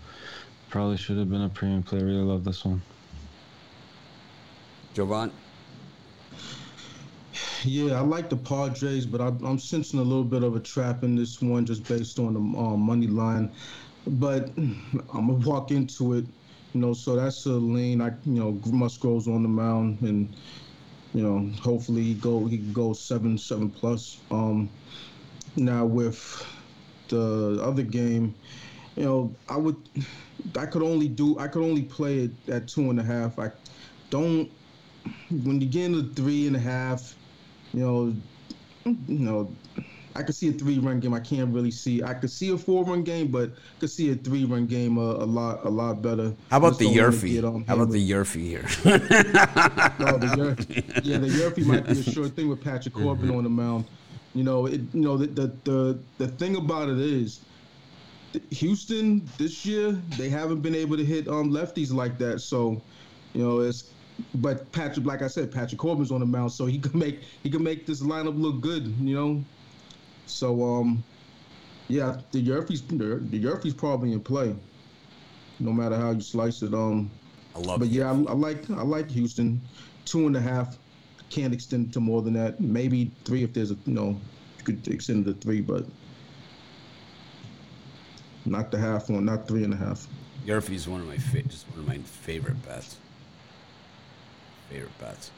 Probably 0.75 0.97
should 0.97 1.19
have 1.19 1.31
been 1.31 1.43
a 1.43 1.49
premium 1.49 1.85
play. 1.85 2.03
Really 2.03 2.17
love 2.17 2.43
this 2.43 2.65
one. 2.65 2.83
Jovan. 4.93 5.31
Yeah, 7.63 7.95
I 7.95 8.01
like 8.01 8.29
the 8.29 8.37
Padres, 8.37 9.07
but 9.07 9.21
I, 9.21 9.29
I'm 9.47 9.61
sensing 9.61 10.01
a 10.01 10.03
little 10.03 10.25
bit 10.25 10.43
of 10.43 10.57
a 10.57 10.59
trap 10.59 11.05
in 11.05 11.15
this 11.15 11.41
one 11.41 11.65
just 11.65 11.87
based 11.87 12.19
on 12.19 12.35
the 12.35 12.59
um, 12.59 12.81
money 12.81 13.07
line. 13.07 13.53
But 14.05 14.51
I'm 14.59 15.05
gonna 15.13 15.35
walk 15.49 15.71
into 15.71 16.15
it, 16.15 16.25
you 16.73 16.81
know. 16.81 16.93
So 16.93 17.15
that's 17.15 17.47
a 17.47 17.53
lean. 17.53 18.01
I, 18.01 18.09
you 18.25 18.41
know, 18.41 18.61
Musgrove's 18.67 19.29
on 19.29 19.45
the 19.45 19.49
mound, 19.49 20.01
and 20.01 20.35
you 21.15 21.23
know, 21.23 21.53
hopefully 21.63 22.03
he 22.03 22.15
go 22.15 22.47
he 22.47 22.59
can 22.59 22.73
go 22.73 22.95
seven 22.95 23.39
seven 23.39 23.71
plus. 23.71 24.19
Um, 24.33 24.69
now 25.55 25.85
with 25.85 26.45
the 27.11 27.61
other 27.63 27.85
game, 27.85 28.35
you 28.97 29.05
know, 29.05 29.35
I 29.49 29.57
would 29.57 29.77
I 30.57 30.67
could 30.67 30.83
only 30.83 31.09
do 31.09 31.39
I 31.39 31.49
could 31.49 31.63
only 31.63 31.83
play 31.83 32.21
it 32.21 32.31
at 32.49 32.69
two 32.69 32.91
and 32.91 33.01
a 33.01 33.03
half. 33.03 33.39
I 33.39 33.51
don't 34.11 34.51
when 35.31 35.61
you 35.61 35.67
get 35.67 35.87
into 35.87 36.15
three 36.15 36.47
and 36.47 36.57
a 36.57 36.61
half, 36.61 37.15
you 37.73 37.81
know, 37.81 38.15
you 38.85 39.19
know, 39.19 39.51
I 40.17 40.23
could 40.23 40.35
see 40.35 40.49
a 40.49 40.53
three 40.53 40.79
run 40.79 41.01
game. 41.01 41.13
I 41.13 41.21
can't 41.21 41.53
really 41.53 41.73
see. 41.73 42.03
I 42.03 42.15
could 42.15 42.31
see 42.31 42.51
a 42.53 42.57
four 42.57 42.85
run 42.85 43.03
game, 43.03 43.29
but 43.29 43.51
I 43.51 43.81
could 43.81 43.91
see 43.91 44.13
a 44.13 44.15
three 44.15 44.45
run 44.45 44.67
game 44.67 44.97
a, 44.97 45.01
a 45.01 45.27
lot 45.27 45.65
a 45.65 45.69
lot 45.69 46.03
better. 46.03 46.33
How 46.51 46.59
about 46.59 46.79
the 46.79 46.87
YRFI? 46.87 47.67
How 47.67 47.75
about 47.75 47.91
the 47.91 48.11
YRFI 48.11 48.41
here? 48.41 48.65
oh, 50.07 50.19
the. 50.19 51.03
Yeah, 51.03 51.19
the 51.19 51.27
YRFI 51.27 51.67
might 51.67 51.87
be 51.87 51.99
a 51.99 52.03
sure 52.13 52.29
thing 52.29 52.49
with 52.49 52.63
Patrick 52.63 52.95
Corbin 52.95 53.27
mm-hmm. 53.27 53.39
on 53.39 53.45
the 53.45 53.51
mound. 53.51 53.87
You 54.35 54.45
know, 54.45 54.67
it. 54.67 54.81
You 54.93 55.01
know, 55.01 55.17
the 55.17 55.27
the 55.27 55.53
the, 55.65 55.99
the 56.19 56.29
thing 56.29 56.57
about 56.57 56.89
it 56.89 56.99
is. 56.99 57.41
Houston 58.51 59.29
this 59.39 59.65
year 59.65 59.93
they 60.17 60.29
haven't 60.29 60.61
been 60.61 60.75
able 60.75 60.97
to 60.97 61.05
hit 61.05 61.29
um 61.29 61.51
lefties 61.51 61.93
like 61.93 62.19
that, 62.19 62.41
so 62.41 62.81
you 63.33 63.43
know 63.43 63.61
it's 63.61 63.91
but 64.37 64.71
Patrick, 64.73 65.07
like 65.07 65.23
I 65.23 65.29
said, 65.29 65.51
Patrick 65.51 65.79
Corbin's 65.79 66.13
on 66.13 66.21
the 66.21 66.27
mound, 66.27 66.53
so 66.53 66.67
he 66.67 66.79
can 66.87 66.99
make 66.99 67.23
he 67.43 67.51
can 67.51 67.63
make 67.63 67.87
this 67.87 68.03
lineup 68.03 68.41
look 68.41 68.61
good, 68.61 68.87
you 69.01 69.15
know. 69.15 69.45
So 70.27 70.63
um, 70.63 71.03
yeah, 71.89 72.21
the 72.33 72.45
YRFI's 72.45 72.83
the 72.83 73.41
YRFI's 73.41 73.75
probably 73.75 74.13
in 74.13 74.21
play, 74.21 74.55
no 75.61 75.73
matter 75.73 75.97
how 75.97 76.13
you 76.13 76.21
slice 76.21 76.63
it. 76.63 76.75
Um, 76.75 77.11
I 77.55 77.59
love. 77.61 77.81
But 77.81 77.89
yeah, 77.89 78.11
I, 78.11 78.15
I, 78.15 78.35
like 78.35 78.71
I 78.71 78.83
like 78.83 79.11
Houston, 79.11 79.61
two 80.05 80.27
and 80.27 80.37
a 80.37 80.41
half. 80.41 80.79
Can't 81.31 81.53
extend 81.53 81.93
to 81.95 82.01
more 82.01 82.23
than 82.23 82.35
that. 82.35 82.61
Maybe 82.61 83.11
three 83.25 83.43
if 83.43 83.53
there's 83.53 83.71
a 83.71 83.77
you 83.87 83.95
know 83.95 84.21
you 84.59 84.65
could 84.65 84.87
extend 84.89 85.25
to 85.27 85.35
three, 85.35 85.61
but 85.61 85.85
not 88.47 88.71
the 88.71 88.79
half 88.79 89.11
one, 89.11 89.25
not 89.25 89.47
three 89.49 89.65
and 89.65 89.73
a 89.73 89.77
half. 89.77 90.07
YRFI's 90.47 90.87
one 90.87 91.01
of 91.01 91.07
my 91.07 91.17
fa- 91.17 91.43
just 91.43 91.67
one 91.71 91.81
of 91.81 91.87
my 91.87 91.99
favorite 91.99 92.63
bets 92.67 92.97
favorite 94.75 94.99
bets. 94.99 95.31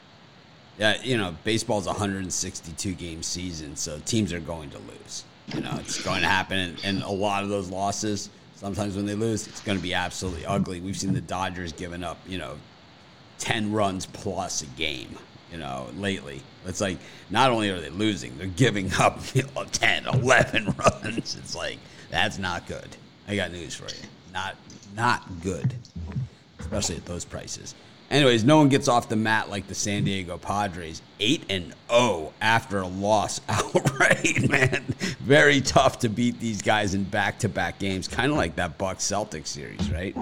Yeah, 0.79 1.01
you 1.03 1.17
know, 1.17 1.35
baseball's 1.43 1.85
a 1.87 1.89
162 1.89 2.93
game 2.93 3.23
season, 3.23 3.75
so 3.75 3.99
teams 4.05 4.31
are 4.31 4.39
going 4.39 4.69
to 4.71 4.77
lose. 4.77 5.23
You 5.53 5.61
know, 5.61 5.75
it's 5.79 6.01
going 6.03 6.21
to 6.21 6.27
happen, 6.27 6.57
and, 6.57 6.77
and 6.83 7.03
a 7.03 7.11
lot 7.11 7.43
of 7.43 7.49
those 7.49 7.69
losses, 7.69 8.29
sometimes 8.55 8.95
when 8.95 9.05
they 9.05 9.15
lose, 9.15 9.47
it's 9.47 9.61
going 9.61 9.77
to 9.77 9.81
be 9.81 9.93
absolutely 9.93 10.45
ugly. 10.45 10.81
We've 10.81 10.97
seen 10.97 11.13
the 11.13 11.21
Dodgers 11.21 11.71
giving 11.71 12.03
up, 12.03 12.17
you 12.27 12.37
know, 12.37 12.57
10 13.39 13.71
runs 13.71 14.05
plus 14.05 14.61
a 14.61 14.65
game, 14.77 15.15
you 15.51 15.57
know, 15.57 15.87
lately. 15.95 16.41
It's 16.65 16.81
like 16.81 16.97
not 17.29 17.49
only 17.49 17.69
are 17.69 17.79
they 17.79 17.89
losing, 17.89 18.37
they're 18.37 18.47
giving 18.47 18.91
up 18.99 19.19
you 19.33 19.43
know, 19.55 19.65
10, 19.71 20.07
11 20.07 20.65
runs. 20.77 21.35
It's 21.35 21.55
like, 21.55 21.77
that's 22.09 22.37
not 22.37 22.67
good. 22.67 22.87
I 23.27 23.35
got 23.35 23.51
news 23.51 23.75
for 23.75 23.85
you. 23.85 24.01
Not, 24.33 24.55
not 24.95 25.41
good, 25.41 25.73
especially 26.59 26.95
at 26.95 27.05
those 27.05 27.25
prices. 27.25 27.75
Anyways, 28.09 28.45
no 28.45 28.57
one 28.57 28.69
gets 28.69 28.87
off 28.87 29.09
the 29.09 29.17
mat 29.17 29.49
like 29.49 29.67
the 29.67 29.75
San 29.75 30.05
Diego 30.05 30.37
Padres. 30.37 31.01
8 31.19 31.43
and 31.49 31.73
0 31.91 32.33
after 32.39 32.79
a 32.79 32.87
loss 32.87 33.41
outright, 33.49 34.49
man. 34.49 34.83
Very 35.19 35.59
tough 35.59 35.99
to 35.99 36.09
beat 36.09 36.39
these 36.39 36.61
guys 36.61 36.93
in 36.93 37.03
back-to-back 37.03 37.79
games, 37.79 38.07
kind 38.07 38.31
of 38.31 38.37
like 38.37 38.55
that 38.55 38.77
Bucks 38.77 39.03
Celtics 39.03 39.47
series, 39.47 39.91
right? 39.91 40.15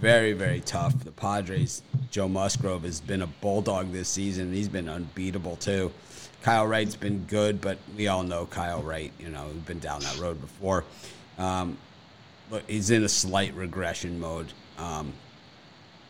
Very, 0.00 0.32
very 0.32 0.60
tough. 0.60 0.98
The 1.04 1.12
Padres, 1.12 1.82
Joe 2.10 2.28
Musgrove 2.28 2.82
has 2.82 3.00
been 3.00 3.22
a 3.22 3.26
bulldog 3.26 3.92
this 3.92 4.08
season. 4.08 4.52
He's 4.52 4.68
been 4.68 4.88
unbeatable 4.88 5.56
too. 5.56 5.92
Kyle 6.42 6.66
Wright's 6.66 6.96
been 6.96 7.24
good, 7.24 7.60
but 7.60 7.78
we 7.96 8.08
all 8.08 8.22
know 8.22 8.46
Kyle 8.46 8.82
Wright. 8.82 9.12
You 9.18 9.28
know, 9.28 9.46
we've 9.52 9.66
been 9.66 9.80
down 9.80 10.00
that 10.00 10.18
road 10.18 10.40
before. 10.40 10.84
Um, 11.38 11.78
but 12.50 12.62
he's 12.66 12.90
in 12.90 13.04
a 13.04 13.08
slight 13.08 13.54
regression 13.54 14.18
mode. 14.20 14.52
Um, 14.78 15.12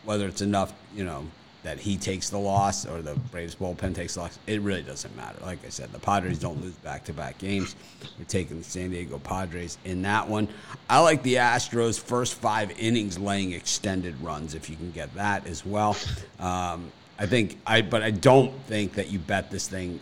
whether 0.05 0.27
it's 0.27 0.41
enough, 0.41 0.73
you 0.95 1.03
know, 1.03 1.25
that 1.63 1.77
he 1.77 1.97
takes 1.97 2.29
the 2.29 2.37
loss 2.37 2.85
or 2.85 3.01
the 3.01 3.15
Braves 3.31 3.55
bullpen 3.55 3.93
takes 3.93 4.13
the 4.13 4.21
loss, 4.21 4.39
it 4.47 4.61
really 4.61 4.81
doesn't 4.81 5.15
matter. 5.17 5.37
Like 5.41 5.63
I 5.65 5.69
said, 5.69 5.91
the 5.91 5.99
Padres 5.99 6.39
don't 6.39 6.61
lose 6.61 6.73
back 6.75 7.03
to 7.05 7.13
back 7.13 7.37
games. 7.37 7.75
We're 8.17 8.25
taking 8.25 8.59
the 8.59 8.63
San 8.63 8.91
Diego 8.91 9.19
Padres 9.19 9.77
in 9.83 10.01
that 10.03 10.27
one. 10.27 10.47
I 10.89 10.99
like 11.01 11.21
the 11.23 11.35
Astros 11.35 11.99
first 11.99 12.35
five 12.35 12.71
innings 12.79 13.19
laying 13.19 13.51
extended 13.51 14.19
runs 14.21 14.55
if 14.55 14.69
you 14.69 14.77
can 14.77 14.91
get 14.91 15.13
that 15.15 15.47
as 15.47 15.65
well. 15.65 15.97
Um, 16.39 16.91
I 17.17 17.25
think 17.25 17.59
I, 17.67 17.81
but 17.81 18.03
I 18.03 18.11
don't 18.11 18.53
think 18.63 18.93
that 18.93 19.09
you 19.09 19.19
bet 19.19 19.51
this 19.51 19.67
thing 19.67 19.99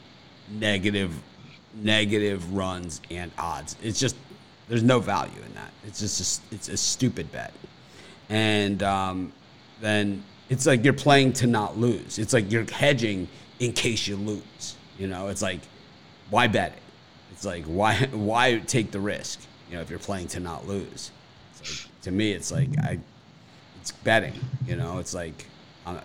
negative, 0.51 1.11
negative 1.73 2.53
runs 2.53 3.01
and 3.09 3.31
odds. 3.39 3.75
It's 3.81 3.99
just 3.99 4.15
there's 4.67 4.83
no 4.83 4.99
value 4.99 5.41
in 5.45 5.53
that. 5.55 5.71
It's 5.85 5.99
just 5.99 6.41
a, 6.51 6.55
it's 6.55 6.69
a 6.69 6.77
stupid 6.77 7.31
bet, 7.31 7.53
and 8.29 8.83
um, 8.83 9.31
then 9.81 10.23
it's 10.49 10.65
like 10.65 10.83
you're 10.83 10.93
playing 10.93 11.33
to 11.33 11.47
not 11.47 11.77
lose. 11.77 12.19
It's 12.19 12.33
like 12.33 12.51
you're 12.51 12.69
hedging 12.69 13.27
in 13.59 13.73
case 13.73 14.07
you 14.07 14.15
lose. 14.15 14.75
You 14.97 15.07
know, 15.07 15.27
it's 15.27 15.41
like 15.41 15.59
why 16.29 16.47
bet 16.47 16.73
it? 16.73 16.79
It's 17.31 17.45
like 17.45 17.65
why 17.65 17.95
why 18.11 18.59
take 18.59 18.91
the 18.91 18.99
risk? 18.99 19.39
You 19.69 19.75
know, 19.75 19.81
if 19.81 19.89
you're 19.89 19.99
playing 19.99 20.27
to 20.29 20.39
not 20.39 20.67
lose. 20.67 21.11
Like, 21.59 21.87
to 22.03 22.11
me, 22.11 22.31
it's 22.31 22.51
like 22.51 22.69
I, 22.79 22.99
it's 23.81 23.91
betting. 23.91 24.33
You 24.65 24.75
know, 24.75 24.99
it's 24.99 25.13
like 25.13 25.45
I'm, 25.85 25.99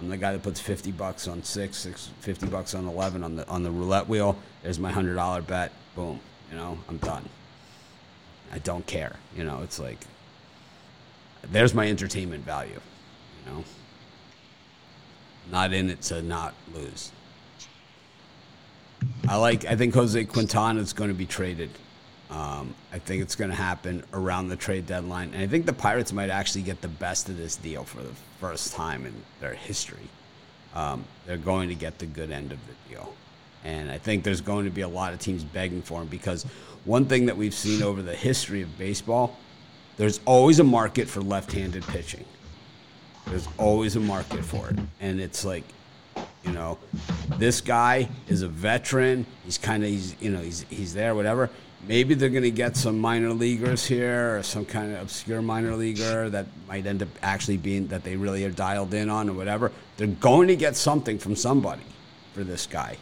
I'm 0.00 0.08
the 0.08 0.16
guy 0.16 0.32
that 0.32 0.42
puts 0.42 0.60
50 0.60 0.92
bucks 0.92 1.26
on 1.26 1.42
six, 1.42 1.76
six, 1.76 2.10
50 2.20 2.46
bucks 2.46 2.74
on 2.74 2.86
11 2.86 3.24
on 3.24 3.36
the 3.36 3.48
on 3.48 3.62
the 3.62 3.70
roulette 3.70 4.08
wheel. 4.08 4.36
There's 4.62 4.78
my 4.78 4.92
hundred 4.92 5.14
dollar 5.14 5.42
bet. 5.42 5.72
Boom. 5.94 6.20
You 6.50 6.56
know, 6.56 6.78
I'm 6.88 6.98
done. 6.98 7.28
I 8.52 8.58
don't 8.58 8.86
care. 8.86 9.16
You 9.36 9.44
know, 9.44 9.60
it's 9.62 9.78
like 9.78 9.98
there's 11.50 11.74
my 11.74 11.88
entertainment 11.88 12.44
value. 12.44 12.80
You 13.46 13.52
know, 13.52 13.64
not 15.50 15.72
in 15.72 15.90
it 15.90 16.02
to 16.02 16.22
not 16.22 16.54
lose. 16.74 17.12
I 19.28 19.36
like. 19.36 19.64
I 19.64 19.76
think 19.76 19.94
Jose 19.94 20.24
Quintana 20.24 20.80
is 20.80 20.92
going 20.92 21.10
to 21.10 21.14
be 21.14 21.26
traded. 21.26 21.70
Um, 22.30 22.74
I 22.92 22.98
think 22.98 23.22
it's 23.22 23.36
going 23.36 23.50
to 23.50 23.56
happen 23.56 24.04
around 24.12 24.48
the 24.48 24.56
trade 24.56 24.86
deadline, 24.86 25.32
and 25.32 25.42
I 25.42 25.46
think 25.46 25.64
the 25.64 25.72
Pirates 25.72 26.12
might 26.12 26.28
actually 26.28 26.62
get 26.62 26.82
the 26.82 26.88
best 26.88 27.28
of 27.30 27.38
this 27.38 27.56
deal 27.56 27.84
for 27.84 28.02
the 28.02 28.12
first 28.38 28.74
time 28.74 29.06
in 29.06 29.14
their 29.40 29.54
history. 29.54 30.08
Um, 30.74 31.04
they're 31.26 31.38
going 31.38 31.70
to 31.70 31.74
get 31.74 31.98
the 31.98 32.06
good 32.06 32.30
end 32.30 32.52
of 32.52 32.58
the 32.66 32.94
deal, 32.94 33.14
and 33.64 33.90
I 33.90 33.96
think 33.96 34.24
there's 34.24 34.42
going 34.42 34.66
to 34.66 34.70
be 34.70 34.82
a 34.82 34.88
lot 34.88 35.14
of 35.14 35.20
teams 35.20 35.42
begging 35.42 35.80
for 35.80 36.02
him 36.02 36.08
because 36.08 36.44
one 36.88 37.04
thing 37.04 37.26
that 37.26 37.36
we've 37.36 37.54
seen 37.54 37.82
over 37.82 38.02
the 38.02 38.14
history 38.14 38.62
of 38.62 38.78
baseball 38.78 39.36
there's 39.98 40.20
always 40.24 40.60
a 40.60 40.64
market 40.64 41.08
for 41.08 41.20
left-handed 41.20 41.82
pitching. 41.88 42.24
There's 43.26 43.48
always 43.58 43.96
a 43.96 44.00
market 44.00 44.44
for 44.44 44.70
it, 44.70 44.78
and 45.00 45.20
it's 45.20 45.44
like, 45.44 45.64
you 46.44 46.52
know, 46.52 46.78
this 47.36 47.60
guy 47.60 48.08
is 48.28 48.42
a 48.42 48.48
veteran. 48.48 49.26
He's 49.44 49.58
kind 49.58 49.82
of 49.82 49.90
he's 49.90 50.14
you 50.20 50.30
know 50.30 50.38
he's 50.38 50.64
he's 50.70 50.94
there 50.94 51.14
whatever. 51.14 51.50
Maybe 51.86 52.14
they're 52.14 52.28
going 52.28 52.44
to 52.44 52.50
get 52.50 52.76
some 52.76 52.98
minor 52.98 53.30
leaguers 53.30 53.86
here 53.86 54.38
or 54.38 54.42
some 54.42 54.64
kind 54.64 54.94
of 54.94 55.02
obscure 55.02 55.42
minor 55.42 55.74
leaguer 55.74 56.28
that 56.30 56.46
might 56.66 56.86
end 56.86 57.02
up 57.02 57.08
actually 57.22 57.56
being 57.56 57.88
that 57.88 58.02
they 58.02 58.16
really 58.16 58.44
are 58.44 58.50
dialed 58.50 58.94
in 58.94 59.10
on 59.10 59.28
or 59.28 59.32
whatever. 59.32 59.70
They're 59.96 60.06
going 60.06 60.48
to 60.48 60.56
get 60.56 60.76
something 60.76 61.18
from 61.18 61.36
somebody 61.36 61.84
for 62.34 62.44
this 62.44 62.66
guy. 62.66 62.96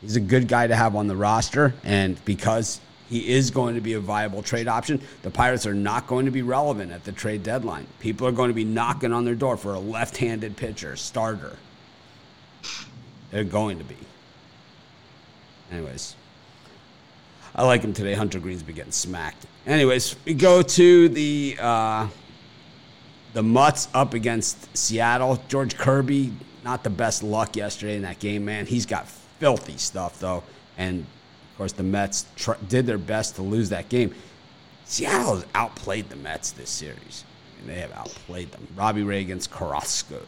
He's 0.00 0.16
a 0.16 0.20
good 0.20 0.48
guy 0.48 0.66
to 0.66 0.76
have 0.76 0.96
on 0.96 1.06
the 1.06 1.16
roster, 1.16 1.74
and 1.84 2.22
because 2.24 2.80
he 3.08 3.28
is 3.28 3.50
going 3.50 3.74
to 3.76 3.80
be 3.80 3.92
a 3.92 4.00
viable 4.00 4.42
trade 4.42 4.68
option. 4.68 5.00
The 5.22 5.30
Pirates 5.30 5.66
are 5.66 5.74
not 5.74 6.06
going 6.06 6.26
to 6.26 6.32
be 6.32 6.42
relevant 6.42 6.92
at 6.92 7.04
the 7.04 7.12
trade 7.12 7.42
deadline. 7.42 7.86
People 8.00 8.26
are 8.26 8.32
going 8.32 8.48
to 8.48 8.54
be 8.54 8.64
knocking 8.64 9.12
on 9.12 9.24
their 9.24 9.34
door 9.34 9.56
for 9.56 9.74
a 9.74 9.78
left 9.78 10.16
handed 10.16 10.56
pitcher, 10.56 10.96
starter. 10.96 11.56
They're 13.30 13.44
going 13.44 13.78
to 13.78 13.84
be. 13.84 13.96
Anyways, 15.70 16.16
I 17.54 17.64
like 17.64 17.82
him 17.82 17.92
today. 17.92 18.14
Hunter 18.14 18.38
Greene's 18.38 18.62
been 18.62 18.74
getting 18.74 18.92
smacked. 18.92 19.46
Anyways, 19.66 20.16
we 20.24 20.34
go 20.34 20.62
to 20.62 21.08
the 21.08 21.56
uh, 21.60 22.08
the 23.32 23.42
Mutts 23.42 23.88
up 23.94 24.14
against 24.14 24.76
Seattle. 24.76 25.42
George 25.48 25.76
Kirby, 25.76 26.32
not 26.64 26.84
the 26.84 26.90
best 26.90 27.22
luck 27.22 27.56
yesterday 27.56 27.96
in 27.96 28.02
that 28.02 28.18
game, 28.18 28.44
man. 28.44 28.66
He's 28.66 28.86
got 28.86 29.08
filthy 29.08 29.76
stuff 29.76 30.18
though, 30.20 30.44
and 30.78 31.06
of 31.56 31.58
course, 31.58 31.72
the 31.72 31.82
Mets 31.82 32.26
tr- 32.36 32.52
did 32.68 32.84
their 32.84 32.98
best 32.98 33.36
to 33.36 33.42
lose 33.42 33.70
that 33.70 33.88
game. 33.88 34.14
Seattle 34.84 35.36
has 35.36 35.46
outplayed 35.54 36.10
the 36.10 36.16
Mets 36.16 36.50
this 36.50 36.68
series. 36.68 37.24
I 37.56 37.66
mean, 37.66 37.74
they 37.74 37.80
have 37.80 37.92
outplayed 37.92 38.52
them. 38.52 38.68
Robbie 38.76 39.04
Ray 39.04 39.22
against 39.22 39.50
Carrasco. 39.50 40.20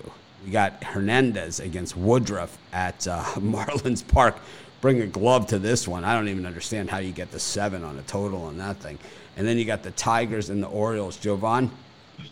We 0.43 0.51
got 0.51 0.83
Hernandez 0.83 1.61
against 1.61 1.99
Woodruff 1.99 2.57
at 2.73 3.07
uh, 3.07 3.23
Marlins 3.35 4.09
Park. 4.09 4.37
bring 4.81 5.03
a 5.03 5.07
glove 5.07 5.47
to 5.49 5.59
this 5.59 5.87
one. 5.87 6.03
I 6.03 6.15
don't 6.15 6.29
even 6.29 6.47
understand 6.47 6.89
how 6.89 6.97
you 6.97 7.13
get 7.13 7.31
the 7.31 7.39
seven 7.39 7.85
on 7.85 7.99
a 7.99 8.03
total 8.05 8.45
on 8.45 8.57
that 8.57 8.79
thing. 8.79 8.99
And 9.37 9.47
then 9.47 9.59
you 9.59 9.67
got 9.67 9.83
the 9.83 9.91
Tigers 9.91 10.49
and 10.49 10.63
the 10.63 10.69
Orioles. 10.69 11.19
Jovan, 11.19 11.71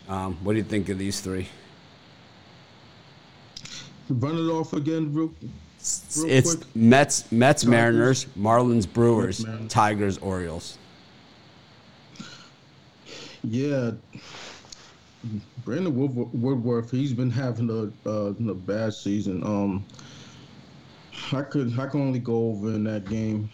um, 0.09 0.39
what 0.43 0.53
do 0.53 0.57
you 0.57 0.63
think 0.63 0.89
of 0.89 0.97
these 0.97 1.19
three? 1.19 1.47
Run 4.09 4.37
it 4.37 4.49
off 4.51 4.73
again, 4.73 5.13
real, 5.13 5.31
real 6.17 6.29
it's 6.29 6.55
quick. 6.55 6.75
Mets, 6.75 7.31
Mets, 7.31 7.63
Tigers. 7.63 7.69
Mariners, 7.69 8.25
Marlins, 8.37 8.91
Brewers, 8.91 9.45
Mariners. 9.45 9.71
Tigers, 9.71 10.17
Orioles. 10.19 10.77
Yeah. 13.43 13.91
Brandon 15.65 15.93
Woodruff, 16.33 16.91
he's 16.91 17.13
been 17.13 17.29
having 17.29 17.69
a, 17.69 18.09
uh, 18.09 18.29
a 18.29 18.53
bad 18.53 18.93
season. 18.93 19.43
Um, 19.43 19.85
I 21.33 21.41
could 21.41 21.77
I 21.77 21.87
can 21.87 22.01
only 22.01 22.19
go 22.19 22.49
over 22.49 22.69
in 22.69 22.83
that 22.85 23.05
game. 23.05 23.49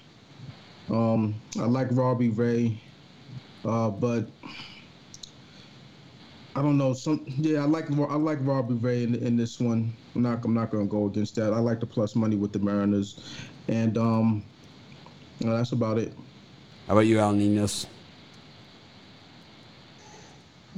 Um, 0.90 1.36
I 1.60 1.64
like 1.64 1.88
Robbie 1.92 2.30
Ray, 2.30 2.80
uh, 3.66 3.90
but 3.90 4.28
I 6.56 6.62
don't 6.62 6.78
know. 6.78 6.94
Some 6.94 7.26
yeah, 7.28 7.62
I 7.62 7.66
like 7.66 7.90
I 7.92 8.16
like 8.16 8.38
Robbie 8.42 8.76
Ray 8.76 9.04
in, 9.04 9.16
in 9.16 9.36
this 9.36 9.60
one. 9.60 9.94
I'm 10.16 10.22
not 10.22 10.46
I'm 10.46 10.54
not 10.54 10.70
gonna 10.70 10.86
go 10.86 11.08
against 11.08 11.36
that. 11.36 11.52
I 11.54 11.60
like 11.60 11.80
the 11.80 11.88
plus 11.88 12.16
money 12.16 12.36
with 12.36 12.54
the 12.54 12.60
Mariners, 12.60 13.20
and 13.68 13.98
um, 13.98 14.44
well, 15.42 15.58
that's 15.58 15.72
about 15.72 15.98
it. 15.98 16.14
How 16.88 16.94
about 16.94 17.08
you, 17.08 17.20
Al 17.20 17.34
Ninos? 17.34 17.88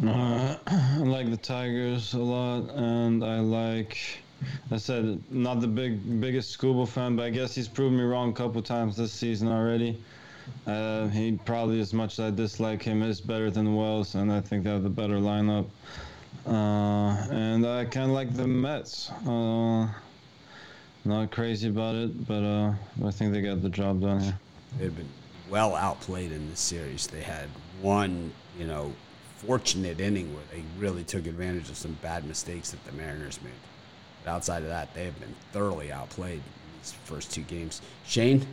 Uh, 0.06 0.56
I 0.68 0.98
like 1.00 1.30
the 1.30 1.38
Tigers 1.38 2.14
a 2.14 2.20
lot, 2.20 2.70
and 2.76 3.24
I 3.24 3.40
like. 3.40 3.98
I 4.72 4.78
said 4.78 5.22
not 5.32 5.60
the 5.62 5.68
big 5.68 6.22
biggest 6.22 6.58
Skubal 6.58 6.88
fan, 6.88 7.16
but 7.16 7.24
I 7.24 7.30
guess 7.32 7.56
he's 7.56 7.68
proven 7.68 7.98
me 7.98 8.04
wrong 8.04 8.30
a 8.30 8.34
couple 8.34 8.62
times 8.62 8.96
this 8.96 9.12
season 9.12 9.50
already. 9.50 10.02
Uh, 10.68 11.08
he 11.08 11.40
probably, 11.46 11.80
as 11.80 11.94
much 11.94 12.20
as 12.20 12.20
I 12.20 12.32
dislike 12.32 12.82
him, 12.82 13.02
is 13.04 13.22
better 13.22 13.52
than 13.52 13.76
Wells, 13.76 14.16
and 14.16 14.32
I 14.32 14.42
think 14.42 14.64
they 14.64 14.72
have 14.72 14.84
the 14.84 14.90
better 14.90 15.16
lineup. 15.16 15.68
Uh, 16.48 17.16
and 17.32 17.66
I 17.66 17.86
kind 17.86 18.06
of 18.06 18.12
like 18.12 18.34
the 18.34 18.48
Mets. 18.48 19.12
Uh, 19.28 19.88
not 21.04 21.32
crazy 21.32 21.70
about 21.70 21.96
it, 21.96 22.28
but 22.28 22.44
uh, 22.44 22.74
I 23.06 23.12
think 23.12 23.32
they 23.34 23.42
got 23.42 23.62
the 23.62 23.70
job 23.70 24.02
done 24.02 24.20
here. 24.20 24.40
They've 24.80 24.96
been 24.96 25.10
well 25.50 25.76
outplayed 25.76 26.32
in 26.32 26.50
this 26.50 26.60
series. 26.60 27.08
They 27.08 27.22
had 27.22 27.48
one, 27.82 28.32
you 28.60 28.66
know, 28.66 28.94
fortunate 29.38 30.00
inning 30.00 30.34
where 30.34 30.44
they 30.52 30.64
really 30.80 31.04
took 31.04 31.28
advantage 31.28 31.70
of 31.70 31.78
some 31.78 31.98
bad 32.02 32.26
mistakes 32.26 32.72
that 32.72 32.84
the 32.86 32.92
Mariners 32.94 33.40
made. 33.44 33.52
But 34.24 34.32
outside 34.32 34.64
of 34.64 34.70
that, 34.70 34.94
they 34.94 35.06
have 35.06 35.20
been 35.20 35.36
thoroughly 35.52 35.92
outplayed 35.92 36.38
in 36.38 36.80
these 36.80 36.94
first 37.04 37.32
two 37.32 37.42
games. 37.44 37.82
Shane, 38.06 38.46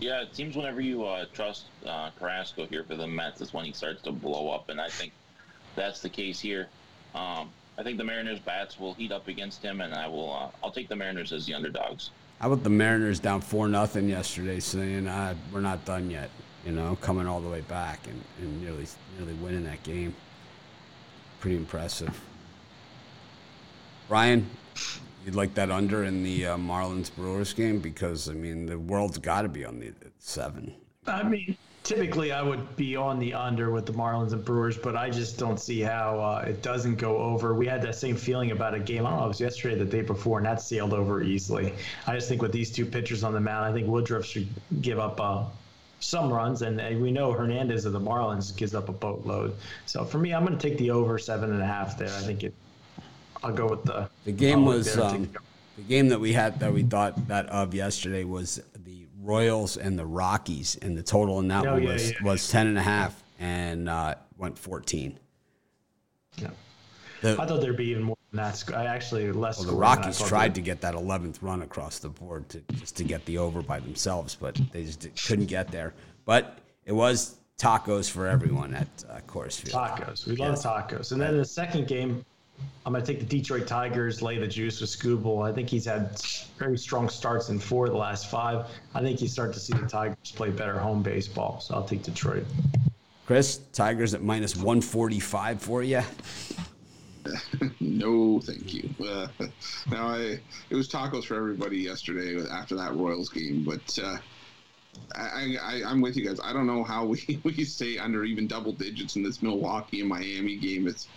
Yeah, 0.00 0.22
it 0.22 0.34
seems 0.34 0.56
whenever 0.56 0.80
you 0.80 1.04
uh, 1.04 1.26
trust 1.32 1.64
uh, 1.86 2.10
Carrasco 2.18 2.66
here 2.66 2.84
for 2.84 2.96
the 2.96 3.06
Mets 3.06 3.40
is 3.40 3.52
when 3.52 3.64
he 3.64 3.72
starts 3.72 4.02
to 4.02 4.12
blow 4.12 4.50
up, 4.50 4.68
and 4.68 4.80
I 4.80 4.88
think 4.88 5.12
that's 5.76 6.00
the 6.00 6.08
case 6.08 6.40
here. 6.40 6.68
Um, 7.14 7.50
I 7.78 7.82
think 7.82 7.98
the 7.98 8.04
Mariners 8.04 8.38
bats 8.38 8.78
will 8.78 8.94
heat 8.94 9.12
up 9.12 9.28
against 9.28 9.62
him, 9.62 9.80
and 9.80 9.94
I 9.94 10.06
will. 10.06 10.32
Uh, 10.32 10.48
I'll 10.62 10.70
take 10.70 10.88
the 10.88 10.96
Mariners 10.96 11.32
as 11.32 11.46
the 11.46 11.54
underdogs. 11.54 12.10
how 12.40 12.52
about 12.52 12.64
the 12.64 12.70
Mariners 12.70 13.20
down 13.20 13.40
four 13.40 13.68
nothing 13.68 14.08
yesterday, 14.08 14.60
saying 14.60 15.06
uh, 15.06 15.34
we're 15.52 15.60
not 15.60 15.84
done 15.84 16.10
yet? 16.10 16.30
You 16.66 16.72
know, 16.72 16.96
coming 17.00 17.26
all 17.26 17.40
the 17.40 17.48
way 17.48 17.62
back 17.62 18.06
and, 18.06 18.22
and 18.40 18.62
nearly 18.62 18.86
nearly 19.18 19.34
winning 19.34 19.64
that 19.64 19.82
game. 19.82 20.14
Pretty 21.40 21.56
impressive. 21.56 22.20
Brian, 24.08 24.48
you'd 25.24 25.34
like 25.34 25.54
that 25.54 25.70
under 25.70 26.04
in 26.04 26.22
the 26.22 26.46
uh, 26.46 26.56
Marlins 26.56 27.14
Brewers 27.14 27.52
game 27.52 27.80
because 27.80 28.28
I 28.28 28.32
mean 28.32 28.66
the 28.66 28.78
world's 28.78 29.18
got 29.18 29.42
to 29.42 29.48
be 29.48 29.64
on 29.64 29.80
the 29.80 29.92
seven. 30.18 30.74
I 31.06 31.22
mean, 31.22 31.56
typically 31.82 32.32
I 32.32 32.42
would 32.42 32.76
be 32.76 32.96
on 32.96 33.18
the 33.18 33.34
under 33.34 33.70
with 33.70 33.86
the 33.86 33.92
Marlins 33.92 34.32
and 34.32 34.44
Brewers, 34.44 34.76
but 34.76 34.96
I 34.96 35.10
just 35.10 35.38
don't 35.38 35.58
see 35.58 35.80
how 35.80 36.20
uh, 36.20 36.44
it 36.46 36.62
doesn't 36.62 36.96
go 36.96 37.18
over. 37.18 37.54
We 37.54 37.66
had 37.66 37.82
that 37.82 37.96
same 37.96 38.16
feeling 38.16 38.52
about 38.52 38.74
a 38.74 38.80
game. 38.80 39.06
I 39.06 39.10
don't 39.10 39.18
know, 39.18 39.24
it 39.26 39.28
was 39.28 39.40
yesterday, 39.40 39.76
the 39.76 39.84
day 39.84 40.02
before, 40.02 40.38
and 40.38 40.46
that 40.46 40.60
sailed 40.60 40.92
over 40.92 41.22
easily. 41.22 41.74
I 42.06 42.14
just 42.14 42.28
think 42.28 42.42
with 42.42 42.52
these 42.52 42.70
two 42.70 42.86
pitchers 42.86 43.24
on 43.24 43.32
the 43.32 43.40
mound, 43.40 43.64
I 43.64 43.72
think 43.72 43.88
Woodruff 43.88 44.24
should 44.24 44.48
give 44.80 44.98
up 44.98 45.20
uh, 45.20 45.44
some 46.00 46.32
runs, 46.32 46.62
and 46.62 46.80
uh, 46.80 46.90
we 46.98 47.10
know 47.10 47.32
Hernandez 47.32 47.84
of 47.84 47.92
the 47.92 48.00
Marlins 48.00 48.56
gives 48.56 48.74
up 48.74 48.88
a 48.88 48.92
boatload. 48.92 49.54
So 49.86 50.04
for 50.04 50.18
me, 50.18 50.34
I'm 50.34 50.44
going 50.44 50.56
to 50.56 50.68
take 50.68 50.78
the 50.78 50.90
over 50.90 51.18
seven 51.18 51.52
and 51.52 51.62
a 51.62 51.66
half 51.66 51.98
there. 51.98 52.08
I 52.08 52.20
think 52.22 52.44
it. 52.44 52.54
I'll 53.42 53.52
go 53.52 53.68
with 53.68 53.84
the. 53.84 54.08
The 54.24 54.32
game 54.32 54.64
was 54.64 54.96
um, 54.98 55.30
the- 55.76 55.82
game 55.82 56.08
that 56.08 56.20
we 56.20 56.32
had 56.32 56.60
that 56.60 56.72
we 56.72 56.82
thought 56.82 57.28
that 57.28 57.46
of 57.46 57.74
yesterday 57.74 58.24
was 58.24 58.62
the 58.84 59.06
Royals 59.20 59.76
and 59.76 59.98
the 59.98 60.06
Rockies, 60.06 60.76
and 60.82 60.96
the 60.96 61.02
total 61.02 61.38
in 61.40 61.48
that 61.48 61.66
Oh, 61.66 61.72
one 61.74 61.82
yeah, 61.82 61.92
was 61.92 62.10
yeah. 62.10 62.22
was 62.22 62.48
ten 62.50 62.66
and 62.66 62.78
a 62.78 62.82
half 62.82 63.22
and 63.40 63.88
uh, 63.88 64.14
went 64.36 64.58
fourteen. 64.58 65.18
yeah. 66.36 66.50
The, 67.20 67.40
I 67.40 67.46
thought 67.46 67.60
there'd 67.60 67.76
be 67.76 67.86
even 67.86 68.02
more 68.02 68.16
than 68.32 68.38
that. 68.42 68.64
I 68.74 68.86
actually 68.86 69.30
less. 69.30 69.58
well, 69.58 69.66
the 69.66 69.70
scoring 69.72 69.78
than 69.80 69.84
I 69.84 69.96
Rockies 69.96 70.18
tried 70.28 70.54
to 70.56 70.60
get 70.60 70.80
that 70.80 70.94
eleventh 70.94 71.40
run 71.42 71.62
across 71.62 72.00
the 72.00 72.08
board 72.08 72.48
to 72.50 72.60
just 72.74 72.96
to 72.96 73.04
get 73.04 73.24
the 73.26 73.38
over 73.38 73.62
by 73.62 73.78
themselves, 73.78 74.34
but 74.34 74.60
they 74.72 74.84
just 74.84 75.06
couldn't 75.26 75.46
get 75.46 75.68
there. 75.70 75.94
But 76.24 76.58
it 76.84 76.92
was 76.92 77.36
tacos 77.58 78.10
for 78.10 78.26
everyone 78.26 78.74
at 78.74 78.88
uh, 79.08 79.20
Coors 79.28 79.60
Field. 79.60 79.74
Tacos. 79.74 80.26
We 80.26 80.34
love 80.34 80.56
tacos. 80.56 81.12
And 81.12 81.20
then 81.20 81.36
the 81.36 81.44
second 81.44 81.86
game, 81.86 82.24
I'm 82.84 82.92
going 82.92 83.04
to 83.04 83.12
take 83.12 83.20
the 83.20 83.26
Detroit 83.26 83.66
Tigers, 83.66 84.22
lay 84.22 84.38
the 84.38 84.46
juice 84.46 84.80
with 84.80 84.90
Skubal. 84.90 85.48
I 85.48 85.52
think 85.52 85.68
he's 85.68 85.84
had 85.84 86.20
very 86.58 86.76
strong 86.76 87.08
starts 87.08 87.48
in 87.48 87.58
four 87.58 87.86
of 87.86 87.92
the 87.92 87.98
last 87.98 88.28
five. 88.28 88.66
I 88.94 89.00
think 89.00 89.22
you 89.22 89.28
start 89.28 89.52
to 89.54 89.60
see 89.60 89.72
the 89.72 89.86
Tigers 89.86 90.32
play 90.34 90.50
better 90.50 90.78
home 90.78 91.02
baseball. 91.02 91.60
So 91.60 91.74
I'll 91.74 91.84
take 91.84 92.02
Detroit. 92.02 92.44
Chris, 93.26 93.60
Tigers 93.72 94.14
at 94.14 94.22
minus 94.22 94.56
one 94.56 94.80
forty 94.80 95.20
five 95.20 95.62
for 95.62 95.82
you. 95.82 96.02
no, 97.80 98.40
thank 98.40 98.74
you. 98.74 98.90
Uh, 99.00 99.28
now, 99.90 100.08
I 100.08 100.40
it 100.70 100.74
was 100.74 100.88
tacos 100.88 101.24
for 101.24 101.36
everybody 101.36 101.78
yesterday 101.78 102.44
after 102.50 102.74
that 102.76 102.94
Royals 102.94 103.28
game, 103.28 103.64
but 103.64 103.98
uh, 104.02 104.16
I, 105.14 105.56
I, 105.62 105.82
I'm 105.86 106.00
with 106.00 106.16
you 106.16 106.26
guys. 106.26 106.40
I 106.42 106.52
don't 106.52 106.66
know 106.66 106.82
how 106.84 107.04
we, 107.28 107.40
we 107.44 107.64
stay 107.64 107.98
under 107.98 108.24
even 108.24 108.46
double 108.46 108.72
digits 108.72 109.16
in 109.16 109.22
this 109.22 109.42
Milwaukee 109.42 110.00
and 110.00 110.08
Miami 110.08 110.56
game. 110.56 110.88
It's 110.88 111.08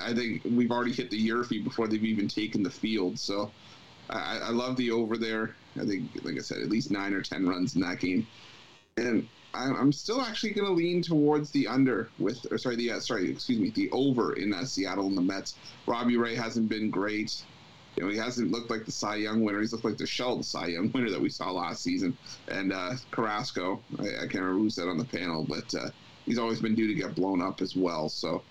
I 0.00 0.14
think 0.14 0.42
we've 0.44 0.70
already 0.70 0.92
hit 0.92 1.10
the 1.10 1.28
YRFI 1.28 1.64
before 1.64 1.88
they've 1.88 2.04
even 2.04 2.28
taken 2.28 2.62
the 2.62 2.70
field. 2.70 3.18
So 3.18 3.50
I, 4.10 4.38
I 4.38 4.50
love 4.50 4.76
the 4.76 4.90
over 4.90 5.16
there. 5.16 5.54
I 5.80 5.84
think, 5.84 6.10
like 6.22 6.36
I 6.36 6.40
said, 6.40 6.58
at 6.58 6.68
least 6.68 6.90
nine 6.90 7.12
or 7.12 7.22
ten 7.22 7.46
runs 7.46 7.74
in 7.74 7.82
that 7.82 8.00
game, 8.00 8.26
and 8.96 9.28
I'm 9.54 9.92
still 9.92 10.20
actually 10.20 10.52
going 10.52 10.66
to 10.66 10.72
lean 10.72 11.02
towards 11.02 11.50
the 11.50 11.66
under 11.66 12.10
with, 12.18 12.46
or 12.50 12.58
sorry, 12.58 12.76
the 12.76 12.92
uh, 12.92 13.00
sorry, 13.00 13.30
excuse 13.30 13.58
me, 13.58 13.70
the 13.70 13.90
over 13.90 14.34
in 14.34 14.52
uh, 14.52 14.64
Seattle 14.64 15.06
and 15.06 15.16
the 15.16 15.22
Mets. 15.22 15.56
Robbie 15.86 16.16
Ray 16.16 16.34
hasn't 16.34 16.68
been 16.68 16.90
great. 16.90 17.42
You 17.96 18.04
know, 18.04 18.10
he 18.10 18.16
hasn't 18.16 18.52
looked 18.52 18.70
like 18.70 18.84
the 18.84 18.92
Cy 18.92 19.16
Young 19.16 19.42
winner. 19.42 19.60
He's 19.60 19.72
looked 19.72 19.84
like 19.84 19.96
the 19.96 20.06
shell 20.06 20.42
Cy 20.42 20.68
Young 20.68 20.92
winner 20.94 21.10
that 21.10 21.20
we 21.20 21.30
saw 21.30 21.50
last 21.50 21.82
season. 21.82 22.16
And 22.48 22.72
uh, 22.72 22.92
Carrasco, 23.10 23.82
I, 23.98 24.02
I 24.02 24.20
can't 24.20 24.34
remember 24.34 24.58
who 24.58 24.70
said 24.70 24.88
on 24.88 24.98
the 24.98 25.04
panel, 25.04 25.44
but 25.48 25.74
uh, 25.74 25.90
he's 26.26 26.38
always 26.38 26.60
been 26.60 26.74
due 26.74 26.86
to 26.86 26.94
get 26.94 27.14
blown 27.14 27.42
up 27.42 27.60
as 27.62 27.74
well. 27.74 28.08
So, 28.08 28.42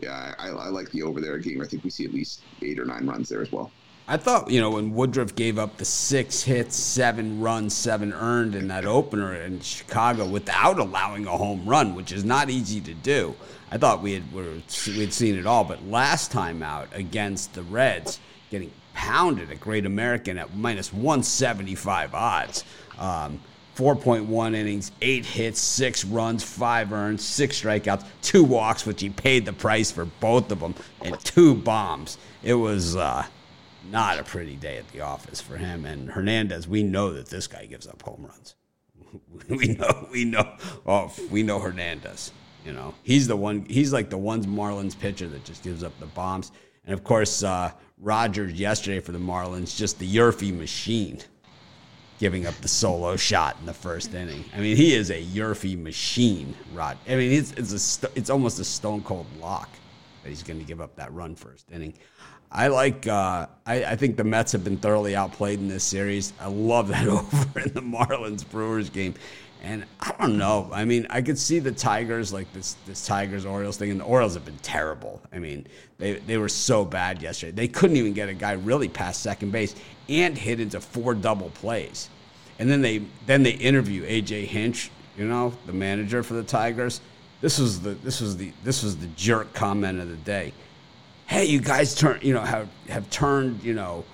yeah, 0.00 0.34
I, 0.38 0.48
I 0.48 0.68
like 0.68 0.90
the 0.90 1.02
over 1.02 1.20
there 1.20 1.38
game. 1.38 1.60
I 1.60 1.66
think 1.66 1.84
we 1.84 1.90
see 1.90 2.04
at 2.04 2.12
least 2.12 2.42
eight 2.62 2.78
or 2.78 2.84
nine 2.84 3.06
runs 3.06 3.28
there 3.28 3.42
as 3.42 3.52
well. 3.52 3.70
I 4.08 4.16
thought, 4.16 4.50
you 4.50 4.60
know, 4.60 4.70
when 4.70 4.94
Woodruff 4.94 5.34
gave 5.36 5.58
up 5.58 5.76
the 5.76 5.84
six 5.84 6.42
hits, 6.42 6.76
seven 6.76 7.40
runs, 7.40 7.72
seven 7.72 8.12
earned 8.12 8.54
in 8.54 8.68
that 8.68 8.84
opener 8.84 9.34
in 9.34 9.60
Chicago 9.60 10.26
without 10.26 10.78
allowing 10.78 11.26
a 11.26 11.36
home 11.36 11.66
run, 11.66 11.94
which 11.94 12.10
is 12.10 12.24
not 12.24 12.50
easy 12.50 12.80
to 12.80 12.94
do. 12.94 13.34
I 13.70 13.78
thought 13.78 14.02
we 14.02 14.14
had 14.14 14.32
we 14.32 15.00
had 15.00 15.12
seen 15.12 15.38
it 15.38 15.46
all, 15.46 15.64
but 15.64 15.86
last 15.86 16.32
time 16.32 16.62
out 16.62 16.88
against 16.92 17.54
the 17.54 17.62
Reds, 17.62 18.18
getting 18.50 18.72
pounded 18.92 19.50
at 19.50 19.60
Great 19.60 19.86
American 19.86 20.36
at 20.36 20.54
minus 20.54 20.92
175 20.92 22.14
odds. 22.14 22.64
Um, 22.98 23.40
4.1 23.76 24.54
innings, 24.54 24.92
eight 25.00 25.24
hits, 25.24 25.60
six 25.60 26.04
runs, 26.04 26.44
five 26.44 26.92
earned, 26.92 27.20
six 27.20 27.60
strikeouts, 27.62 28.04
two 28.20 28.44
walks, 28.44 28.84
which 28.84 29.00
he 29.00 29.08
paid 29.08 29.44
the 29.44 29.52
price 29.52 29.90
for 29.90 30.04
both 30.04 30.50
of 30.52 30.60
them, 30.60 30.74
and 31.00 31.18
two 31.20 31.54
bombs. 31.54 32.18
It 32.42 32.54
was 32.54 32.96
uh, 32.96 33.24
not 33.90 34.18
a 34.18 34.24
pretty 34.24 34.56
day 34.56 34.76
at 34.76 34.88
the 34.88 35.00
office 35.00 35.40
for 35.40 35.56
him. 35.56 35.84
And 35.84 36.10
Hernandez, 36.10 36.68
we 36.68 36.82
know 36.82 37.12
that 37.14 37.28
this 37.28 37.46
guy 37.46 37.66
gives 37.66 37.86
up 37.86 38.02
home 38.02 38.26
runs. 38.28 38.54
we 39.48 39.68
know, 39.68 40.08
we 40.10 40.24
know, 40.24 40.56
oh, 40.86 41.12
we 41.30 41.42
know 41.42 41.58
Hernandez. 41.58 42.32
You 42.64 42.72
know, 42.72 42.94
he's 43.02 43.26
the 43.26 43.36
one. 43.36 43.64
He's 43.64 43.92
like 43.92 44.08
the 44.08 44.18
one 44.18 44.44
Marlins 44.44 44.98
pitcher 44.98 45.26
that 45.28 45.44
just 45.44 45.64
gives 45.64 45.82
up 45.82 45.98
the 45.98 46.06
bombs. 46.06 46.52
And 46.84 46.94
of 46.94 47.02
course, 47.02 47.42
uh, 47.42 47.72
Rogers 47.98 48.52
yesterday 48.52 49.00
for 49.00 49.12
the 49.12 49.18
Marlins, 49.18 49.76
just 49.76 49.98
the 49.98 50.14
YRFI 50.14 50.56
machine, 50.56 51.20
giving 52.22 52.46
up 52.46 52.54
the 52.60 52.68
solo 52.68 53.16
shot 53.16 53.56
in 53.58 53.66
the 53.66 53.74
first 53.74 54.14
inning. 54.14 54.44
I 54.54 54.60
mean, 54.60 54.76
he 54.76 54.94
is 54.94 55.10
a 55.10 55.20
YRFI 55.20 55.76
machine, 55.82 56.54
Rod. 56.72 56.96
I 57.08 57.16
mean, 57.16 57.32
it's 57.32 57.50
it's 57.54 58.04
a 58.04 58.08
it's 58.14 58.30
almost 58.30 58.60
a 58.60 58.64
stone 58.64 59.02
cold 59.02 59.26
lock 59.40 59.68
that 60.22 60.28
he's 60.28 60.44
going 60.44 60.60
to 60.60 60.64
give 60.64 60.80
up 60.80 60.94
that 60.94 61.12
run 61.12 61.34
first 61.34 61.66
inning. 61.72 61.94
I 62.52 62.68
like. 62.68 63.08
Uh, 63.08 63.48
I, 63.66 63.84
I 63.84 63.96
think 63.96 64.16
the 64.16 64.22
Mets 64.22 64.52
have 64.52 64.62
been 64.62 64.76
thoroughly 64.76 65.16
outplayed 65.16 65.58
in 65.58 65.66
this 65.66 65.82
series. 65.82 66.32
I 66.38 66.46
love 66.46 66.86
that 66.88 67.08
over 67.08 67.58
in 67.58 67.74
the 67.74 67.82
Marlins 67.82 68.48
Brewers 68.48 68.88
game, 68.88 69.14
and 69.60 69.84
I 69.98 70.14
don't 70.20 70.38
know. 70.38 70.70
I 70.72 70.84
mean, 70.84 71.08
I 71.10 71.22
could 71.22 71.36
see 71.38 71.58
the 71.58 71.72
Tigers 71.72 72.32
like 72.32 72.52
this 72.52 72.76
this 72.86 73.04
Tigers 73.04 73.44
Orioles 73.44 73.78
thing, 73.78 73.90
and 73.90 73.98
the 73.98 74.04
Orioles 74.04 74.34
have 74.34 74.44
been 74.44 74.58
terrible. 74.58 75.20
I 75.32 75.40
mean, 75.40 75.66
they 75.98 76.20
they 76.20 76.38
were 76.38 76.48
so 76.48 76.84
bad 76.84 77.20
yesterday. 77.20 77.50
They 77.50 77.66
couldn't 77.66 77.96
even 77.96 78.12
get 78.12 78.28
a 78.28 78.34
guy 78.34 78.52
really 78.52 78.88
past 78.88 79.24
second 79.24 79.50
base 79.50 79.74
and 80.08 80.36
hit 80.36 80.60
into 80.60 80.80
four 80.80 81.14
double 81.14 81.50
plays, 81.50 82.08
and 82.58 82.70
then 82.70 82.82
they 82.82 83.02
then 83.26 83.42
they 83.42 83.52
interview 83.52 84.04
AJ 84.06 84.46
Hinch, 84.46 84.90
you 85.16 85.26
know, 85.26 85.52
the 85.66 85.72
manager 85.72 86.22
for 86.22 86.34
the 86.34 86.42
Tigers. 86.42 87.00
This 87.40 87.58
was 87.58 87.80
the 87.80 87.90
this 87.90 88.20
was 88.20 88.36
the 88.36 88.52
this 88.64 88.82
was 88.82 88.96
the 88.96 89.08
jerk 89.08 89.52
comment 89.52 90.00
of 90.00 90.08
the 90.08 90.16
day 90.16 90.52
hey, 91.32 91.46
you 91.46 91.60
guys 91.60 91.94
turn, 91.94 92.18
you 92.22 92.34
know, 92.34 92.42
have 92.42 92.68
have 92.88 93.08
turned, 93.10 93.62
you 93.62 93.72
know, 93.72 94.04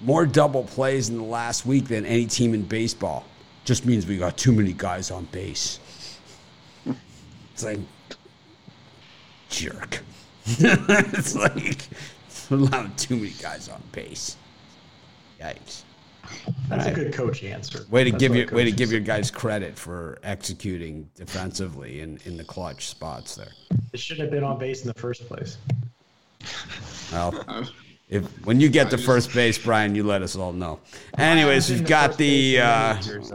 more 0.00 0.24
double 0.24 0.64
plays 0.64 1.08
in 1.08 1.16
the 1.16 1.24
last 1.24 1.66
week 1.66 1.88
than 1.88 2.06
any 2.06 2.26
team 2.26 2.54
in 2.54 2.62
baseball. 2.62 3.24
Just 3.64 3.84
means 3.84 4.06
we 4.06 4.16
got 4.16 4.36
too 4.36 4.52
many 4.52 4.72
guys 4.72 5.10
on 5.10 5.24
base. 5.26 5.80
It's 7.52 7.64
like 7.64 7.80
jerk. 9.50 10.00
it's 10.46 11.34
like 11.34 11.88
allowing 12.50 12.94
too 12.94 13.16
many 13.16 13.30
guys 13.30 13.68
on 13.68 13.82
base. 13.92 14.36
Yikes. 15.40 15.82
That's 16.68 16.86
a 16.86 16.92
good 16.92 17.12
coach 17.12 17.42
answer. 17.42 17.84
Way 17.90 18.04
to 18.04 18.10
That's 18.10 18.20
give 18.20 18.32
what 18.32 18.38
your 18.38 18.56
way 18.56 18.64
to 18.64 18.70
give 18.70 18.92
your 18.92 19.00
guys 19.00 19.30
credit 19.30 19.76
for 19.76 20.18
executing 20.22 21.08
defensively 21.16 22.00
in, 22.00 22.20
in 22.24 22.36
the 22.36 22.44
clutch 22.44 22.86
spots 22.86 23.34
there. 23.34 23.50
It 23.92 23.98
shouldn't 23.98 24.26
have 24.26 24.30
been 24.30 24.44
on 24.44 24.58
base 24.58 24.82
in 24.82 24.88
the 24.88 24.94
first 24.94 25.26
place. 25.26 25.56
Well, 27.12 27.68
If 28.10 28.26
when 28.44 28.60
you 28.60 28.68
get 28.68 28.90
to 28.90 28.98
first 28.98 29.32
base, 29.32 29.56
Brian, 29.56 29.94
you 29.94 30.02
let 30.02 30.20
us 30.20 30.34
all 30.34 30.52
know. 30.52 30.80
Anyways, 31.16 31.48
I 31.48 31.54
was 31.54 31.70
in 31.70 31.78
we've 31.78 31.88
got 31.88 32.16
the. 32.16 32.58
Uh. 32.58 32.64
I 32.64 32.98
was 32.98 33.30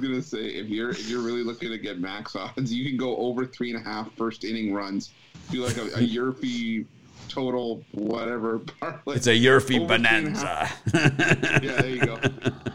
gonna 0.00 0.20
say 0.20 0.44
if 0.44 0.68
you're 0.68 0.90
if 0.90 1.08
you're 1.08 1.22
really 1.22 1.42
looking 1.42 1.70
to 1.70 1.78
get 1.78 1.98
max 1.98 2.36
odds, 2.36 2.70
you 2.70 2.86
can 2.86 2.98
go 2.98 3.16
over 3.16 3.46
three 3.46 3.72
and 3.72 3.80
a 3.80 3.84
half 3.88 4.12
first 4.16 4.44
inning 4.44 4.74
runs. 4.74 5.12
Do 5.50 5.64
like 5.64 5.78
a, 5.78 5.84
a 5.84 6.06
YRFI 6.06 6.84
total 7.30 7.82
whatever 7.92 8.58
parlay. 8.58 9.16
it's 9.16 9.26
a 9.26 9.30
YRFI 9.30 9.46
Over 9.48 9.60
three 9.60 9.76
and 9.76 9.90
a 10.04 10.08
half- 10.08 10.84
bonanza. 10.84 11.60
Yeah, 11.62 11.80
there 11.80 11.88
you 11.88 12.00
go. 12.04 12.18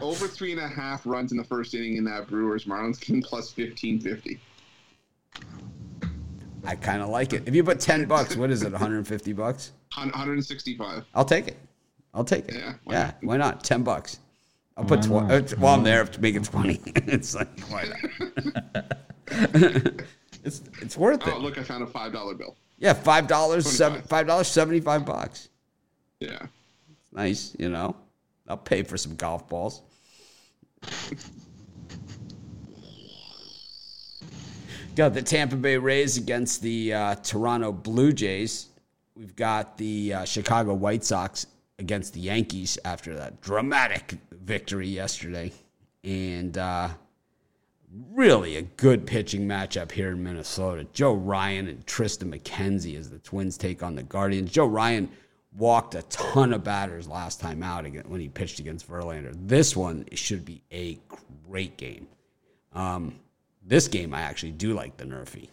Over 0.00 0.26
three 0.26 0.52
and 0.52 0.60
a 0.60 0.66
half 0.68 1.06
runs 1.06 1.30
in 1.30 1.38
the 1.38 1.44
first 1.44 1.74
inning 1.74 1.96
in 1.96 2.04
that 2.04 2.26
Brewers 2.28 2.64
Marlins 2.64 3.00
game 3.00 3.22
plus 3.22 3.52
fifteen 3.52 4.00
fifty. 4.00 4.40
I 6.64 6.74
kind 6.74 7.02
of 7.02 7.08
like 7.10 7.32
it. 7.32 7.44
If 7.46 7.54
you 7.54 7.62
put 7.62 7.78
ten 7.80 8.06
bucks, 8.06 8.34
what 8.36 8.50
is 8.50 8.62
it? 8.62 8.72
One 8.72 8.80
hundred 8.80 8.96
and 8.98 9.06
fifty 9.08 9.32
bucks? 9.32 9.72
One 9.96 10.10
hundred 10.10 10.32
and 10.34 10.44
sixty 10.44 10.76
five. 10.76 11.04
I'll 11.14 11.24
take 11.24 11.46
it. 11.48 11.56
I'll 12.14 12.24
take 12.24 12.48
it. 12.48 12.54
Yeah, 12.54 12.74
why 12.84 12.94
Yeah, 12.94 13.04
not? 13.04 13.16
why 13.22 13.36
not? 13.36 13.62
Ten 13.64 13.82
bucks. 13.82 14.18
I'll 14.76 14.84
put 14.84 15.02
twenty. 15.02 15.54
Well, 15.56 15.74
I'm 15.74 15.82
there 15.84 16.04
to 16.04 16.20
make 16.20 16.34
it 16.34 16.44
twenty. 16.44 16.80
it's 16.96 17.34
like 17.34 17.60
why 17.68 17.84
not? 17.84 18.96
it's 20.44 20.62
it's 20.82 20.96
worth 20.96 21.20
Oh 21.26 21.30
it. 21.36 21.40
look, 21.40 21.58
I 21.58 21.62
found 21.62 21.82
a 21.82 21.86
five 21.86 22.12
dollar 22.12 22.34
bill. 22.34 22.56
Yeah, 22.78 22.92
five 22.92 23.26
dollars, 23.26 23.66
seven 23.66 24.02
five 24.02 24.26
dollars, 24.26 24.48
seventy 24.48 24.80
five 24.80 25.04
bucks. 25.06 25.48
Yeah. 26.20 26.46
it's 27.00 27.12
Nice, 27.12 27.56
you 27.58 27.68
know. 27.68 27.96
I'll 28.48 28.56
pay 28.56 28.82
for 28.82 28.96
some 28.96 29.16
golf 29.16 29.48
balls. 29.48 29.82
Got 34.94 35.14
the 35.14 35.22
Tampa 35.22 35.56
Bay 35.56 35.76
Rays 35.76 36.16
against 36.16 36.62
the 36.62 36.94
uh, 36.94 37.14
Toronto 37.16 37.72
Blue 37.72 38.12
Jays. 38.12 38.68
We've 39.14 39.36
got 39.36 39.76
the 39.76 40.14
uh, 40.14 40.24
Chicago 40.24 40.74
White 40.74 41.04
Sox 41.04 41.46
against 41.78 42.14
the 42.14 42.20
Yankees 42.20 42.78
after 42.84 43.14
that 43.16 43.40
dramatic 43.42 44.14
victory 44.30 44.88
yesterday. 44.88 45.52
And 46.04 46.56
uh, 46.56 46.88
really 48.12 48.56
a 48.56 48.62
good 48.62 49.06
pitching 49.06 49.46
matchup 49.46 49.92
here 49.92 50.10
in 50.10 50.22
Minnesota. 50.22 50.86
Joe 50.92 51.14
Ryan 51.14 51.68
and 51.68 51.86
Triston 51.86 52.34
McKenzie 52.34 52.98
as 52.98 53.10
the 53.10 53.18
Twins 53.18 53.56
take 53.56 53.82
on 53.82 53.94
the 53.94 54.02
Guardians. 54.02 54.50
Joe 54.50 54.66
Ryan 54.66 55.08
walked 55.56 55.94
a 55.94 56.02
ton 56.02 56.52
of 56.52 56.62
batters 56.62 57.08
last 57.08 57.40
time 57.40 57.62
out 57.62 57.86
when 58.06 58.20
he 58.20 58.28
pitched 58.28 58.58
against 58.58 58.88
Verlander. 58.88 59.34
This 59.48 59.74
one 59.74 60.06
should 60.12 60.44
be 60.44 60.62
a 60.72 60.98
great 61.48 61.76
game. 61.76 62.06
Um, 62.74 63.14
this 63.64 63.88
game, 63.88 64.12
I 64.14 64.22
actually 64.22 64.52
do 64.52 64.74
like 64.74 64.96
the 64.96 65.04
NRFI. 65.04 65.48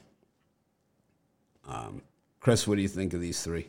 Um, 1.68 2.02
Chris, 2.40 2.68
what 2.68 2.76
do 2.76 2.82
you 2.82 2.88
think 2.88 3.14
of 3.14 3.22
these 3.22 3.42
three? 3.42 3.68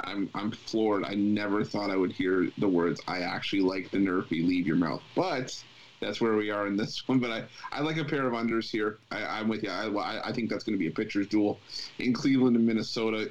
I'm 0.00 0.28
I'm 0.34 0.50
floored. 0.50 1.04
I 1.04 1.14
never 1.14 1.62
thought 1.62 1.90
I 1.90 1.96
would 1.96 2.10
hear 2.10 2.50
the 2.58 2.66
words 2.66 3.00
"I 3.06 3.20
actually 3.20 3.62
like 3.62 3.90
the 3.90 3.98
NRFI" 3.98 4.44
leave 4.44 4.66
your 4.66 4.76
mouth, 4.76 5.02
but 5.14 5.62
that's 6.02 6.20
where 6.20 6.34
we 6.36 6.50
are 6.50 6.66
in 6.66 6.76
this 6.76 7.06
one. 7.08 7.20
But 7.20 7.30
I, 7.30 7.44
I 7.72 7.80
like 7.80 7.96
a 7.96 8.04
pair 8.04 8.26
of 8.26 8.34
unders 8.34 8.70
here. 8.70 9.00
I, 9.10 9.24
I'm 9.24 9.48
with 9.48 9.62
you. 9.62 9.70
I, 9.70 9.86
I- 9.88 10.28
I 10.28 10.32
think 10.32 10.50
that's 10.50 10.64
going 10.64 10.74
to 10.74 10.78
be 10.78 10.88
a 10.88 10.92
pitcher's 10.92 11.28
duel 11.28 11.62
in 11.98 12.12
Cleveland 12.12 12.56
and 12.56 12.66
Minnesota. 12.66 13.30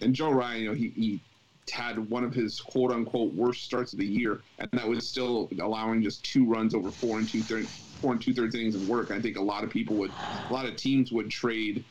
And 0.00 0.14
Joe 0.14 0.30
Ryan, 0.30 0.62
you 0.62 0.68
know, 0.68 0.74
he, 0.74 0.88
he 0.90 1.22
had 1.70 1.98
one 2.10 2.24
of 2.24 2.34
his 2.34 2.60
quote 2.60 2.92
unquote 2.92 3.32
worst 3.34 3.64
starts 3.64 3.92
of 3.92 3.98
the 3.98 4.06
year, 4.06 4.44
and 4.58 4.68
that 4.72 4.86
was 4.88 5.08
still 5.08 5.48
allowing 5.60 6.02
just 6.02 6.24
two 6.24 6.46
runs 6.46 6.74
over 6.74 6.92
four 6.92 7.18
and 7.18 7.28
two 7.28 7.44
thirds 7.44 7.82
four 8.00 8.12
and 8.12 8.20
two 8.20 8.34
thirds 8.34 8.54
innings 8.54 8.74
of 8.74 8.82
work. 8.82 9.10
I 9.10 9.20
think 9.20 9.36
a 9.38 9.42
lot 9.42 9.64
of 9.64 9.70
people 9.70 9.96
would, 9.98 10.14
a 10.50 10.52
lot 10.52 10.66
of 10.66 10.76
teams 10.76 11.10
would 11.12 11.30
trade 11.30 11.86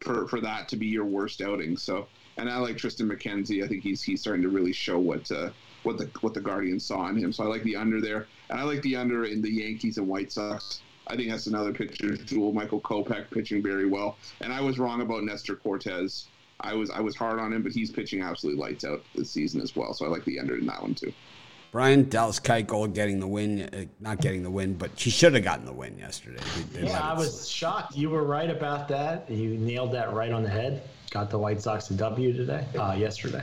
for 0.00 0.26
for 0.28 0.40
that 0.40 0.68
to 0.68 0.76
be 0.76 0.86
your 0.88 1.04
worst 1.06 1.40
outing. 1.40 1.76
So, 1.76 2.08
and 2.36 2.48
I 2.48 2.56
like 2.58 2.76
Triston 2.76 3.10
McKenzie. 3.10 3.64
I 3.64 3.68
think 3.68 3.82
he's 3.82 4.02
he's 4.02 4.20
starting 4.20 4.42
to 4.42 4.48
really 4.48 4.72
show 4.72 4.98
what 4.98 5.30
uh, 5.30 5.50
what 5.82 5.98
the 5.98 6.10
what 6.20 6.34
the 6.34 6.40
Guardians 6.40 6.84
saw 6.84 7.08
in 7.08 7.16
him. 7.16 7.32
So 7.32 7.44
I 7.44 7.46
like 7.46 7.62
the 7.62 7.76
under 7.76 8.00
there, 8.00 8.26
and 8.50 8.60
I 8.60 8.64
like 8.64 8.82
the 8.82 8.96
under 8.96 9.24
in 9.24 9.42
the 9.42 9.50
Yankees 9.50 9.98
and 9.98 10.08
White 10.08 10.32
Sox. 10.32 10.80
I 11.08 11.16
think 11.16 11.30
that's 11.30 11.46
another 11.46 11.72
pitcher 11.72 12.16
duel. 12.16 12.52
Michael 12.52 12.80
Kopech 12.80 13.30
pitching 13.30 13.62
very 13.62 13.86
well, 13.86 14.16
and 14.40 14.52
I 14.52 14.60
was 14.60 14.78
wrong 14.78 15.00
about 15.00 15.24
Nestor 15.24 15.56
Cortes. 15.56 16.28
I 16.60 16.74
was 16.74 16.90
I 16.90 17.00
was 17.00 17.16
hard 17.16 17.40
on 17.40 17.52
him, 17.52 17.62
but 17.62 17.72
he's 17.72 17.90
pitching 17.90 18.22
absolutely 18.22 18.60
lights 18.60 18.84
out 18.84 19.04
this 19.14 19.30
season 19.30 19.60
as 19.60 19.74
well. 19.74 19.92
So 19.94 20.06
I 20.06 20.08
like 20.08 20.24
the 20.24 20.38
under 20.38 20.56
in 20.56 20.66
that 20.66 20.80
one 20.80 20.94
too. 20.94 21.12
Brian 21.72 22.06
Dallas 22.10 22.38
Keuchel 22.38 22.92
getting 22.92 23.18
the 23.18 23.26
win, 23.26 23.62
uh, 23.62 23.84
not 23.98 24.20
getting 24.20 24.42
the 24.42 24.50
win, 24.50 24.74
but 24.74 24.90
he 24.94 25.08
should 25.08 25.32
have 25.34 25.42
gotten 25.42 25.64
the 25.64 25.72
win 25.72 25.98
yesterday. 25.98 26.38
They- 26.74 26.80
they 26.82 26.86
Yeah, 26.88 27.00
I 27.00 27.14
was 27.14 27.48
shocked. 27.48 27.96
You 27.96 28.10
were 28.10 28.24
right 28.24 28.50
about 28.50 28.88
that. 28.88 29.28
You 29.30 29.56
nailed 29.56 29.92
that 29.92 30.12
right 30.12 30.32
on 30.32 30.42
the 30.42 30.50
head. 30.50 30.82
Got 31.10 31.30
the 31.30 31.38
White 31.38 31.62
Sox 31.62 31.90
a 31.90 31.94
W 31.94 32.34
today, 32.34 32.64
uh, 32.78 32.94
yesterday. 32.98 33.42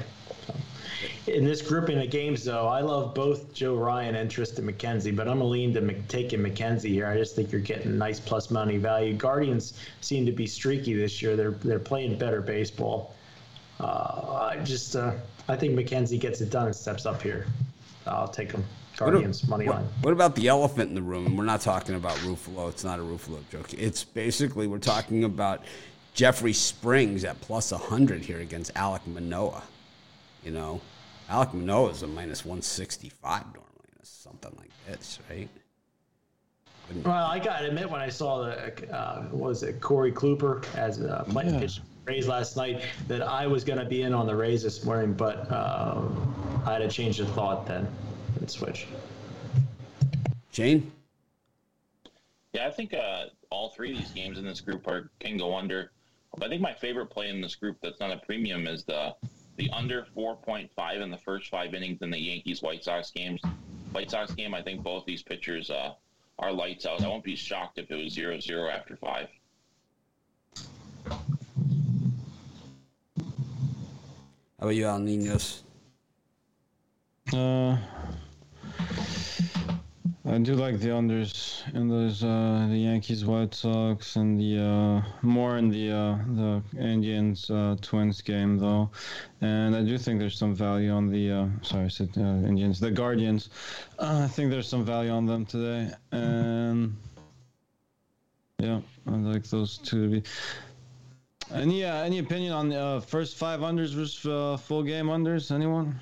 In 1.25 1.43
this 1.43 1.61
grouping 1.63 1.97
of 1.99 2.09
games, 2.11 2.43
though, 2.43 2.67
I 2.67 2.81
love 2.81 3.15
both 3.15 3.51
Joe 3.53 3.75
Ryan 3.75 4.13
and 4.15 4.29
Triston 4.29 4.63
McKenzie, 4.69 5.15
but 5.15 5.27
I'm 5.27 5.37
gonna 5.39 5.49
lean 5.49 5.73
to 5.73 5.81
Mc- 5.81 6.07
taking 6.07 6.39
McKenzie 6.41 6.89
here. 6.89 7.07
I 7.07 7.17
just 7.17 7.35
think 7.35 7.51
you're 7.51 7.61
getting 7.61 7.97
nice 7.97 8.19
plus 8.19 8.51
money 8.51 8.77
value. 8.77 9.13
Guardians 9.13 9.73
seem 10.01 10.25
to 10.27 10.31
be 10.31 10.45
streaky 10.45 10.93
this 10.93 11.19
year. 11.21 11.35
They're 11.35 11.51
they're 11.51 11.79
playing 11.79 12.17
better 12.19 12.41
baseball. 12.41 13.15
Uh, 13.79 14.49
I 14.51 14.57
just 14.63 14.95
uh, 14.95 15.13
I 15.47 15.55
think 15.55 15.73
McKenzie 15.75 16.19
gets 16.19 16.41
it 16.41 16.49
done 16.51 16.67
and 16.67 16.75
steps 16.75 17.05
up 17.07 17.21
here. 17.23 17.47
I'll 18.11 18.27
take 18.27 18.51
him. 18.51 18.63
Guardians 18.97 19.47
money 19.47 19.65
what, 19.65 19.77
line. 19.77 19.85
what 20.01 20.11
about 20.11 20.35
the 20.35 20.49
elephant 20.49 20.89
in 20.89 20.95
the 20.95 21.01
room? 21.01 21.37
We're 21.37 21.45
not 21.45 21.61
talking 21.61 21.95
about 21.95 22.17
Ruffalo. 22.17 22.67
It's 22.69 22.83
not 22.83 22.99
a 22.99 23.01
Ruffalo 23.01 23.39
joke. 23.49 23.73
It's 23.73 24.03
basically 24.03 24.67
we're 24.67 24.77
talking 24.79 25.23
about 25.23 25.63
Jeffrey 26.13 26.51
Springs 26.51 27.23
at 27.23 27.39
plus 27.39 27.71
100 27.71 28.21
here 28.21 28.39
against 28.39 28.73
Alek 28.73 29.07
Manoah. 29.07 29.63
You 30.43 30.51
know, 30.51 30.81
Alek 31.29 31.53
Manoah 31.53 31.91
is 31.91 32.03
a 32.03 32.07
minus 32.07 32.43
165 32.43 33.45
normally. 33.45 33.63
It's 34.01 34.09
something 34.09 34.51
like 34.57 34.71
this, 34.85 35.19
right? 35.29 35.47
Well, 37.05 37.13
I 37.27 37.37
gotta 37.39 37.67
admit, 37.67 37.89
when 37.89 38.01
I 38.01 38.09
saw 38.09 38.43
the 38.43 38.91
uh, 38.93 39.21
what 39.25 39.49
was 39.49 39.63
it 39.63 39.79
Corey 39.79 40.11
Kluber 40.11 40.65
as 40.75 40.99
a 40.99 41.23
playing 41.29 41.53
Yeah. 41.53 41.59
pitch 41.59 41.81
Rays 42.09 42.27
last 42.27 42.57
night, 42.57 42.81
that 43.07 43.21
I 43.21 43.45
was 43.45 43.63
gonna 43.63 43.85
be 43.85 44.01
in 44.01 44.13
on 44.15 44.25
the 44.25 44.35
Rays 44.35 44.63
this 44.63 44.83
morning, 44.83 45.13
but 45.13 45.51
um, 45.51 46.63
I 46.65 46.73
had 46.73 46.79
to 46.79 46.87
change 46.87 47.19
of 47.19 47.29
thought 47.33 47.67
then 47.67 47.87
and 48.39 48.49
switch. 48.49 48.87
Shane? 50.51 50.91
Yeah, 52.53 52.67
I 52.67 52.71
think 52.71 52.95
uh, 52.95 53.25
all 53.51 53.69
three 53.69 53.91
of 53.91 53.99
these 53.99 54.09
games 54.09 54.39
in 54.39 54.43
this 54.43 54.59
group 54.59 54.87
are 54.87 55.11
can 55.19 55.37
go 55.37 55.55
under. 55.55 55.91
But 56.35 56.47
I 56.47 56.49
think 56.49 56.63
my 56.63 56.73
favorite 56.73 57.11
play 57.11 57.29
in 57.29 57.41
this 57.41 57.53
group 57.53 57.77
that's 57.79 57.99
not 57.99 58.11
a 58.11 58.17
premium 58.17 58.65
is 58.65 58.83
the 58.83 59.13
the 59.57 59.69
under 59.69 60.07
4.5 60.17 61.01
in 61.03 61.11
the 61.11 61.17
first 61.17 61.51
five 61.51 61.75
innings 61.75 61.99
in 62.01 62.09
the 62.09 62.17
Yankees 62.17 62.63
White 62.63 62.83
Sox 62.83 63.11
games. 63.11 63.39
White 63.91 64.09
Sox 64.09 64.31
game, 64.31 64.55
I 64.55 64.63
think 64.63 64.81
both 64.81 65.05
these 65.05 65.21
pitchers 65.21 65.69
uh, 65.69 65.93
are 66.39 66.51
lights 66.51 66.87
out. 66.87 67.03
I 67.03 67.07
won't 67.07 67.23
be 67.23 67.35
shocked 67.35 67.77
if 67.77 67.91
it 67.91 67.95
was 67.95 68.15
0-0 68.15 68.73
after 68.73 68.95
five. 68.95 69.27
How 74.59 74.65
about 74.65 74.75
you, 74.75 74.87
Al 74.87 74.99
Ninos? 74.99 75.63
Uh, 77.31 77.77
I 80.25 80.37
do 80.39 80.55
like 80.55 80.79
the 80.79 80.89
unders 80.89 81.63
in 81.73 81.87
those 81.87 82.25
uh, 82.25 82.67
the 82.69 82.77
Yankees, 82.77 83.23
White 83.23 83.53
Sox, 83.53 84.17
and 84.17 84.37
the 84.37 84.61
uh, 84.61 85.01
more 85.21 85.57
in 85.57 85.69
the 85.69 85.91
uh, 85.91 86.17
the 86.35 86.61
Indians 86.77 87.49
uh, 87.49 87.77
Twins 87.81 88.19
game 88.19 88.57
though, 88.57 88.89
and 89.39 89.77
I 89.77 89.81
do 89.81 89.97
think 89.97 90.19
there's 90.19 90.37
some 90.37 90.53
value 90.53 90.91
on 90.91 91.09
the 91.09 91.31
uh, 91.31 91.47
sorry 91.61 91.85
I 91.85 91.87
said 91.87 92.09
uh, 92.17 92.45
Indians, 92.45 92.81
the 92.81 92.91
Guardians. 92.91 93.51
I 93.97 94.27
think 94.27 94.51
there's 94.51 94.67
some 94.67 94.83
value 94.83 95.11
on 95.11 95.25
them 95.25 95.45
today, 95.45 95.93
and 96.11 96.97
yeah, 98.57 98.81
I 99.07 99.11
like 99.11 99.45
those 99.45 99.77
two 99.77 100.09
to 100.09 100.21
be. 100.21 100.29
Any 101.53 101.83
uh, 101.83 102.03
any 102.03 102.19
opinion 102.19 102.53
on 102.53 102.69
the 102.69 102.79
uh, 102.79 102.99
first 102.99 103.35
five 103.35 103.61
unders 103.61 103.93
versus 103.93 104.25
uh, 104.25 104.57
full 104.57 104.83
game 104.83 105.07
unders? 105.07 105.51
Anyone? 105.51 105.99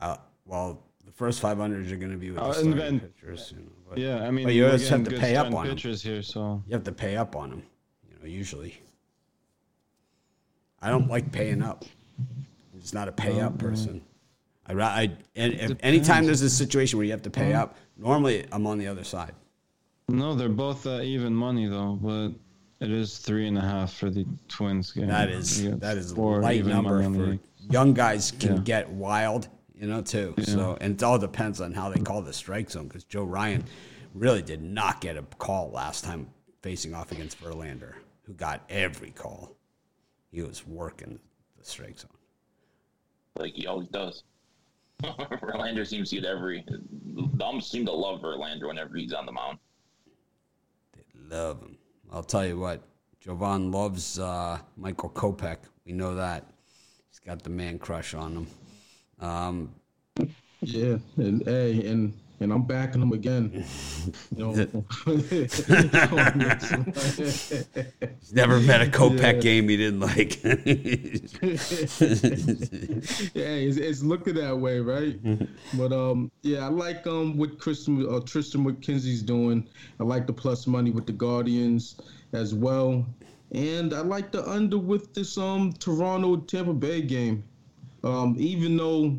Uh, 0.00 0.16
well, 0.44 0.82
the 1.04 1.12
first 1.12 1.40
500 1.40 1.90
are 1.90 1.96
going 1.96 2.10
to 2.12 2.18
be 2.18 2.30
with 2.30 2.38
the 2.38 2.44
Uh, 2.44 2.54
and 2.60 2.72
then- 2.78 3.00
pitchers. 3.00 3.52
You 3.56 3.62
know, 3.62 3.70
but 3.88 3.98
Yeah, 3.98 4.26
I 4.26 4.30
mean, 4.30 4.44
But 4.46 4.54
you 4.54 4.62
we're 4.62 4.68
always 4.68 4.88
have 4.88 4.98
getting 5.00 5.04
to 5.04 5.10
good 5.12 5.20
pay 5.20 5.36
up 5.36 5.46
strength 5.46 5.56
on 5.58 5.66
'em. 5.68 5.74
pitchers 5.74 6.02
here, 6.02 6.22
so 6.22 6.62
you 6.66 6.74
have 6.74 6.84
to 6.84 6.92
pay 6.92 7.16
up 7.16 7.34
on 7.36 7.50
them. 7.50 7.62
You 8.10 8.18
know, 8.20 8.26
usually. 8.26 8.78
I 10.82 10.90
don't 10.90 11.08
like 11.08 11.32
paying 11.32 11.62
up. 11.62 11.84
I'm 12.18 12.80
just 12.80 12.92
not 12.94 13.08
a 13.08 13.12
pay 13.12 13.40
up 13.40 13.58
person. 13.58 14.02
I, 14.66 14.74
ra- 14.74 14.86
I 14.88 15.10
and 15.36 15.54
if 15.54 15.72
anytime 15.80 16.26
there's 16.26 16.42
a 16.42 16.50
situation 16.50 16.98
where 16.98 17.04
you 17.06 17.12
have 17.12 17.22
to 17.22 17.30
pay 17.30 17.52
up, 17.54 17.76
normally 17.96 18.44
I'm 18.52 18.66
on 18.66 18.78
the 18.78 18.88
other 18.88 19.04
side. 19.04 19.32
no, 20.08 20.34
they're 20.34 20.48
both 20.48 20.86
uh, 20.86 21.00
even 21.02 21.34
money 21.34 21.66
though, 21.66 21.98
but 22.00 22.30
it 22.80 22.90
is 22.90 23.18
three 23.18 23.46
and 23.48 23.56
a 23.58 23.60
half 23.62 23.92
for 23.94 24.10
the 24.10 24.26
Twins 24.48 24.92
game. 24.92 25.06
That 25.08 25.28
is 25.30 25.64
that 25.78 25.96
is 25.96 26.12
a 26.12 26.14
four 26.14 26.40
light 26.42 26.64
number 26.64 26.94
money 26.94 27.06
on 27.06 27.12
the 27.12 27.38
for 27.38 27.72
young 27.72 27.94
guys 27.94 28.32
can 28.32 28.56
Yeah. 28.56 28.62
get 28.62 28.90
wild, 28.90 29.48
you 29.74 29.86
know, 29.86 30.02
too. 30.02 30.34
So 30.42 30.76
and 30.80 30.94
it 30.94 31.02
all 31.02 31.18
depends 31.18 31.60
on 31.60 31.72
how 31.72 31.88
they 31.90 32.00
call 32.00 32.22
the 32.22 32.32
strike 32.32 32.70
zone 32.70 32.88
because 32.88 33.04
Joe 33.04 33.24
Ryan 33.24 33.64
really 34.14 34.42
did 34.42 34.62
not 34.62 35.00
get 35.00 35.16
a 35.16 35.22
call 35.38 35.70
last 35.70 36.04
time 36.04 36.28
facing 36.62 36.94
off 36.94 37.12
against 37.12 37.40
Verlander, 37.42 37.94
who 38.22 38.32
got 38.34 38.62
every 38.68 39.10
call. 39.10 39.56
He 40.30 40.42
was 40.42 40.66
working 40.66 41.18
the 41.58 41.64
strike 41.64 41.98
zone. 41.98 42.10
like 43.38 43.54
he 43.54 43.66
always 43.66 43.88
does. 43.88 44.24
Verlander 45.02 45.86
seems 45.86 46.10
to 46.10 46.16
get 46.16 46.24
every. 46.24 46.64
The 47.14 47.44
umps 47.44 47.66
seem 47.70 47.84
to 47.86 47.92
love 47.92 48.20
Verlander 48.20 48.66
whenever 48.66 48.96
he's 48.96 49.12
on 49.12 49.26
the 49.26 49.32
mound. 49.32 49.58
They 50.94 51.02
love 51.36 51.60
him. 51.60 51.76
I'll 52.16 52.22
tell 52.22 52.46
you 52.46 52.58
what, 52.58 52.80
Jovan 53.20 53.70
loves 53.70 54.18
uh, 54.18 54.58
Michael 54.78 55.10
Kopech. 55.10 55.58
We 55.84 55.92
know 55.92 56.14
that. 56.14 56.46
He's 57.10 57.18
got 57.18 57.42
the 57.42 57.50
man 57.50 57.78
crush 57.78 58.14
on 58.14 58.32
him. 58.32 58.46
Um, 59.20 59.74
Yeah, 60.62 60.96
and 61.18 61.42
hey, 61.44 61.86
and 61.86 62.14
and 62.40 62.52
I'm 62.52 62.62
backing 62.62 63.02
him 63.02 63.12
again. 63.12 63.64
You 64.36 64.44
know, 64.44 64.52
he's 65.06 65.68
never 68.32 68.60
met 68.60 68.82
a 68.82 68.86
Kopech 68.86 69.18
Yeah. 69.34 69.40
game 69.40 69.68
he 69.68 69.76
didn't 69.76 70.00
like. 70.00 70.42
yeah, 70.44 70.50
it's, 73.34 73.76
it's 73.78 74.02
looking 74.02 74.34
that 74.34 74.56
way, 74.58 74.80
right? 74.80 75.18
but 75.74 75.92
um, 75.92 76.30
yeah, 76.42 76.64
I 76.64 76.68
like 76.68 77.06
um 77.06 77.36
what 77.36 77.58
Christian 77.58 78.02
uh, 78.06 78.20
Triston 78.20 78.64
McKenzie's 78.66 79.22
doing. 79.22 79.66
I 80.00 80.04
like 80.04 80.26
the 80.26 80.32
plus 80.32 80.66
money 80.66 80.90
with 80.90 81.06
the 81.06 81.12
Guardians 81.12 81.96
as 82.32 82.54
well, 82.54 83.04
and 83.52 83.92
I 83.94 84.00
like 84.00 84.32
the 84.32 84.48
under 84.48 84.78
with 84.78 85.14
this 85.14 85.36
um 85.38 85.72
Toronto 85.72 86.36
Tampa 86.36 86.74
Bay 86.74 87.02
game. 87.02 87.44
Um, 88.04 88.36
even 88.38 88.76
though 88.76 89.18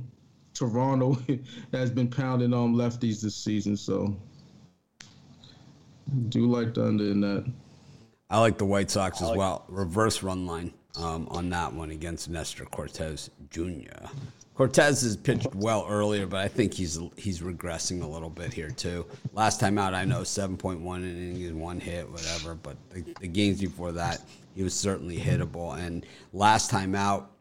Toronto 0.58 1.18
has 1.72 1.92
been 1.92 2.08
pounding 2.08 2.54
on 2.54 2.74
lefties 2.74 3.22
this 3.22 3.36
season, 3.36 3.78
so 3.78 4.16
do 6.30 6.48
like 6.48 6.74
the 6.74 6.86
under 6.86 7.04
in 7.06 7.22
that. 7.22 7.46
I 8.30 8.40
like 8.40 8.58
the 8.58 8.66
White 8.66 8.90
Sox 8.90 9.22
as 9.22 9.36
well. 9.36 9.66
Reverse 9.68 10.24
run 10.24 10.46
line 10.46 10.74
um, 10.98 11.28
on 11.30 11.50
that 11.52 11.72
one 11.72 11.92
against 11.92 12.30
Nestor 12.30 12.66
Cortes 12.66 13.30
Jr. 13.50 14.08
Cortes 14.56 15.04
has 15.04 15.16
pitched 15.16 15.54
well 15.54 15.86
earlier, 15.88 16.26
but 16.26 16.40
I 16.40 16.48
think 16.48 16.74
he's 16.74 17.00
he's 17.16 17.42
regressing 17.42 18.02
a 18.02 18.08
little 18.08 18.30
bit 18.30 18.52
here 18.52 18.72
too. 18.72 19.06
Last 19.34 19.60
time 19.60 19.78
out, 19.78 19.94
I 19.94 20.04
know 20.04 20.22
7.1 20.22 20.98
innings, 20.98 21.54
one 21.54 21.80
hit, 21.80 22.10
whatever. 22.10 22.56
But 22.56 22.76
the, 22.90 23.06
the 23.22 23.28
games 23.28 23.62
before 23.62 23.92
that, 23.92 24.22
he 24.56 24.64
was 24.64 24.74
certainly 24.74 25.18
hittable. 25.18 25.78
And 25.78 26.04
last 26.34 26.72
time 26.72 26.96
out, 26.96 27.37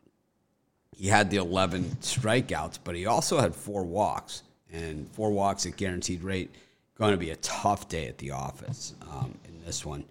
he 0.97 1.09
had 1.09 1.31
the 1.31 1.37
11 1.37 1.85
strikeouts, 2.01 2.79
but 2.83 2.95
he 2.95 3.07
also 3.07 3.39
had 3.39 3.55
four 3.55 3.85
walks. 3.85 4.43
And 4.73 5.09
four 5.13 5.31
walks 5.31 5.65
at 5.65 5.77
guaranteed 5.77 6.23
rate, 6.23 6.51
going 6.99 7.13
to 7.13 7.17
be 7.17 7.31
a 7.31 7.37
tough 7.37 7.89
day 7.89 8.09
at 8.09 8.19
the 8.19 8.33
office 8.33 8.95
um, 9.03 9.39
in 9.47 9.61
this 9.65 9.87
one. 9.87 10.05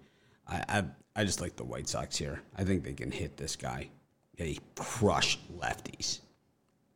I, 0.48 0.64
I 0.68 0.84
I 1.16 1.24
just 1.24 1.40
like 1.40 1.56
the 1.56 1.64
White 1.64 1.88
Sox 1.88 2.16
here. 2.16 2.42
I 2.56 2.64
think 2.64 2.84
they 2.84 2.92
can 2.92 3.10
hit 3.10 3.38
this 3.38 3.56
guy. 3.56 3.88
They 4.36 4.58
crush 4.74 5.38
lefties. 5.58 6.20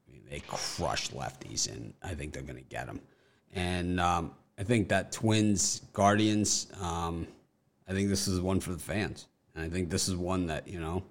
I 0.07 0.13
mean, 0.13 0.23
they 0.29 0.41
crush 0.41 1.09
lefties, 1.11 1.73
and 1.73 1.95
I 2.03 2.15
think 2.15 2.35
they're 2.35 2.43
going 2.43 2.63
to 2.63 2.69
get 2.69 2.87
him. 2.87 3.01
And 3.55 3.99
um, 3.99 4.33
I 4.59 4.63
think 4.63 4.91
that 4.91 5.11
Twins 5.11 5.81
Guardians. 5.95 6.67
Um, 6.83 7.27
I 7.89 7.93
think 7.93 8.11
this 8.11 8.29
is 8.29 8.41
one 8.41 8.61
for 8.61 8.73
the 8.73 8.79
fans, 8.79 9.27
and 9.55 9.65
I 9.65 9.71
think 9.71 9.89
this 9.89 10.07
is 10.07 10.15
one 10.15 10.47
that 10.49 10.69
you 10.69 10.81
know. 10.81 11.03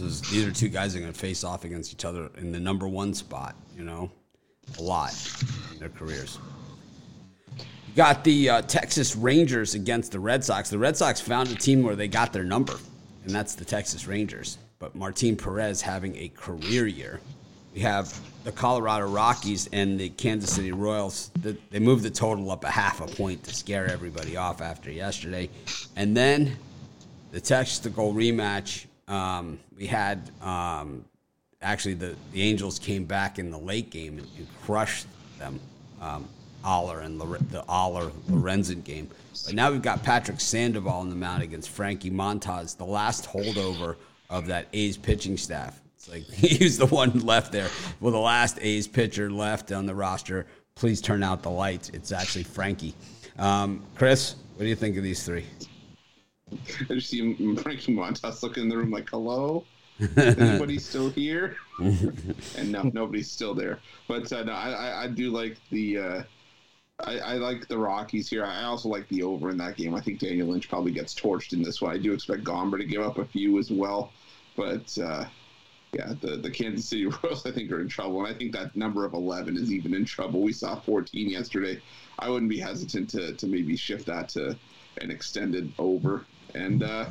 These 0.00 0.46
are 0.46 0.52
two 0.52 0.68
guys 0.68 0.92
that 0.92 0.98
are 0.98 1.02
going 1.02 1.12
to 1.12 1.18
face 1.18 1.44
off 1.44 1.64
against 1.64 1.92
each 1.92 2.04
other 2.04 2.30
in 2.38 2.52
the 2.52 2.60
number 2.60 2.88
one 2.88 3.14
spot. 3.14 3.54
You 3.76 3.84
know, 3.84 4.10
a 4.78 4.82
lot 4.82 5.14
in 5.72 5.78
their 5.78 5.88
careers. 5.88 6.38
You 7.56 7.96
got 7.96 8.22
the 8.24 8.48
uh, 8.48 8.62
Texas 8.62 9.16
Rangers 9.16 9.74
against 9.74 10.12
the 10.12 10.20
Red 10.20 10.44
Sox. 10.44 10.70
The 10.70 10.78
Red 10.78 10.96
Sox 10.96 11.20
found 11.20 11.50
a 11.50 11.54
team 11.54 11.82
where 11.82 11.96
they 11.96 12.08
got 12.08 12.32
their 12.32 12.44
number, 12.44 12.76
and 13.24 13.34
that's 13.34 13.54
the 13.54 13.64
Texas 13.64 14.06
Rangers. 14.06 14.58
But 14.78 14.94
Martin 14.94 15.36
Perez 15.36 15.82
having 15.82 16.16
a 16.16 16.28
career 16.28 16.86
year. 16.86 17.20
We 17.74 17.80
have 17.80 18.18
the 18.44 18.52
Colorado 18.52 19.06
Rockies 19.08 19.68
and 19.72 19.98
the 19.98 20.08
Kansas 20.08 20.52
City 20.52 20.72
Royals. 20.72 21.30
The, 21.42 21.56
they 21.70 21.78
moved 21.78 22.02
the 22.02 22.10
total 22.10 22.50
up 22.50 22.64
a 22.64 22.70
half 22.70 23.00
a 23.00 23.06
point 23.06 23.44
to 23.44 23.54
scare 23.54 23.86
everybody 23.86 24.36
off 24.36 24.60
after 24.60 24.90
yesterday. 24.90 25.50
And 25.96 26.16
then 26.16 26.56
the 27.30 27.40
tactical 27.40 28.12
rematch. 28.12 28.86
Um, 29.10 29.58
we 29.76 29.86
had 29.86 30.30
um, 30.40 31.04
actually 31.60 31.94
the, 31.94 32.14
the 32.32 32.42
Angels 32.42 32.78
came 32.78 33.04
back 33.04 33.38
in 33.38 33.50
the 33.50 33.58
late 33.58 33.90
game 33.90 34.18
and, 34.18 34.26
and 34.38 34.46
crushed 34.62 35.06
them. 35.38 35.60
Um, 36.00 36.26
Aller 36.64 37.00
and 37.00 37.18
Lore- 37.18 37.38
the 37.50 37.64
Aller 37.68 38.10
Lorenzen 38.28 38.84
game. 38.84 39.08
But 39.46 39.54
now 39.54 39.70
we've 39.70 39.82
got 39.82 40.02
Patrick 40.02 40.40
Sandoval 40.40 40.92
on 40.92 41.10
the 41.10 41.16
mound 41.16 41.42
against 41.42 41.70
Frankie 41.70 42.10
Montas, 42.10 42.76
the 42.76 42.84
last 42.84 43.26
holdover 43.26 43.96
of 44.28 44.46
that 44.46 44.66
A's 44.72 44.96
pitching 44.96 45.36
staff. 45.36 45.80
It's 45.96 46.08
like 46.08 46.22
he's 46.32 46.78
the 46.78 46.86
one 46.86 47.20
left 47.20 47.52
there. 47.52 47.68
Well, 48.00 48.12
the 48.12 48.18
last 48.18 48.58
A's 48.60 48.86
pitcher 48.86 49.30
left 49.30 49.72
on 49.72 49.86
the 49.86 49.94
roster. 49.94 50.46
Please 50.74 51.00
turn 51.00 51.22
out 51.22 51.42
the 51.42 51.50
lights. 51.50 51.90
It's 51.90 52.12
actually 52.12 52.44
Frankie. 52.44 52.94
Um, 53.38 53.82
Chris, 53.94 54.36
what 54.56 54.64
do 54.64 54.68
you 54.68 54.76
think 54.76 54.96
of 54.96 55.02
these 55.02 55.24
three? 55.24 55.46
I 56.52 56.94
just 56.94 57.08
see 57.08 57.34
Frankie 57.56 57.94
Montas 57.94 58.42
looking 58.42 58.64
in 58.64 58.68
the 58.68 58.76
room 58.76 58.90
like, 58.90 59.08
"Hello, 59.10 59.64
anybody 60.16 60.78
still 60.90 61.10
here?" 61.10 61.56
and 61.78 62.72
no, 62.72 62.90
nobody's 62.92 63.30
still 63.30 63.54
there. 63.54 63.80
But 64.08 64.32
uh, 64.32 64.44
no, 64.44 64.52
I, 64.52 64.70
I, 64.70 65.02
I 65.04 65.06
do 65.08 65.30
like 65.30 65.58
the. 65.70 65.98
Uh, 65.98 66.22
I, 67.02 67.18
I 67.18 67.34
like 67.34 67.66
the 67.66 67.78
Rockies 67.78 68.28
here. 68.28 68.44
I 68.44 68.64
also 68.64 68.90
like 68.90 69.08
the 69.08 69.22
over 69.22 69.48
in 69.48 69.56
that 69.56 69.76
game. 69.76 69.94
I 69.94 70.02
think 70.02 70.18
Daniel 70.18 70.48
Lynch 70.48 70.68
probably 70.68 70.92
gets 70.92 71.14
torched 71.14 71.54
in 71.54 71.62
this 71.62 71.80
one. 71.80 71.94
I 71.94 71.96
do 71.96 72.12
expect 72.12 72.44
Gomber 72.44 72.78
to 72.78 72.84
give 72.84 73.00
up 73.00 73.16
a 73.16 73.24
few 73.24 73.58
as 73.58 73.70
well, 73.70 74.12
but 74.54 74.96
uh, 75.02 75.24
yeah, 75.92 76.12
the 76.20 76.36
the 76.36 76.50
Kansas 76.50 76.88
City 76.88 77.06
Royals 77.22 77.46
I 77.46 77.50
think 77.50 77.70
are 77.72 77.80
in 77.80 77.88
trouble, 77.88 78.24
and 78.24 78.34
I 78.34 78.38
think 78.38 78.52
that 78.52 78.76
number 78.76 79.04
of 79.04 79.14
eleven 79.14 79.56
is 79.56 79.72
even 79.72 79.94
in 79.94 80.04
trouble. 80.04 80.40
We 80.40 80.52
saw 80.52 80.78
fourteen 80.78 81.28
yesterday. 81.28 81.80
I 82.18 82.28
wouldn't 82.28 82.50
be 82.50 82.58
hesitant 82.58 83.10
to 83.10 83.34
to 83.34 83.46
maybe 83.46 83.76
shift 83.76 84.06
that 84.06 84.28
to 84.30 84.56
an 85.00 85.10
extended 85.10 85.72
over. 85.78 86.24
And 86.54 86.82
uh, 86.82 87.10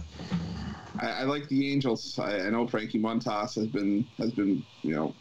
I, 1.02 1.08
I 1.08 1.24
like 1.24 1.48
the 1.50 1.72
Angels. 1.72 2.18
I, 2.20 2.40
I 2.40 2.50
know 2.50 2.68
Frankie 2.68 3.00
Montas 3.00 3.56
has 3.56 3.68
been 3.68 4.08
has 4.18 4.32
been 4.32 4.64
you 4.84 4.96
know 4.96 5.14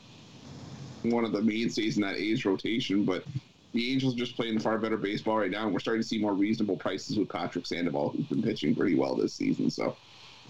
one 1.02 1.24
of 1.24 1.32
the 1.32 1.42
mainstays 1.42 1.96
in 1.96 2.02
that 2.02 2.16
A's 2.16 2.44
rotation, 2.44 3.04
but 3.04 3.24
the 3.72 3.92
Angels 3.92 4.14
are 4.14 4.18
just 4.18 4.36
playing 4.36 4.58
far 4.58 4.78
better 4.78 4.96
baseball 4.96 5.38
right 5.38 5.50
now, 5.50 5.64
and 5.64 5.72
we're 5.72 5.78
starting 5.78 6.02
to 6.02 6.08
see 6.08 6.18
more 6.18 6.34
reasonable 6.34 6.76
prices 6.76 7.18
with 7.18 7.28
Patrick 7.28 7.66
Sandoval, 7.66 8.10
who's 8.10 8.26
been 8.26 8.42
pitching 8.42 8.74
pretty 8.74 8.94
well 8.94 9.14
this 9.14 9.34
season. 9.34 9.70
So, 9.70 9.96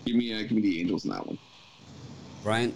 give 0.05 0.16
me 0.16 0.33
uh, 0.33 0.43
give 0.43 0.53
me 0.53 0.62
the 0.62 0.81
Angels 0.81 1.05
in 1.05 1.11
that 1.11 1.27
one. 1.27 1.39
Brian? 2.43 2.75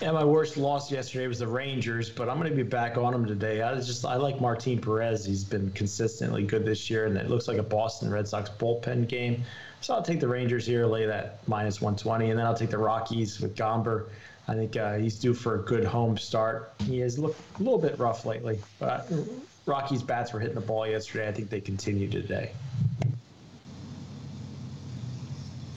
Yeah, 0.00 0.10
my 0.10 0.24
worst 0.24 0.58
loss 0.58 0.92
yesterday 0.92 1.26
was 1.26 1.38
the 1.38 1.46
Rangers, 1.46 2.10
but 2.10 2.28
I'm 2.28 2.36
going 2.36 2.50
to 2.50 2.56
be 2.56 2.62
back 2.62 2.98
on 2.98 3.12
them 3.12 3.24
today. 3.24 3.62
I 3.62 3.74
just 3.76 4.04
I 4.04 4.16
like 4.16 4.42
Martin 4.42 4.78
Perez. 4.78 5.24
He's 5.24 5.42
been 5.42 5.70
consistently 5.70 6.42
good 6.42 6.66
this 6.66 6.90
year, 6.90 7.06
and 7.06 7.16
it 7.16 7.30
looks 7.30 7.48
like 7.48 7.56
a 7.56 7.62
Boston 7.62 8.10
Red 8.10 8.28
Sox 8.28 8.50
bullpen 8.50 9.08
game. 9.08 9.42
So 9.80 9.94
I'll 9.94 10.02
take 10.02 10.20
the 10.20 10.28
Rangers 10.28 10.66
here, 10.66 10.84
lay 10.84 11.06
that 11.06 11.38
minus 11.48 11.80
120, 11.80 12.28
and 12.28 12.38
then 12.38 12.44
I'll 12.44 12.54
take 12.54 12.68
the 12.68 12.78
Rockies 12.78 13.40
with 13.40 13.56
Gomber. 13.56 14.08
I 14.48 14.54
think 14.54 14.76
uh, 14.76 14.96
he's 14.96 15.18
due 15.18 15.32
for 15.32 15.54
a 15.54 15.58
good 15.60 15.84
home 15.84 16.18
start. 16.18 16.74
He 16.84 16.98
has 16.98 17.18
looked 17.18 17.40
a 17.58 17.62
little 17.62 17.78
bit 17.78 17.98
rough 17.98 18.26
lately, 18.26 18.60
but 18.78 19.10
Rockies 19.64 20.02
bats 20.02 20.30
were 20.30 20.40
hitting 20.40 20.54
the 20.56 20.60
ball 20.60 20.86
yesterday. 20.86 21.26
I 21.26 21.32
think 21.32 21.48
they 21.48 21.60
continue 21.60 22.10
today. 22.10 22.52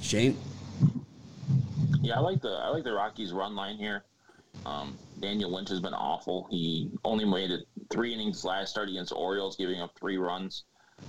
Shane. 0.02 0.38
Yeah, 2.02 2.18
I 2.18 2.20
like 2.20 2.42
the 2.42 2.50
I 2.50 2.70
like 2.70 2.84
the 2.84 2.94
Rockies 2.94 3.32
run 3.32 3.56
line 3.56 3.78
here. 3.78 4.04
Um, 4.66 4.98
Daniel 5.20 5.52
Lynch 5.54 5.70
has 5.70 5.80
been 5.80 5.94
awful. 5.94 6.48
He 6.50 6.90
only 7.04 7.26
made 7.26 7.52
it 7.52 7.66
three 7.90 8.14
innings 8.14 8.44
last 8.44 8.72
start 8.72 8.90
against 8.90 9.10
the 9.10 9.16
Orioles, 9.16 9.56
giving 9.56 9.82
up 9.82 9.92
three 10.00 10.18
runs. 10.18 10.64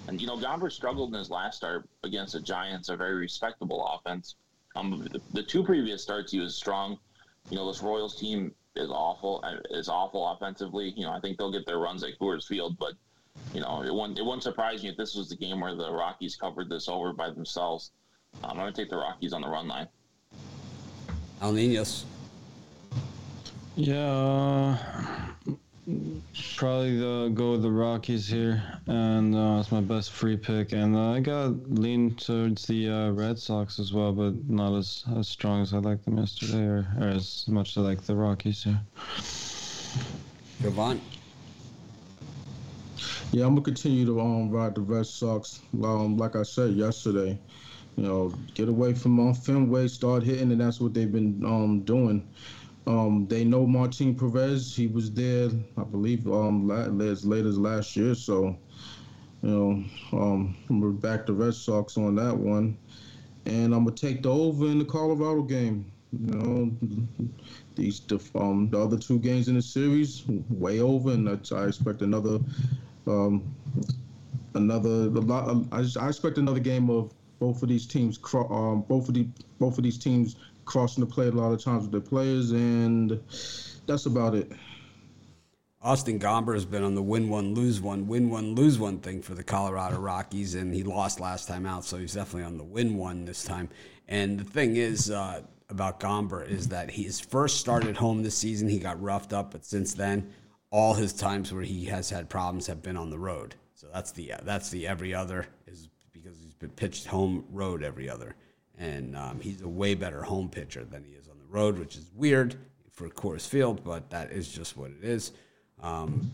And 0.09 0.21
you 0.21 0.27
know, 0.27 0.37
Gomber 0.37 0.71
struggled 0.71 1.13
in 1.13 1.19
his 1.19 1.31
last 1.31 1.57
start 1.57 1.89
against 2.05 2.33
the 2.33 2.41
Giants, 2.41 2.89
a 2.89 2.97
very 2.97 3.15
respectable 3.15 3.87
offense. 3.87 4.37
Um, 4.77 5.09
the, 5.13 5.21
the 5.33 5.43
two 5.43 5.65
previous 5.65 6.03
starts, 6.03 6.33
he 6.33 6.39
was 6.39 6.55
strong. 6.55 6.99
You 7.51 7.57
know, 7.57 7.67
this 7.67 7.83
Royals 7.83 8.19
team 8.19 8.55
is 8.77 8.91
awful. 8.91 9.41
Uh, 9.45 9.57
is 9.71 9.89
awful 9.89 10.29
offensively. 10.29 10.93
You 10.97 11.07
know, 11.07 11.13
I 11.13 11.21
think 11.21 11.39
they'll 11.39 11.53
get 11.53 11.67
their 11.67 11.79
runs 11.79 12.05
at 12.05 12.19
Coors 12.21 12.47
Field, 12.47 12.79
but 12.79 12.95
you 13.53 13.61
know, 13.61 13.83
it 13.83 13.93
wouldn't 13.93 14.19
it 14.19 14.25
wouldn't 14.25 14.43
surprise 14.43 14.83
me 14.83 14.91
if 14.91 14.97
this 14.97 15.15
was 15.15 15.29
the 15.29 15.37
game 15.37 15.61
where 15.61 15.75
the 15.75 15.91
Rockies 15.91 16.37
covered 16.37 16.69
this 16.69 16.89
over 16.89 17.13
by 17.13 17.31
themselves. 17.31 17.91
Um, 18.45 18.51
I'm 18.53 18.57
going 18.57 18.73
to 18.73 18.81
take 18.81 18.91
the 18.91 18.97
Rockies 18.97 19.33
on 19.33 19.43
the 19.43 19.49
run 19.49 19.67
line. 19.67 19.89
Al 21.43 21.53
Ninos. 21.53 22.05
Yeah, 23.83 24.76
probably 26.57 26.99
the, 26.99 27.31
go 27.33 27.53
with 27.53 27.62
the 27.62 27.70
Rockies 27.70 28.28
here, 28.28 28.62
and 28.87 29.35
uh, 29.35 29.57
it's 29.59 29.72
my 29.72 29.81
best 29.81 30.11
free 30.11 30.37
pick. 30.37 30.72
And 30.72 30.95
uh, 30.95 31.12
I 31.12 31.20
got 31.20 31.55
lean 31.70 32.14
towards 32.16 32.66
the 32.66 32.91
uh, 32.91 33.11
Red 33.12 33.39
Sox 33.39 33.78
as 33.78 33.91
well, 33.91 34.12
but 34.12 34.35
not 34.51 34.76
as, 34.76 35.05
as 35.16 35.28
strong 35.28 35.62
as 35.62 35.72
I 35.72 35.78
liked 35.78 36.05
them 36.05 36.18
yesterday, 36.18 36.62
or, 36.62 36.87
or 37.01 37.09
as 37.09 37.49
much 37.49 37.70
as 37.70 37.78
I 37.78 37.81
like 37.81 38.03
the 38.03 38.14
Rockies 38.14 38.64
here. 38.64 38.78
Javon. 40.61 41.01
Yeah, 43.33 43.47
I'm 43.47 43.55
gonna 43.55 43.62
continue 43.62 44.05
to 44.05 44.20
um, 44.20 44.51
ride 44.51 44.74
the 44.74 44.83
Red 44.83 45.07
Sox. 45.07 45.61
Um, 45.83 46.18
like 46.18 46.37
I 46.37 46.43
said 46.43 46.74
yesterday, 46.74 47.39
you 47.97 48.03
know, 48.03 48.35
get 48.53 48.68
away 48.68 48.93
from 48.93 49.18
um, 49.20 49.33
Fenway, 49.33 49.89
start 49.89 50.22
hitting, 50.22 50.53
and 50.53 50.61
that's 50.61 50.83
what 50.83 50.93
they've 50.93 51.11
been 51.11 51.43
um, 51.47 51.81
doing. 51.81 52.28
Um, 52.87 53.26
they 53.28 53.45
know 53.45 53.66
Martin 53.66 54.14
Perez. 54.14 54.74
He 54.74 54.87
was 54.87 55.12
there, 55.12 55.51
I 55.76 55.85
believe, 55.85 56.26
um, 56.26 56.70
as 57.01 57.24
late 57.24 57.47
as 57.47 57.59
last 57.59 57.97
year. 57.97 58.14
So, 58.14 58.57
you 59.43 59.51
know, 59.51 59.85
um, 60.12 60.57
we're 60.68 60.91
back 60.91 61.26
to 61.26 61.33
Red 61.33 61.55
Sox 61.55 61.97
on 61.97 62.14
that 62.16 62.37
one. 62.37 62.76
And 63.47 63.74
I'm 63.74 63.85
gonna 63.85 63.97
take 63.97 64.22
the 64.22 64.31
over 64.31 64.66
in 64.66 64.78
the 64.78 64.85
Colorado 64.85 65.43
game. 65.43 65.91
You 66.12 66.35
know, 66.35 66.72
these 67.76 68.01
the, 68.01 68.20
um, 68.35 68.68
the 68.70 68.81
other 68.81 68.99
two 68.99 69.18
games 69.18 69.49
in 69.49 69.55
the 69.55 69.62
series 69.62 70.24
way 70.51 70.81
over, 70.81 71.12
and 71.12 71.28
I 71.28 71.66
expect 71.66 72.03
another 72.03 72.41
um, 73.07 73.55
another 74.55 75.11
I, 75.72 75.85
I 76.01 76.09
expect 76.09 76.39
another 76.39 76.61
game 76.61 76.91
of 76.91 77.12
both 77.39 77.62
of 77.62 77.68
these 77.68 77.87
teams 77.87 78.18
um, 78.35 78.83
both 78.83 79.09
of 79.09 79.14
the 79.14 79.26
both 79.59 79.78
of 79.78 79.85
these 79.85 79.99
teams 79.99 80.37
crossing 80.71 81.05
the 81.05 81.12
plate 81.12 81.35
a 81.35 81.37
lot 81.37 81.51
of 81.51 81.62
times 81.62 81.83
with 81.83 81.91
their 81.91 82.01
players, 82.01 82.53
and 82.53 83.21
that's 83.87 84.07
about 84.07 84.37
it. 84.37 84.53
Austin 85.83 86.21
Gomber 86.21 86.55
has 86.55 86.64
been 86.64 86.85
on 86.85 86.95
the 86.95 87.03
win 87.03 87.29
one, 87.29 87.55
lose 87.55 87.81
one, 87.81 88.07
win 88.07 88.31
one, 88.31 88.55
lose 88.55 88.79
one 88.79 89.01
thing 89.01 89.21
for 89.21 89.35
the 89.35 89.43
Colorado 89.43 89.99
Rockies, 89.99 90.55
and 90.55 90.73
he 90.73 90.85
lost 90.85 91.18
last 91.18 91.49
time 91.49 91.66
out, 91.66 91.85
so 91.85 91.97
he's 91.97 92.14
definitely 92.14 92.45
on 92.45 92.57
the 92.57 92.62
win 92.62 92.97
one 92.97 93.25
this 93.25 93.43
time. 93.43 93.68
And 94.07 94.39
the 94.39 94.45
thing 94.45 94.77
is 94.77 95.11
uh, 95.11 95.43
about 95.71 95.99
Gomber 95.99 96.49
is 96.49 96.68
that 96.68 96.89
he's 96.91 97.18
first 97.18 97.59
started 97.59 97.97
home 97.97 98.23
this 98.23 98.39
season. 98.39 98.68
He 98.68 98.79
got 98.79 99.03
roughed 99.03 99.33
up, 99.33 99.51
but 99.51 99.64
since 99.64 99.95
then, 99.95 100.31
all 100.71 100.95
his 100.95 101.12
times 101.12 101.53
where 101.53 101.64
he 101.64 101.87
has 101.87 102.11
had 102.11 102.29
problems 102.29 102.68
have 102.68 102.81
been 102.81 102.97
on 102.97 103.11
the 103.11 103.18
road. 103.18 103.57
So 103.75 103.89
that's 103.93 104.12
the 104.12 104.35
that's 104.43 104.71
the 104.71 104.87
every 104.87 105.14
other 105.14 105.47
is 105.66 105.89
because 106.12 106.39
he's 106.41 106.55
been 106.55 106.71
pitched 106.71 107.07
home 107.07 107.45
road 107.51 107.83
every 107.83 108.09
other 108.09 108.37
and 108.81 109.14
um, 109.14 109.39
he's 109.41 109.61
a 109.61 109.68
way 109.68 109.95
better 109.95 110.22
home 110.22 110.49
pitcher 110.49 110.85
than 110.85 111.05
he 111.05 111.12
is 111.12 111.28
on 111.28 111.37
the 111.39 111.45
road, 111.55 111.78
which 111.78 111.97
is 111.97 112.11
weird 112.16 112.57
for 112.91 113.09
Coors 113.11 113.47
Field, 113.47 113.85
but 113.85 114.11
that 114.11 114.33
is 114.33 114.51
just 114.51 114.76
what 114.76 114.91
it 114.91 115.05
is. 115.05 115.33
Um, 115.83 116.33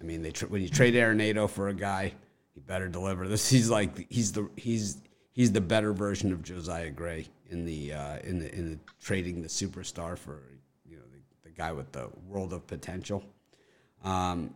I 0.00 0.04
mean, 0.04 0.22
they 0.22 0.30
tra- 0.30 0.48
when 0.48 0.62
you 0.62 0.68
trade 0.68 0.94
Arenado 0.94 1.48
for 1.48 1.68
a 1.68 1.74
guy, 1.74 2.14
he 2.54 2.60
better 2.60 2.88
deliver. 2.88 3.28
This 3.28 3.48
he's 3.50 3.70
like 3.70 4.10
he's 4.10 4.32
the 4.32 4.48
he's 4.56 4.98
he's 5.32 5.52
the 5.52 5.60
better 5.60 5.92
version 5.92 6.32
of 6.32 6.42
Josiah 6.42 6.90
Gray 6.90 7.28
in 7.50 7.66
the 7.66 7.92
uh, 7.92 8.18
in 8.24 8.38
the 8.38 8.52
in 8.54 8.70
the 8.70 8.78
trading 9.00 9.42
the 9.42 9.48
superstar 9.48 10.16
for 10.18 10.42
you 10.86 10.96
know 10.96 11.02
the, 11.12 11.50
the 11.50 11.54
guy 11.54 11.72
with 11.72 11.92
the 11.92 12.08
world 12.26 12.54
of 12.54 12.66
potential. 12.66 13.22
Um, 14.02 14.54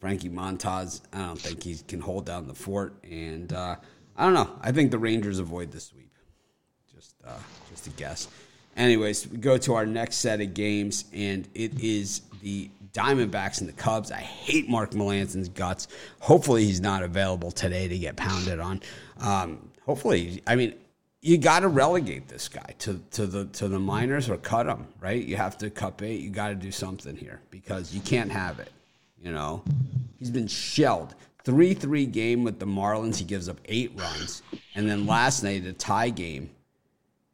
Frankie 0.00 0.30
Montas, 0.30 1.00
I 1.12 1.18
don't 1.18 1.40
think 1.40 1.64
he 1.64 1.76
can 1.88 2.00
hold 2.00 2.26
down 2.26 2.46
the 2.46 2.54
fort, 2.54 2.94
and 3.02 3.52
uh, 3.52 3.76
I 4.18 4.24
don't 4.24 4.34
know. 4.34 4.50
I 4.60 4.72
think 4.72 4.90
the 4.90 4.98
Rangers 4.98 5.38
avoid 5.38 5.70
the 5.70 5.78
sweep. 5.78 6.12
Just, 6.92 7.14
uh, 7.24 7.38
just 7.70 7.86
a 7.86 7.90
guess. 7.90 8.26
Anyways, 8.76 9.28
we 9.28 9.38
go 9.38 9.56
to 9.58 9.74
our 9.74 9.86
next 9.86 10.16
set 10.16 10.40
of 10.40 10.54
games, 10.54 11.04
and 11.12 11.48
it 11.54 11.80
is 11.80 12.22
the 12.42 12.68
Diamondbacks 12.92 13.60
and 13.60 13.68
the 13.68 13.72
Cubs. 13.72 14.10
I 14.10 14.18
hate 14.18 14.68
Mark 14.68 14.92
Melancon's 14.92 15.48
guts. 15.48 15.86
Hopefully, 16.18 16.64
he's 16.64 16.80
not 16.80 17.04
available 17.04 17.52
today 17.52 17.86
to 17.86 17.96
get 17.96 18.16
pounded 18.16 18.58
on. 18.58 18.82
Um, 19.20 19.70
hopefully, 19.86 20.42
I 20.46 20.56
mean, 20.56 20.74
you 21.20 21.38
got 21.38 21.60
to 21.60 21.68
relegate 21.68 22.28
this 22.28 22.48
guy 22.48 22.74
to, 22.80 23.00
to 23.12 23.26
the 23.26 23.44
to 23.46 23.68
the 23.68 23.78
minors 23.78 24.28
or 24.28 24.36
cut 24.36 24.66
him, 24.66 24.86
right? 25.00 25.24
You 25.24 25.36
have 25.36 25.58
to 25.58 25.70
cut 25.70 25.96
bait. 25.96 26.20
You 26.20 26.30
got 26.30 26.48
to 26.48 26.54
do 26.54 26.72
something 26.72 27.16
here 27.16 27.40
because 27.50 27.94
you 27.94 28.00
can't 28.00 28.30
have 28.30 28.58
it. 28.58 28.70
You 29.22 29.32
know, 29.32 29.62
he's 30.18 30.30
been 30.30 30.48
shelled. 30.48 31.14
3 31.48 31.72
3 31.72 32.04
game 32.04 32.44
with 32.44 32.58
the 32.58 32.66
Marlins. 32.66 33.16
He 33.16 33.24
gives 33.24 33.48
up 33.48 33.58
eight 33.64 33.90
runs. 33.96 34.42
And 34.74 34.86
then 34.86 35.06
last 35.06 35.42
night, 35.42 35.64
a 35.64 35.72
tie 35.72 36.10
game. 36.10 36.50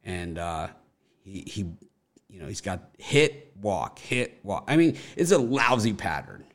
And 0.05 0.39
uh, 0.39 0.69
he, 1.25 1.43
he, 1.45 1.65
you 2.29 2.39
know, 2.39 2.47
he's 2.47 2.61
got 2.61 2.91
hit, 2.97 3.51
walk, 3.61 3.99
hit, 3.99 4.39
walk. 4.41 4.63
I 4.69 4.77
mean, 4.77 4.97
it's 5.17 5.31
a 5.31 5.37
lousy 5.37 5.91
pattern. 5.91 6.45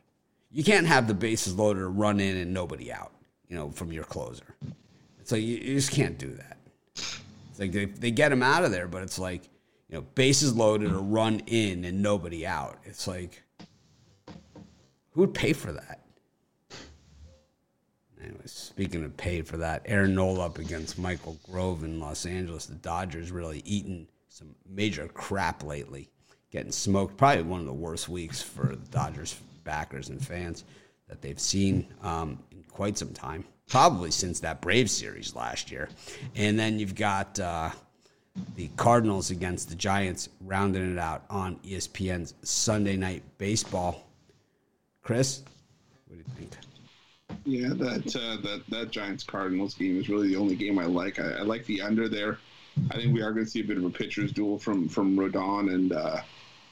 You 0.51 0.65
can't 0.65 0.87
have 0.87 1.07
the 1.07 1.13
bases 1.13 1.55
loaded 1.55 1.85
run 1.85 2.19
in 2.19 2.39
and 2.39 2.55
nobody 2.55 2.91
out, 2.91 3.13
you 3.47 3.57
know, 3.57 3.71
from 3.71 3.93
your 3.93 4.05
closer. 4.05 4.57
So 5.25 5.37
you, 5.37 5.59
you 5.59 5.75
just 5.75 5.93
can't 5.93 6.17
do 6.17 6.31
that. 6.31 6.57
It's 6.95 7.59
like 7.59 7.73
they, 7.73 7.85
they 7.85 8.11
get 8.11 8.33
him 8.33 8.43
out 8.43 8.65
of 8.65 8.71
there, 8.71 8.89
but 8.89 9.03
it's 9.03 9.19
like, 9.19 9.43
you 9.91 9.97
know, 9.97 10.07
bases 10.15 10.55
loaded 10.55 10.93
or 10.93 11.01
run 11.01 11.43
in 11.47 11.85
and 11.85 12.03
nobody 12.03 12.47
out. 12.47 12.79
It's 12.85 13.07
like, 13.07 13.43
who 15.11 15.21
would 15.21 15.35
pay 15.35 15.53
for 15.53 15.73
that? 15.73 16.00
Anyways, 18.23 18.53
speaking 18.53 19.05
of 19.05 19.17
pay 19.17 19.43
for 19.43 19.57
that, 19.59 19.83
Aaron 19.87 20.15
Nola 20.15 20.47
up 20.47 20.59
against 20.59 20.99
Michael 20.99 21.39
Grove 21.51 21.85
in 21.85 22.01
Los 22.01 22.27
Angeles. 22.27 22.67
The 22.67 22.75
Dodgers 22.75 23.31
really 23.31 23.63
eating 23.65 24.07
some 24.29 24.55
major 24.69 25.09
crap 25.09 25.65
lately, 25.65 26.09
getting 26.51 26.73
smoked. 26.73 27.17
Probably 27.17 27.43
one 27.43 27.61
of 27.61 27.67
the 27.67 27.73
worst 27.73 28.09
weeks 28.09 28.43
for 28.43 28.67
the 28.67 28.91
Dodgers 28.91 29.39
backers 29.65 30.09
and 30.09 30.25
fans 30.25 30.65
that 31.09 31.23
they've 31.23 31.41
seen 31.41 31.87
um, 32.03 32.39
in 32.51 32.63
quite 32.65 32.99
some 32.99 33.13
time. 33.13 33.45
Probably 33.69 34.11
since 34.11 34.41
that 34.41 34.61
Brave 34.61 34.91
series 34.91 35.35
last 35.35 35.71
year. 35.71 35.89
And 36.35 36.59
then 36.59 36.79
you've 36.79 36.95
got 36.95 37.39
uh, 37.39 37.71
the 38.57 38.69
Cardinals 38.77 39.31
against 39.31 39.69
the 39.69 39.77
Giants 39.77 40.29
rounding 40.41 40.93
it 40.93 40.99
out 40.99 41.25
on 41.31 41.57
ESPN's 41.57 42.35
Sunday 42.43 42.97
Night 42.97 43.23
Baseball. 43.39 44.07
Chris, 45.03 45.43
what 46.07 46.17
do 46.17 46.19
you 46.19 46.35
think? 46.37 46.70
Yeah, 47.45 47.71
that 47.71 48.17
uh, 48.17 48.37
that 48.43 48.63
that 48.69 48.91
Giants 48.91 49.25
Cardinals 49.25 49.75
game 49.75 49.99
is 49.99 50.09
really 50.09 50.29
the 50.29 50.37
only 50.37 50.57
game 50.57 50.79
I 50.79 50.85
like. 50.85 51.19
I, 51.19 51.39
I 51.39 51.43
like 51.43 51.65
the 51.67 51.83
under 51.83 52.09
there. 52.09 52.39
I 52.91 52.97
think 52.97 53.15
we 53.15 53.23
are 53.23 53.33
going 53.33 53.45
to 53.45 53.51
see 53.51 53.61
a 53.61 53.65
bit 53.65 53.77
of 53.77 53.85
a 53.85 53.91
pitcher's 53.91 54.33
duel 54.33 54.59
from 54.59 54.89
from 54.89 55.17
Rodon 55.17 55.73
and 55.73 55.93
uh, 55.93 56.21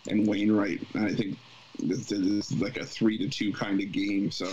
and 0.08 0.26
Wainwright. 0.26 0.86
And 0.94 1.06
I 1.06 1.14
think 1.14 1.38
this, 1.78 2.12
is 2.12 2.52
like 2.60 2.76
a 2.76 2.84
three 2.84 3.18
to 3.18 3.28
two 3.28 3.52
kind 3.52 3.80
of 3.80 3.92
game. 3.92 4.30
So 4.30 4.52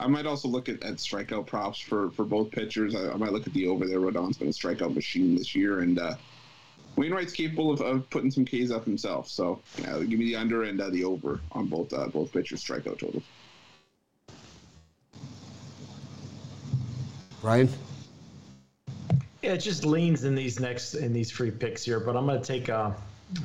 I 0.00 0.06
might 0.06 0.26
also 0.26 0.48
look 0.48 0.68
at, 0.68 0.82
at 0.84 0.94
strikeout 0.96 1.46
props 1.46 1.78
for 1.80 2.10
for 2.12 2.24
both 2.24 2.50
pitchers. 2.50 2.94
I, 2.94 3.10
I 3.10 3.16
might 3.16 3.32
look 3.32 3.46
at 3.46 3.52
the 3.52 3.66
over 3.66 3.86
there. 3.86 3.98
Rodon's 3.98 4.38
been 4.38 4.48
a 4.48 4.52
strikeout 4.52 4.94
machine 4.94 5.34
this 5.34 5.54
year, 5.54 5.80
and 5.80 5.98
uh, 5.98 6.14
Wainwright's 6.96 7.32
capable 7.32 7.72
of, 7.72 7.80
of 7.80 8.10
putting 8.10 8.30
some 8.30 8.44
Ks 8.44 8.70
up 8.70 8.84
himself. 8.84 9.28
So 9.28 9.60
yeah, 9.78 9.98
give 10.00 10.18
me 10.18 10.26
the 10.26 10.36
under 10.36 10.64
and 10.64 10.80
uh, 10.80 10.90
the 10.90 11.04
over 11.04 11.40
on 11.52 11.66
both 11.66 11.92
uh, 11.92 12.06
both 12.08 12.32
pitchers' 12.32 12.62
strikeout 12.62 12.98
totals. 12.98 13.24
Ryan? 17.42 17.68
Yeah, 19.42 19.52
it 19.52 19.58
just 19.58 19.84
leans 19.84 20.24
in 20.24 20.34
these 20.34 20.58
next 20.58 20.94
in 20.94 21.12
these 21.12 21.30
free 21.30 21.50
picks 21.50 21.84
here, 21.84 22.00
but 22.00 22.16
I'm 22.16 22.26
going 22.26 22.40
to 22.40 22.46
take 22.46 22.68
uh, 22.68 22.90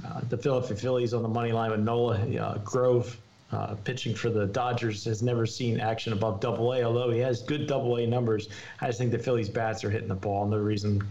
uh, 0.06 0.22
the 0.30 0.38
Philadelphia 0.38 0.76
Phillies 0.76 1.14
on 1.14 1.22
the 1.22 1.30
money 1.30 1.52
line 1.52 1.72
with 1.72 1.82
Nola 1.82 2.18
uh, 2.18 2.58
Grove 2.60 3.18
uh, 3.52 3.76
pitching 3.84 4.16
for 4.16 4.30
the 4.30 4.48
Dodgers 4.48 5.06
has 5.06 5.22
never 5.22 5.46
seen 5.46 5.80
action 5.80 6.14
above 6.14 6.40
Double 6.40 6.74
A. 6.74 6.84
Although 6.84 7.12
he 7.12 7.20
has 7.20 7.44
good 7.44 7.68
Double 7.68 7.98
A 7.98 8.08
numbers, 8.08 8.50
I 8.82 8.88
just 8.88 8.98
think 8.98 9.12
the 9.12 9.20
Phillies 9.20 9.50
bats 9.50 9.84
are 9.84 9.92
hitting 9.92 10.08
the 10.08 10.16
ball. 10.16 10.48
No 10.48 10.58
reason 10.58 11.04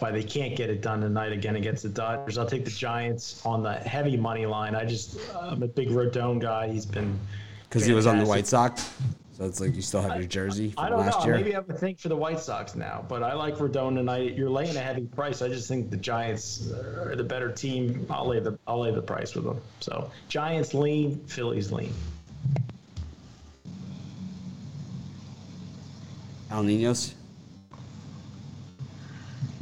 why 0.00 0.10
they 0.10 0.24
can't 0.24 0.56
get 0.56 0.70
it 0.70 0.82
done 0.82 1.00
tonight 1.00 1.32
again 1.32 1.54
against 1.54 1.84
the 1.84 1.88
Dodgers. 1.88 2.36
I'll 2.36 2.46
take 2.46 2.64
the 2.64 2.70
Giants 2.70 3.40
on 3.46 3.62
the 3.62 3.74
heavy 3.74 4.16
money 4.16 4.44
line. 4.44 4.74
I 4.74 4.84
just 4.84 5.16
I'm 5.40 5.62
a 5.62 5.68
big 5.68 5.90
Rodon 5.90 6.40
guy. 6.40 6.68
He's 6.68 6.86
been 6.86 7.16
Because 7.68 7.86
he 7.86 7.92
was 7.92 8.06
on 8.06 8.18
the. 8.18 8.26
White 8.26 8.48
Sox. 8.48 8.92
So 9.36 9.44
it's 9.46 9.60
like 9.60 9.74
you 9.74 9.82
still 9.82 10.00
have 10.00 10.14
your 10.16 10.28
jersey 10.28 10.70
from 10.70 10.84
I 10.84 10.88
don't 10.88 11.00
last 11.00 11.18
know. 11.18 11.24
year. 11.24 11.34
Maybe 11.34 11.52
I 11.52 11.56
have 11.56 11.68
a 11.68 11.74
thing 11.74 11.96
for 11.96 12.08
the 12.08 12.14
White 12.14 12.38
Sox 12.38 12.76
now, 12.76 13.04
but 13.08 13.24
I 13.24 13.34
like 13.34 13.56
Rodon 13.56 13.96
tonight. 13.96 14.36
You're 14.36 14.48
laying 14.48 14.76
a 14.76 14.80
heavy 14.80 15.06
price. 15.06 15.42
I 15.42 15.48
just 15.48 15.66
think 15.66 15.90
the 15.90 15.96
Giants 15.96 16.70
are 16.70 17.16
the 17.16 17.24
better 17.24 17.50
team. 17.50 18.06
I'll 18.08 18.28
lay 18.28 18.38
the 18.38 18.56
I'll 18.68 18.80
lay 18.80 18.92
the 18.92 19.02
price 19.02 19.34
with 19.34 19.44
them. 19.44 19.60
So 19.80 20.08
Giants 20.28 20.72
lean, 20.72 21.18
Phillies 21.26 21.72
lean. 21.72 21.92
Al 26.52 26.62
Ninos. 26.62 27.16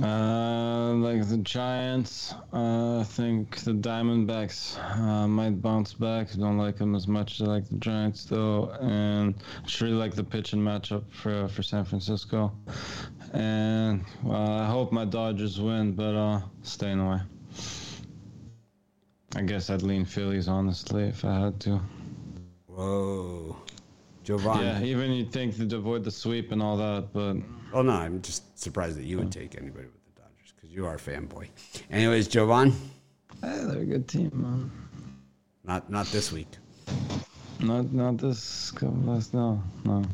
Uh, 0.01 0.95
like 0.95 1.28
the 1.28 1.38
Giants, 1.38 2.34
uh, 2.53 3.01
I 3.01 3.05
think 3.05 3.59
the 3.59 3.72
Diamondbacks 3.72 4.78
uh, 4.78 5.28
might 5.28 5.61
bounce 5.61 5.93
back. 5.93 6.32
Don't 6.32 6.57
like 6.57 6.76
them 6.76 6.95
as 6.95 7.07
much 7.07 7.40
as 7.40 7.49
I 7.49 7.51
like 7.51 7.68
the 7.68 7.76
Giants, 7.76 8.24
though, 8.24 8.70
and 8.80 9.34
I 9.59 9.66
just 9.66 9.80
really 9.80 9.95
like 9.95 10.14
the 10.14 10.24
pitching 10.24 10.61
matchup 10.61 11.05
for 11.11 11.47
for 11.49 11.62
San 11.62 11.84
Francisco. 11.84 12.53
And 13.32 14.05
well, 14.22 14.53
I 14.61 14.66
hope 14.66 14.93
my 14.93 15.05
Dodgers 15.05 15.61
win, 15.61 15.93
but 15.93 16.14
uh, 16.14 16.40
staying 16.62 17.01
away. 17.01 17.20
I 19.34 19.43
guess 19.43 19.70
I'd 19.70 19.82
lean 19.82 20.05
Phillies 20.05 20.49
honestly 20.49 21.05
if 21.05 21.24
I 21.24 21.40
had 21.40 21.61
to. 21.61 21.80
Whoa. 22.66 23.57
Jovan. 24.24 24.61
Yeah, 24.61 24.82
even 24.82 25.11
you'd 25.11 25.32
think 25.32 25.57
to 25.57 25.76
avoid 25.76 26.05
the 26.05 26.11
sweep 26.11 26.53
and 26.53 26.62
all 26.62 26.76
that, 26.76 27.09
but 27.12 27.36
Oh 27.75 27.83
no, 27.83 27.93
I'm 27.93 28.20
just 28.23 28.59
surprised 28.59 28.99
that 28.99 29.05
you 29.05 29.18
would 29.18 29.33
take 29.33 29.57
anybody 29.57 29.87
with 29.87 30.05
the 30.14 30.20
Dodgers 30.20 30.53
because 30.55 30.70
you 30.70 30.87
are 30.87 30.95
a 30.95 30.99
fanboy. 30.99 31.49
Anyways, 31.91 32.29
Jovan, 32.29 32.73
eh, 33.43 33.64
they're 33.64 33.81
a 33.81 33.85
good 33.85 34.09
team, 34.09 34.31
man. 34.35 34.70
not 35.64 35.89
not 35.91 36.07
this 36.09 36.33
week. 36.33 36.49
Not 37.61 37.93
not 37.93 38.18
this 38.18 38.70
couple 38.73 38.95
last 39.05 39.33
no 39.35 39.62
no. 39.85 40.05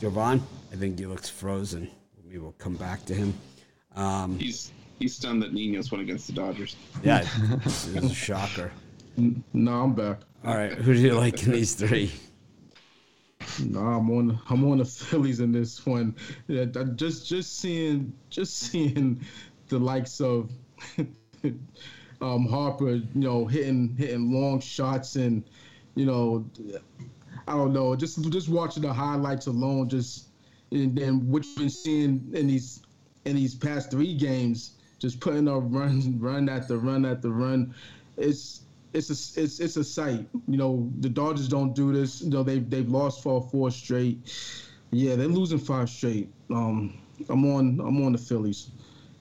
Jovan, 0.00 0.42
I 0.72 0.76
think 0.76 0.98
he 0.98 1.06
looks 1.06 1.28
frozen. 1.28 1.88
Maybe 2.24 2.38
we'll 2.38 2.52
come 2.52 2.74
back 2.76 3.04
to 3.06 3.14
him. 3.14 3.34
Um, 3.94 4.38
He's 4.38 4.72
he's 4.98 5.14
stunned 5.14 5.42
that 5.42 5.52
Ninos 5.52 5.90
went 5.92 6.02
against 6.02 6.26
the 6.26 6.32
Dodgers. 6.32 6.76
yeah, 7.02 7.24
this 7.64 7.86
is 7.86 7.96
a 7.96 8.14
shocker. 8.14 8.70
No, 9.52 9.82
I'm 9.82 9.94
back. 9.94 10.20
All 10.44 10.54
right, 10.56 10.72
who 10.72 10.94
do 10.94 11.00
you 11.00 11.14
like 11.14 11.42
in 11.44 11.52
these 11.52 11.74
three? 11.74 12.12
Nah, 13.64 13.98
I'm 13.98 14.10
on. 14.10 14.38
I'm 14.48 14.64
on 14.70 14.78
the 14.78 14.84
Phillies 14.84 15.40
in 15.40 15.52
this 15.52 15.84
one. 15.84 16.14
Yeah, 16.46 16.64
just 16.94 17.26
just 17.26 17.58
seeing 17.58 18.12
just 18.30 18.56
seeing 18.58 19.24
the 19.68 19.78
likes 19.78 20.20
of 20.20 20.50
um, 22.20 22.46
Harper, 22.46 22.90
you 22.90 23.04
know, 23.14 23.46
hitting 23.46 23.94
hitting 23.96 24.32
long 24.32 24.60
shots 24.60 25.16
and 25.16 25.44
you 25.94 26.06
know, 26.06 26.48
I 27.46 27.52
don't 27.52 27.72
know, 27.72 27.96
just 27.96 28.22
just 28.30 28.48
watching 28.48 28.82
the 28.82 28.92
highlights 28.92 29.46
alone, 29.46 29.88
just 29.88 30.28
and 30.70 30.96
then 30.96 31.28
what 31.28 31.44
you've 31.44 31.56
been 31.56 31.70
seeing 31.70 32.30
in 32.32 32.46
these 32.46 32.82
in 33.24 33.36
these 33.36 33.54
past 33.54 33.90
three 33.90 34.14
games, 34.14 34.72
just 34.98 35.20
putting 35.20 35.48
up 35.48 35.62
run 35.66 36.18
run 36.20 36.48
after 36.48 36.78
run 36.78 37.04
after 37.04 37.30
run, 37.30 37.74
it's 38.16 38.62
it's 38.92 39.10
a 39.10 39.40
it's 39.42 39.60
it's 39.60 39.76
a 39.76 39.84
sight. 39.84 40.26
You 40.46 40.56
know, 40.56 40.90
the 41.00 41.08
Dodgers 41.08 41.48
don't 41.48 41.74
do 41.74 41.92
this. 41.92 42.22
You 42.22 42.30
know, 42.30 42.42
they've 42.42 42.68
they've 42.68 42.88
lost 42.88 43.22
for 43.22 43.42
four 43.50 43.70
straight. 43.70 44.18
Yeah, 44.90 45.16
they're 45.16 45.28
losing 45.28 45.58
five 45.58 45.90
straight. 45.90 46.32
Um, 46.50 46.98
I'm 47.28 47.44
on 47.44 47.80
I'm 47.80 48.04
on 48.04 48.12
the 48.12 48.18
Phillies. 48.18 48.70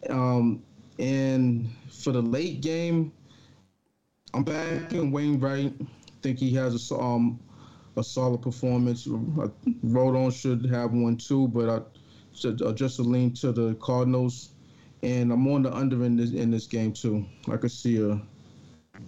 Um, 0.10 0.64
and 1.00 1.70
for 1.90 2.12
the 2.12 2.22
late 2.22 2.62
game, 2.62 3.12
I'm 4.34 4.44
back 4.44 4.94
in 4.94 5.12
Wainwright. 5.12 5.74
Think 6.22 6.40
he 6.40 6.54
has 6.56 6.92
a 6.92 6.96
um 6.96 7.40
a 7.98 8.04
solid 8.04 8.42
performance. 8.42 9.08
Rodon 9.08 10.34
should 10.34 10.66
have 10.68 10.94
one 10.94 11.18
too, 11.18 11.48
but 11.50 11.70
I 11.70 12.48
uh, 12.48 12.72
just 12.74 13.00
a 13.00 13.04
lean 13.04 13.34
to 13.34 13.52
the 13.52 13.74
Cardinals. 13.76 14.52
And 15.04 15.32
I'm 15.32 15.48
on 15.48 15.64
the 15.64 15.76
under 15.76 16.04
in 16.06 16.16
this 16.16 16.32
in 16.32 16.52
this 16.52 16.68
game 16.68 16.94
too. 16.94 17.26
I 17.52 17.58
could 17.58 17.72
see 17.72 18.02
a 18.02 18.20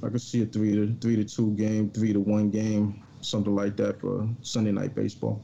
I 0.04 0.10
could 0.10 0.22
see 0.22 0.44
a 0.44 0.46
three 0.46 0.76
to 0.76 0.96
three 1.02 1.16
to 1.16 1.24
two 1.24 1.52
game, 1.56 1.90
three 1.90 2.14
to 2.14 2.20
one 2.20 2.50
game, 2.50 3.04
something 3.22 3.56
like 3.56 3.76
that 3.78 4.00
for 4.00 4.28
Sunday 4.42 4.72
night 4.72 4.96
baseball. 4.96 5.42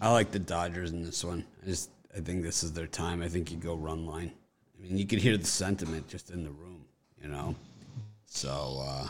I 0.00 0.12
like 0.12 0.30
the 0.30 0.38
Dodgers 0.38 0.92
in 0.92 1.02
this 1.02 1.24
one. 1.24 1.44
I 1.62 1.66
just 1.66 1.90
I 2.16 2.20
think 2.20 2.42
this 2.42 2.62
is 2.62 2.72
their 2.72 2.86
time. 2.86 3.22
I 3.22 3.28
think 3.28 3.50
you 3.50 3.56
go 3.56 3.74
run 3.74 4.06
line. 4.06 4.32
I 4.78 4.82
mean, 4.82 4.96
you 4.96 5.06
could 5.06 5.18
hear 5.18 5.36
the 5.36 5.46
sentiment 5.46 6.08
just 6.08 6.30
in 6.30 6.44
the 6.44 6.50
room, 6.50 6.84
you 7.20 7.28
know. 7.28 7.54
So 8.26 8.82
uh, 8.82 9.08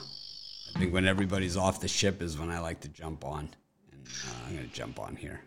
I 0.75 0.79
think 0.79 0.93
when 0.93 1.07
everybody's 1.07 1.57
off 1.57 1.81
the 1.81 1.89
ship 1.89 2.23
is 2.23 2.39
when 2.39 2.51
I 2.51 2.59
like 2.59 2.81
to 2.81 2.89
jump 2.89 3.25
on, 3.25 3.51
and 3.93 4.07
uh, 4.07 4.47
I'm 4.47 4.57
going 4.57 4.69
to 4.69 4.75
jump 4.75 4.99
on 4.99 5.17
here. 5.17 5.41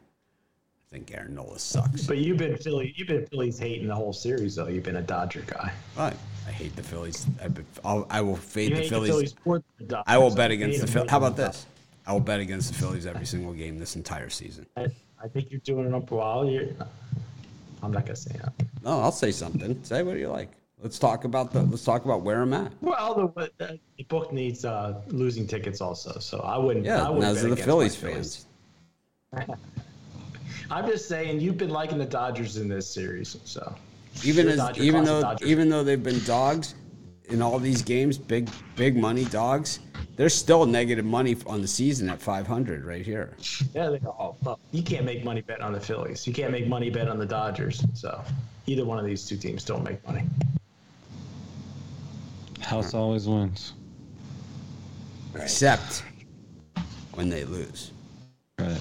I 0.92 0.96
think 0.96 1.14
Aaron 1.16 1.36
Nola 1.36 1.58
sucks. 1.58 2.06
But 2.06 2.18
you've 2.18 2.38
been 2.38 2.58
Philly. 2.58 2.94
You've 2.98 3.08
been 3.08 3.26
Phillies 3.28 3.58
hating 3.58 3.88
the 3.88 3.96
whole 3.96 4.12
series, 4.12 4.56
though. 4.56 4.68
You've 4.68 4.84
been 4.84 4.98
a 4.98 5.02
Dodger 5.02 5.42
guy. 5.48 5.72
But 5.96 6.18
I 6.46 6.52
hate 6.52 6.76
the 6.76 6.84
Phillies. 6.84 7.28
I, 7.42 7.48
I'll, 7.86 8.06
I 8.10 8.20
will 8.20 8.36
fade 8.36 8.76
the 8.76 8.84
Phillies. 8.84 9.34
the 9.34 9.40
Phillies 9.42 9.64
the. 9.80 10.04
I 10.06 10.18
will 10.18 10.36
bet 10.36 10.52
against 10.52 10.82
the 10.82 10.88
Phillies. 10.88 11.10
How 11.10 11.18
about 11.18 11.38
this? 11.38 11.66
I 12.06 12.12
will 12.12 12.20
bet 12.20 12.42
against 12.42 12.74
the 12.74 12.78
Phillies 12.78 13.06
every 13.06 13.26
single 13.26 13.54
game 13.54 13.80
this 13.80 13.96
entire 13.96 14.30
season. 14.30 14.66
I, 14.76 14.88
I 15.24 15.30
think 15.30 15.50
you're 15.50 15.62
doing 15.62 15.88
it 15.88 15.94
up 15.94 16.12
well. 16.12 16.46
You're, 16.46 16.68
I'm 17.82 17.92
not 17.92 18.06
gonna 18.06 18.18
say 18.18 18.36
that. 18.42 18.52
No, 18.84 19.00
I'll 19.00 19.14
say 19.14 19.32
something. 19.32 19.82
Say 19.84 20.04
what 20.04 20.18
you 20.18 20.28
like. 20.28 20.50
Let's 20.82 21.00
talk 21.00 21.24
about 21.24 21.54
the. 21.54 21.62
Let's 21.62 21.86
talk 21.86 22.04
about 22.04 22.24
where 22.24 22.42
I'm 22.42 22.54
at. 22.54 22.74
Well, 22.82 23.34
the, 23.38 23.80
the, 23.98 24.04
book 24.10 24.34
needs 24.34 24.66
uh, 24.66 25.00
losing 25.08 25.48
tickets 25.48 25.80
also, 25.80 26.20
so 26.20 26.40
I 26.40 26.58
wouldn't. 26.58 26.86
Yeah, 26.86 27.06
I 27.06 27.10
wouldn't 27.10 27.22
those 27.22 27.46
are 27.46 27.50
the 27.50 27.56
Phillies 27.56 27.96
fans. 27.96 28.46
I'm 30.72 30.88
just 30.88 31.10
saying 31.10 31.42
you've 31.42 31.58
been 31.58 31.70
liking 31.70 31.98
the 31.98 32.06
Dodgers 32.06 32.56
in 32.56 32.70
this 32.70 32.88
series, 32.90 33.38
so 33.44 33.76
Even 34.24 34.46
You're 34.46 34.52
a 34.52 34.54
as 34.54 34.60
Dodger, 34.60 34.82
even 34.84 35.04
though 35.04 35.22
Dodger. 35.22 35.46
even 35.46 35.70
though 35.70 35.84
they've 35.84 36.02
been 36.02 36.24
dogs 36.24 36.76
in 37.26 37.42
all 37.42 37.60
these 37.60 37.82
games, 37.82 38.18
big 38.18 38.50
big 38.78 38.96
money 38.96 39.26
dogs, 39.26 39.80
they're 40.16 40.30
still 40.30 40.66
negative 40.66 41.04
money 41.04 41.36
on 41.46 41.62
the 41.62 41.68
season 41.68 42.10
at 42.10 42.22
500 42.22 42.86
right 42.86 43.06
here. 43.06 43.36
yeah, 43.76 43.90
they 43.90 43.98
all. 44.06 44.38
Well, 44.44 44.60
you 44.72 44.82
can't 44.82 45.06
make 45.06 45.26
money 45.26 45.42
bet 45.42 45.60
on 45.60 45.74
the 45.74 45.80
Phillies. 45.80 46.26
You 46.26 46.32
can't 46.34 46.54
make 46.54 46.68
money 46.68 46.90
bet 46.90 47.10
on 47.10 47.20
the 47.20 47.26
Dodgers. 47.26 47.84
So 47.94 48.24
either 48.66 48.86
one 48.86 48.98
of 48.98 49.06
these 49.06 49.26
two 49.26 49.36
teams 49.36 49.66
don't 49.66 49.84
make 49.84 50.06
money. 50.08 50.24
House 52.62 52.94
always 52.94 53.28
wins. 53.28 53.74
Except 55.36 56.04
when 57.14 57.28
they 57.30 57.44
lose. 57.44 57.92
Right. 58.58 58.80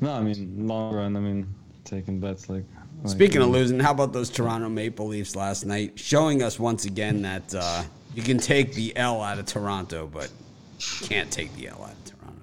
No, 0.00 0.12
I 0.12 0.20
mean 0.20 0.66
long 0.66 0.94
run. 0.94 1.16
I 1.16 1.20
mean 1.20 1.54
taking 1.84 2.20
bets 2.20 2.48
like. 2.48 2.64
like 3.02 3.10
Speaking 3.10 3.42
of 3.42 3.48
losing, 3.48 3.80
how 3.80 3.90
about 3.92 4.12
those 4.12 4.30
Toronto 4.30 4.68
Maple 4.68 5.06
Leafs 5.06 5.36
last 5.36 5.66
night, 5.66 5.98
showing 5.98 6.42
us 6.42 6.58
once 6.58 6.84
again 6.84 7.22
that 7.22 7.54
uh, 7.54 7.82
you 8.14 8.22
can 8.22 8.38
take 8.38 8.74
the 8.74 8.96
L 8.96 9.22
out 9.22 9.38
of 9.38 9.46
Toronto, 9.46 10.06
but 10.06 10.30
you 10.78 11.06
can't 11.06 11.30
take 11.30 11.54
the 11.56 11.68
L 11.68 11.82
out 11.82 11.92
of 11.92 12.04
Toronto. 12.04 12.42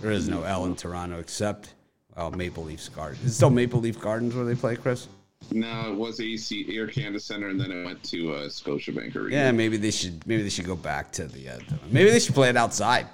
There 0.00 0.10
is 0.12 0.28
no 0.28 0.42
L 0.44 0.66
in 0.66 0.76
Toronto 0.76 1.18
except 1.18 1.74
well, 2.16 2.30
Maple 2.30 2.64
Leafs 2.64 2.88
Garden. 2.88 3.18
Is 3.24 3.32
it 3.32 3.34
still 3.34 3.50
Maple 3.50 3.80
Leaf 3.80 4.00
Gardens 4.00 4.34
where 4.34 4.44
they 4.44 4.54
play, 4.54 4.76
Chris? 4.76 5.08
No, 5.50 5.90
it 5.92 5.96
was 5.96 6.20
AC 6.20 6.66
Air 6.74 6.86
Canada 6.86 7.20
Center, 7.20 7.48
and 7.48 7.60
then 7.60 7.70
it 7.70 7.84
went 7.84 8.02
to 8.04 8.32
uh, 8.32 8.40
Scotiabank 8.48 9.14
Arena. 9.14 9.36
Yeah, 9.36 9.52
maybe 9.52 9.76
they 9.76 9.90
should. 9.90 10.26
Maybe 10.26 10.42
they 10.42 10.48
should 10.48 10.64
go 10.64 10.76
back 10.76 11.12
to 11.12 11.26
the. 11.26 11.48
Uh, 11.50 11.56
the- 11.56 11.78
maybe 11.90 12.10
they 12.10 12.20
should 12.20 12.34
play 12.34 12.48
it 12.48 12.56
outside. 12.56 13.06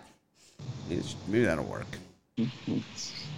Maybe, 0.89 1.03
maybe 1.29 1.45
that'll 1.45 1.65
work. 1.65 1.87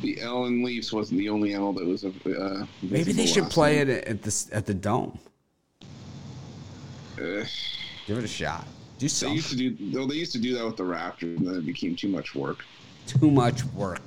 The 0.02 0.20
L 0.20 0.44
and 0.44 0.64
Leafs 0.64 0.92
wasn't 0.92 1.18
the 1.18 1.28
only 1.28 1.54
L 1.54 1.72
that 1.72 1.86
was. 1.86 2.04
Uh, 2.04 2.66
Maybe 2.82 3.12
they 3.12 3.26
should 3.26 3.48
play 3.48 3.78
it 3.78 3.88
at 3.88 4.22
the 4.22 4.48
at 4.52 4.66
the 4.66 4.74
dome. 4.74 5.18
Uh, 7.16 7.44
Give 8.06 8.18
it 8.18 8.24
a 8.24 8.28
shot. 8.28 8.66
Do 8.98 9.08
they 9.08 9.28
used 9.30 9.50
to 9.50 9.56
do 9.56 9.92
though. 9.92 10.06
They 10.06 10.16
used 10.16 10.32
to 10.32 10.38
do 10.38 10.54
that 10.54 10.64
with 10.64 10.76
the 10.76 10.82
Raptors, 10.82 11.36
and 11.36 11.46
then 11.46 11.54
it 11.56 11.66
became 11.66 11.96
too 11.96 12.08
much 12.08 12.34
work. 12.34 12.64
Too 13.06 13.30
much 13.30 13.64
work. 13.66 14.02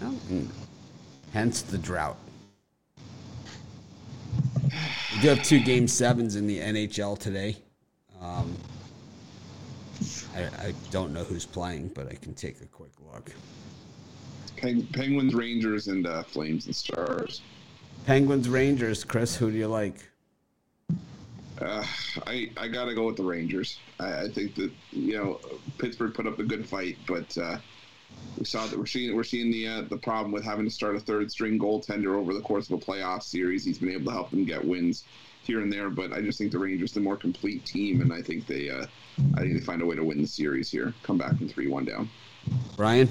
Well, 0.00 0.12
mm. 0.30 0.48
Hence 1.32 1.62
the 1.62 1.78
drought. 1.78 2.18
We 4.64 5.20
do 5.20 5.28
have 5.28 5.42
two 5.42 5.60
game 5.60 5.88
sevens 5.88 6.36
in 6.36 6.46
the 6.46 6.58
NHL 6.58 7.18
today. 7.18 7.56
Um, 8.20 8.56
I, 10.36 10.42
I 10.42 10.74
don't 10.90 11.12
know 11.12 11.24
who's 11.24 11.46
playing, 11.46 11.92
but 11.94 12.08
I 12.08 12.14
can 12.14 12.34
take 12.34 12.60
a 12.60 12.66
quick 12.66 12.92
look. 13.12 13.32
Peng- 14.60 14.86
Penguins, 14.86 15.34
Rangers, 15.34 15.88
and 15.88 16.06
uh, 16.06 16.22
Flames 16.22 16.66
and 16.66 16.74
Stars. 16.74 17.42
Penguins, 18.06 18.48
Rangers. 18.48 19.04
Chris, 19.04 19.36
who 19.36 19.50
do 19.50 19.56
you 19.56 19.68
like? 19.68 20.08
Uh, 21.60 21.84
I 22.26 22.50
I 22.56 22.68
gotta 22.68 22.94
go 22.94 23.06
with 23.06 23.16
the 23.16 23.24
Rangers. 23.24 23.78
I, 23.98 24.22
I, 24.22 24.28
think 24.28 24.54
that 24.54 24.70
you 24.92 25.16
know 25.16 25.40
Pittsburgh 25.78 26.14
put 26.14 26.26
up 26.26 26.38
a 26.38 26.44
good 26.44 26.68
fight, 26.68 26.96
but 27.06 27.36
uh, 27.36 27.58
we 28.38 28.44
saw 28.44 28.66
that 28.66 28.78
we're 28.78 28.86
seeing 28.86 29.14
we're 29.16 29.24
seeing 29.24 29.50
the 29.50 29.66
uh, 29.66 29.82
the 29.82 29.96
problem 29.96 30.30
with 30.30 30.44
having 30.44 30.64
to 30.64 30.70
start 30.70 30.94
a 30.94 31.00
third 31.00 31.32
string 31.32 31.58
goaltender 31.58 32.14
over 32.14 32.32
the 32.32 32.40
course 32.40 32.70
of 32.70 32.80
a 32.80 32.84
playoff 32.84 33.24
series. 33.24 33.64
He's 33.64 33.78
been 33.78 33.90
able 33.90 34.06
to 34.06 34.12
help 34.12 34.30
them 34.30 34.44
get 34.44 34.64
wins 34.64 35.04
here 35.42 35.60
and 35.60 35.72
there, 35.72 35.90
but 35.90 36.12
I 36.12 36.20
just 36.20 36.38
think 36.38 36.52
the 36.52 36.58
Rangers 36.58 36.92
the 36.92 37.00
more 37.00 37.16
complete 37.16 37.64
team, 37.64 38.02
and 38.02 38.12
I 38.12 38.22
think 38.22 38.46
they 38.46 38.70
uh, 38.70 38.86
I 39.34 39.40
think 39.40 39.54
they 39.54 39.60
find 39.60 39.82
a 39.82 39.86
way 39.86 39.96
to 39.96 40.04
win 40.04 40.22
the 40.22 40.28
series 40.28 40.70
here. 40.70 40.94
Come 41.02 41.18
back 41.18 41.36
from 41.36 41.48
three 41.48 41.66
one 41.66 41.84
down. 41.84 42.08
Brian. 42.76 43.08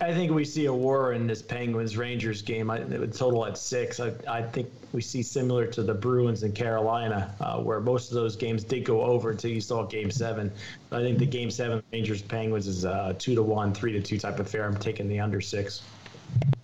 I 0.00 0.14
think 0.14 0.30
we 0.30 0.44
see 0.44 0.66
a 0.66 0.72
war 0.72 1.12
in 1.12 1.26
this 1.26 1.42
Penguins 1.42 1.96
Rangers 1.96 2.40
game. 2.40 2.70
I, 2.70 2.78
it 2.78 3.00
would 3.00 3.12
total 3.12 3.44
at 3.44 3.58
six. 3.58 3.98
I, 3.98 4.12
I 4.28 4.42
think 4.42 4.70
we 4.92 5.00
see 5.00 5.22
similar 5.22 5.66
to 5.66 5.82
the 5.82 5.94
Bruins 5.94 6.44
in 6.44 6.52
Carolina, 6.52 7.34
uh, 7.40 7.58
where 7.58 7.80
most 7.80 8.10
of 8.10 8.14
those 8.14 8.36
games 8.36 8.62
did 8.62 8.84
go 8.84 9.02
over 9.02 9.30
until 9.30 9.50
you 9.50 9.60
saw 9.60 9.84
Game 9.84 10.10
Seven. 10.10 10.52
I 10.92 11.00
think 11.00 11.18
the 11.18 11.26
Game 11.26 11.50
Seven 11.50 11.82
Rangers 11.92 12.22
Penguins 12.22 12.68
is 12.68 12.84
a 12.84 13.16
two 13.18 13.34
to 13.34 13.42
one, 13.42 13.74
three 13.74 13.92
to 13.92 14.00
two 14.00 14.18
type 14.18 14.38
of 14.38 14.48
fair. 14.48 14.64
I'm 14.64 14.76
taking 14.76 15.08
the 15.08 15.18
under 15.18 15.40
six. 15.40 15.82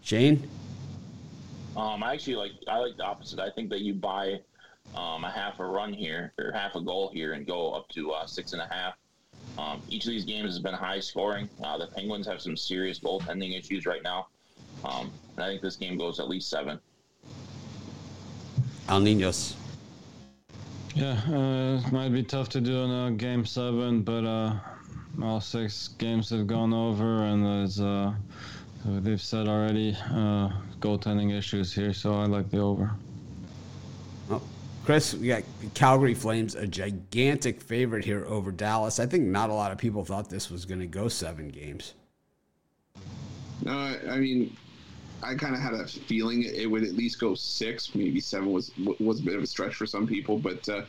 Shane. 0.03 0.49
Um, 1.76 2.05
I 2.05 2.12
actually 2.12 2.37
like 2.37 2.53
I 2.68 2.78
like 2.78 2.97
the 2.97 3.05
opposite. 3.05 3.41
I 3.41 3.51
think 3.51 3.68
that 3.70 3.80
you 3.80 3.95
buy 3.95 4.41
um, 4.95 5.24
a 5.24 5.30
half 5.30 5.59
a 5.59 5.64
run 5.64 5.93
here 5.93 6.32
or 6.39 6.53
half 6.53 6.76
a 6.76 6.80
goal 6.80 7.11
here 7.12 7.32
and 7.32 7.45
go 7.45 7.72
up 7.72 7.89
to 7.91 8.12
uh, 8.12 8.26
six 8.26 8.53
and 8.53 8.62
a 8.62 8.68
half. 8.72 8.95
Um, 9.57 9.83
each 9.89 10.05
of 10.05 10.11
these 10.11 10.25
games 10.25 10.51
has 10.51 10.59
been 10.59 10.75
high 10.75 11.01
scoring. 11.01 11.49
Uh, 11.63 11.79
the 11.79 11.87
Penguins 11.87 12.27
have 12.27 12.41
some 12.41 12.57
serious 12.57 12.99
goaltending 12.99 13.59
issues 13.59 13.87
right 13.87 14.03
now. 14.03 14.27
Um, 14.85 15.11
I 15.39 15.47
think 15.47 15.63
this 15.63 15.77
game 15.77 15.97
goes 15.97 16.21
at 16.21 16.29
least 16.29 16.49
seven. 16.49 16.79
Al 18.89 19.01
Ninos. 19.01 19.57
Yeah, 20.95 21.21
uh, 21.29 21.81
it 21.85 21.93
might 21.93 22.11
be 22.11 22.23
tough 22.23 22.49
to 22.51 22.61
do 22.61 22.85
in 22.85 22.91
a 22.91 23.11
game 23.11 23.45
seven, 23.45 24.03
but 24.03 24.25
uh, 24.25 24.55
all 25.23 25.41
six 25.41 25.89
games 25.89 26.31
have 26.31 26.47
gone 26.47 26.73
over, 26.73 27.25
and 27.25 27.45
there's, 27.45 27.81
uh, 27.81 28.13
they've 28.85 29.21
said 29.21 29.49
already, 29.49 29.97
uh, 30.11 30.51
goaltending 30.81 31.37
issues 31.37 31.73
here, 31.75 31.93
so 31.93 32.15
I 32.15 32.27
like 32.27 32.51
the 32.51 32.59
over. 32.59 32.93
Chris, 34.85 35.14
we 35.14 35.28
got 35.28 35.43
Calgary 35.72 36.12
Flames, 36.12 36.55
a 36.55 36.66
gigantic 36.66 37.62
favorite 37.62 38.05
here 38.05 38.26
over 38.26 38.53
Dallas. 38.53 39.01
I 39.01 39.07
think 39.07 39.24
not 39.24 39.49
a 39.49 39.55
lot 39.55 39.72
of 39.72 39.78
people 39.78 40.05
thought 40.05 40.28
this 40.28 40.51
was 40.51 40.66
going 40.66 40.80
to 40.80 40.87
go 40.87 41.09
seven 41.09 41.49
games. 41.49 41.95
No, 43.62 43.72
I 43.72 44.18
mean, 44.18 44.55
I 45.22 45.37
kind 45.37 45.55
of 45.55 45.61
had 45.62 45.72
a 45.72 45.87
feeling 45.87 46.43
it 46.43 46.70
would 46.70 46.82
at 46.82 46.93
least 46.93 47.18
go 47.18 47.35
six, 47.35 47.95
maybe 47.95 48.20
seven 48.20 48.53
was 48.53 48.72
was 49.01 49.20
a 49.20 49.22
bit 49.22 49.37
of 49.37 49.43
a 49.43 49.47
stretch 49.47 49.74
for 49.74 49.87
some 49.87 50.07
people, 50.07 50.39
but 50.39 50.68
uh, 50.68 50.82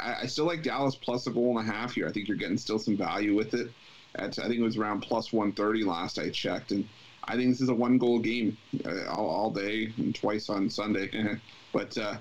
I, 0.00 0.22
I, 0.22 0.26
still 0.26 0.46
like 0.46 0.64
Dallas 0.64 0.96
plus 0.96 1.28
a 1.28 1.30
goal 1.30 1.58
and 1.58 1.68
a 1.68 1.72
half 1.72 1.94
here. 1.94 2.08
I 2.08 2.12
think 2.12 2.26
you're 2.26 2.36
getting 2.36 2.58
still 2.58 2.80
some 2.80 2.96
value 2.96 3.36
with 3.36 3.54
it. 3.54 3.70
At, 4.16 4.36
I 4.40 4.48
think 4.48 4.58
it 4.58 4.62
was 4.62 4.76
around 4.76 5.02
plus 5.02 5.32
130 5.32 5.84
last 5.84 6.18
I 6.18 6.28
checked, 6.30 6.72
and 6.72 6.88
I 7.24 7.36
think 7.36 7.50
this 7.50 7.60
is 7.60 7.68
a 7.68 7.74
one 7.74 7.98
goal 7.98 8.18
game 8.18 8.56
uh, 8.84 9.06
all, 9.06 9.28
all, 9.28 9.50
day 9.50 9.92
and 9.96 10.12
twice 10.12 10.48
on 10.48 10.68
Sunday. 10.68 11.38
but 11.72 11.96
uh, 11.96 12.16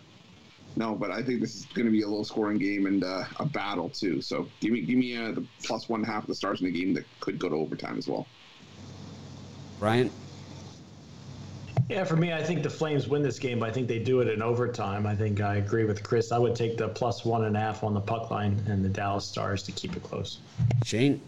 no, 0.76 0.96
but 0.96 1.12
I 1.12 1.22
think 1.22 1.42
this 1.42 1.56
is 1.56 1.66
going 1.66 1.86
to 1.86 1.92
be 1.92 2.02
a 2.02 2.08
low 2.08 2.24
scoring 2.24 2.58
game 2.58 2.86
and 2.86 3.04
uh, 3.04 3.24
a 3.38 3.46
battle 3.46 3.90
too. 3.90 4.22
So 4.22 4.48
give 4.60 4.72
me 4.72 4.82
give 4.82 4.98
me 4.98 5.18
uh, 5.18 5.32
the 5.32 5.46
plus 5.64 5.90
one 5.90 6.04
half 6.04 6.24
of 6.24 6.28
the 6.28 6.36
stars 6.36 6.62
in 6.62 6.68
the 6.68 6.72
game 6.72 6.94
that 6.94 7.06
could 7.20 7.38
go 7.38 7.50
to 7.50 7.56
overtime 7.56 7.98
as 7.98 8.08
well. 8.08 8.28
Brian. 9.80 10.10
Yeah, 11.90 12.06
for 12.06 12.16
me, 12.16 12.32
I 12.32 12.42
think 12.42 12.64
the 12.64 12.70
Flames 12.70 13.10
win 13.10 13.22
this 13.22 13.38
game, 13.38 13.60
but 13.60 13.70
I 13.70 13.74
think 13.74 13.90
they 13.90 14.00
do 14.00 14.22
it 14.22 14.30
in 14.30 14.42
overtime. 14.42 15.06
I 15.06 15.14
think 15.14 15.42
I 15.42 15.56
agree 15.56 15.84
with 15.84 16.04
Chris. 16.04 16.32
I 16.32 16.38
would 16.38 16.56
take 16.56 16.78
the 16.78 16.88
plus 16.88 17.26
one 17.26 17.44
and 17.44 17.58
a 17.58 17.60
half 17.60 17.84
on 17.84 17.94
the 17.94 18.00
puck 18.00 18.32
line 18.32 18.64
and 18.68 18.86
the 18.86 18.88
Dallas 18.88 19.26
Stars 19.26 19.62
to 19.64 19.74
keep 19.74 19.98
it 19.98 20.04
close. 20.04 20.40
Shane. 20.86 21.20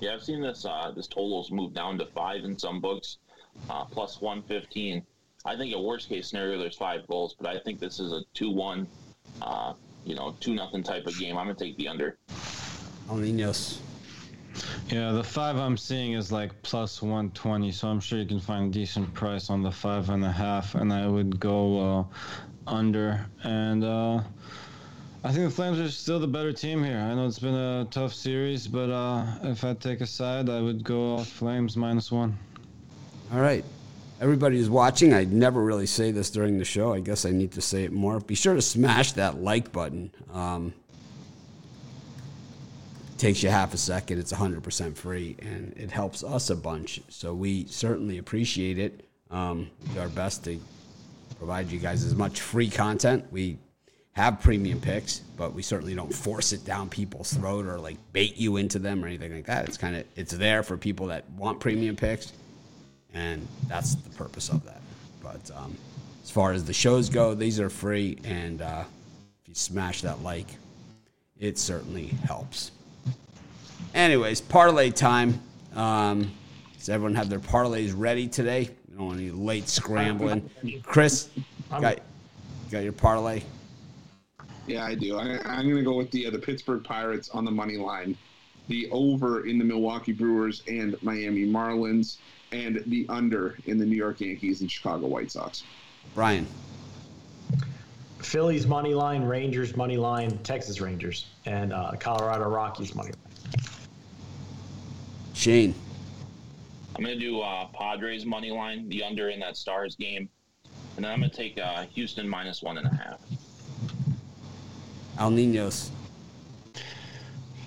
Yeah, 0.00 0.14
I've 0.14 0.22
seen 0.22 0.40
this. 0.40 0.64
Uh, 0.64 0.92
this 0.96 1.06
totals 1.06 1.50
move 1.50 1.74
down 1.74 1.98
to 1.98 2.06
five 2.06 2.44
in 2.44 2.58
some 2.58 2.80
books, 2.80 3.18
uh, 3.68 3.84
plus 3.84 4.20
one 4.20 4.42
fifteen. 4.42 5.04
I 5.46 5.56
think 5.56 5.74
a 5.74 5.80
worst 5.80 6.08
case 6.08 6.28
scenario, 6.28 6.58
there's 6.58 6.76
five 6.76 7.06
goals, 7.06 7.36
but 7.38 7.46
I 7.46 7.58
think 7.58 7.78
this 7.78 8.00
is 8.00 8.12
a 8.12 8.22
two-one, 8.32 8.86
uh, 9.42 9.74
you 10.04 10.14
know, 10.14 10.34
two 10.40 10.54
nothing 10.54 10.82
type 10.82 11.06
of 11.06 11.18
game. 11.18 11.36
I'm 11.36 11.44
gonna 11.44 11.54
take 11.54 11.76
the 11.76 11.86
under. 11.86 12.16
Alninos. 13.08 13.80
Yeah, 14.88 15.12
the 15.12 15.22
five 15.22 15.56
I'm 15.56 15.76
seeing 15.76 16.14
is 16.14 16.32
like 16.32 16.50
plus 16.62 17.02
120, 17.02 17.72
so 17.72 17.88
I'm 17.88 18.00
sure 18.00 18.18
you 18.18 18.26
can 18.26 18.40
find 18.40 18.68
a 18.68 18.78
decent 18.78 19.12
price 19.12 19.50
on 19.50 19.62
the 19.62 19.70
five 19.70 20.08
and 20.08 20.24
a 20.24 20.32
half, 20.32 20.74
and 20.76 20.90
I 20.90 21.08
would 21.08 21.38
go 21.38 21.78
uh, 21.78 22.04
under. 22.66 23.26
And 23.42 23.84
uh, 23.84 24.22
I 25.24 25.32
think 25.32 25.44
the 25.44 25.50
Flames 25.50 25.78
are 25.78 25.90
still 25.90 26.20
the 26.20 26.26
better 26.26 26.52
team 26.52 26.82
here. 26.82 26.96
I 26.96 27.14
know 27.14 27.26
it's 27.26 27.38
been 27.38 27.54
a 27.54 27.86
tough 27.90 28.14
series, 28.14 28.66
but 28.66 28.88
uh, 28.88 29.26
if 29.42 29.62
I 29.62 29.74
take 29.74 30.00
a 30.00 30.06
side, 30.06 30.48
I 30.48 30.62
would 30.62 30.84
go 30.84 31.18
Flames 31.18 31.76
minus 31.76 32.10
one. 32.10 32.38
All 33.30 33.40
right 33.40 33.64
everybody 34.20 34.58
who's 34.58 34.70
watching, 34.70 35.12
I 35.12 35.24
never 35.24 35.62
really 35.62 35.86
say 35.86 36.10
this 36.10 36.30
during 36.30 36.58
the 36.58 36.64
show. 36.64 36.92
I 36.92 37.00
guess 37.00 37.24
I 37.24 37.30
need 37.30 37.52
to 37.52 37.60
say 37.60 37.84
it 37.84 37.92
more. 37.92 38.20
Be 38.20 38.34
sure 38.34 38.54
to 38.54 38.62
smash 38.62 39.12
that 39.12 39.40
like 39.40 39.72
button. 39.72 40.12
Um, 40.32 40.74
takes 43.18 43.42
you 43.42 43.48
half 43.48 43.74
a 43.74 43.78
second. 43.78 44.18
It's 44.18 44.32
100% 44.32 44.96
free, 44.96 45.36
and 45.40 45.72
it 45.76 45.90
helps 45.90 46.22
us 46.22 46.50
a 46.50 46.56
bunch. 46.56 47.00
So 47.08 47.34
we 47.34 47.66
certainly 47.66 48.18
appreciate 48.18 48.78
it. 48.78 49.08
Um, 49.30 49.70
do 49.94 50.00
our 50.00 50.08
best 50.08 50.44
to 50.44 50.60
provide 51.38 51.70
you 51.70 51.78
guys 51.78 52.04
as 52.04 52.14
much 52.14 52.40
free 52.40 52.70
content. 52.70 53.24
We 53.30 53.58
have 54.12 54.40
premium 54.40 54.80
picks, 54.80 55.18
but 55.36 55.54
we 55.54 55.62
certainly 55.62 55.94
don't 55.94 56.14
force 56.14 56.52
it 56.52 56.64
down 56.64 56.88
people's 56.88 57.32
throat 57.32 57.66
or 57.66 57.80
like 57.80 57.96
bait 58.12 58.36
you 58.36 58.58
into 58.58 58.78
them 58.78 59.04
or 59.04 59.08
anything 59.08 59.34
like 59.34 59.46
that. 59.46 59.66
It's 59.66 59.76
kind 59.76 59.96
of 59.96 60.04
it's 60.14 60.32
there 60.32 60.62
for 60.62 60.76
people 60.76 61.08
that 61.08 61.28
want 61.30 61.58
premium 61.58 61.96
picks 61.96 62.32
and 63.14 63.46
that's 63.68 63.94
the 63.94 64.10
purpose 64.10 64.48
of 64.48 64.64
that. 64.64 64.80
But 65.22 65.50
um, 65.56 65.76
as 66.22 66.30
far 66.30 66.52
as 66.52 66.64
the 66.64 66.72
shows 66.72 67.08
go, 67.08 67.34
these 67.34 67.60
are 67.60 67.70
free, 67.70 68.18
and 68.24 68.60
uh, 68.60 68.84
if 69.42 69.48
you 69.48 69.54
smash 69.54 70.02
that 70.02 70.22
like, 70.22 70.48
it 71.38 71.58
certainly 71.58 72.06
helps. 72.26 72.72
Anyways, 73.94 74.40
parlay 74.40 74.90
time. 74.90 75.40
Um, 75.74 76.30
does 76.78 76.88
everyone 76.88 77.14
have 77.14 77.30
their 77.30 77.40
parlays 77.40 77.94
ready 77.96 78.28
today? 78.28 78.68
We 78.90 78.96
don't 78.96 79.06
want 79.06 79.20
any 79.20 79.30
late 79.30 79.68
scrambling. 79.68 80.50
Chris, 80.82 81.30
got, 81.70 82.00
got 82.70 82.82
your 82.82 82.92
parlay? 82.92 83.42
Yeah, 84.66 84.84
I 84.84 84.94
do. 84.94 85.16
I, 85.16 85.58
am 85.58 85.64
going 85.64 85.76
to 85.76 85.82
go 85.82 85.96
with 85.96 86.10
the 86.10 86.26
uh, 86.26 86.30
the 86.30 86.38
Pittsburgh 86.38 86.82
Pirates 86.84 87.28
on 87.30 87.44
the 87.44 87.50
money 87.50 87.76
line, 87.76 88.16
the 88.68 88.88
over 88.90 89.46
in 89.46 89.58
the 89.58 89.64
Milwaukee 89.64 90.12
Brewers 90.12 90.62
and 90.68 90.96
Miami 91.02 91.44
Marlins, 91.44 92.18
and 92.54 92.82
the 92.86 93.04
under 93.08 93.56
in 93.66 93.78
the 93.78 93.84
New 93.84 93.96
York 93.96 94.20
Yankees 94.20 94.60
and 94.60 94.70
Chicago 94.70 95.06
White 95.08 95.30
Sox. 95.30 95.64
Brian. 96.14 96.46
Phillies 98.20 98.66
money 98.66 98.94
line, 98.94 99.24
Rangers 99.24 99.76
money 99.76 99.96
line, 99.96 100.38
Texas 100.38 100.80
Rangers, 100.80 101.26
and 101.46 101.72
uh, 101.72 101.92
Colorado 101.98 102.48
Rockies 102.48 102.94
money 102.94 103.10
line. 103.10 103.64
Shane. 105.34 105.74
I'm 106.96 107.04
going 107.04 107.18
to 107.18 107.20
do 107.20 107.40
uh, 107.40 107.66
Padres 107.66 108.24
money 108.24 108.52
line, 108.52 108.88
the 108.88 109.02
under 109.02 109.28
in 109.30 109.40
that 109.40 109.56
Stars 109.56 109.96
game, 109.96 110.28
and 110.96 111.04
then 111.04 111.12
I'm 111.12 111.18
going 111.18 111.30
to 111.30 111.36
take 111.36 111.58
uh, 111.58 111.84
Houston 111.92 112.28
minus 112.28 112.62
one 112.62 112.78
and 112.78 112.86
a 112.86 112.94
half. 112.94 113.20
Al 115.18 115.30
Ninos. 115.30 115.90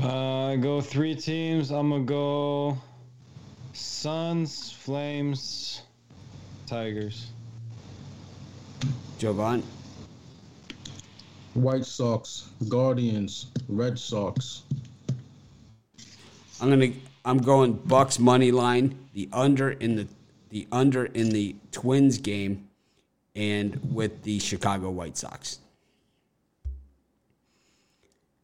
Uh, 0.01 0.55
go 0.57 0.79
three 0.79 1.15
teams. 1.15 1.71
I'm 1.71 1.89
gonna 1.89 2.03
go 2.03 2.77
Suns, 3.77 4.71
Flames, 4.71 5.83
Tigers. 6.65 7.27
Jovan. 9.19 9.61
White 11.53 11.85
Sox, 11.85 12.49
Guardians, 12.67 13.47
Red 13.67 13.99
Sox. 13.99 14.63
I'm 16.59 16.69
gonna 16.69 16.91
I'm 17.23 17.37
going 17.37 17.73
Bucks 17.73 18.17
money 18.17 18.51
line, 18.51 18.97
the 19.13 19.29
under 19.31 19.71
in 19.71 19.95
the 19.95 20.07
the 20.49 20.67
under 20.71 21.05
in 21.05 21.29
the 21.29 21.55
Twins 21.71 22.17
game, 22.17 22.67
and 23.35 23.79
with 23.93 24.23
the 24.23 24.39
Chicago 24.39 24.89
White 24.89 25.17
Sox. 25.17 25.59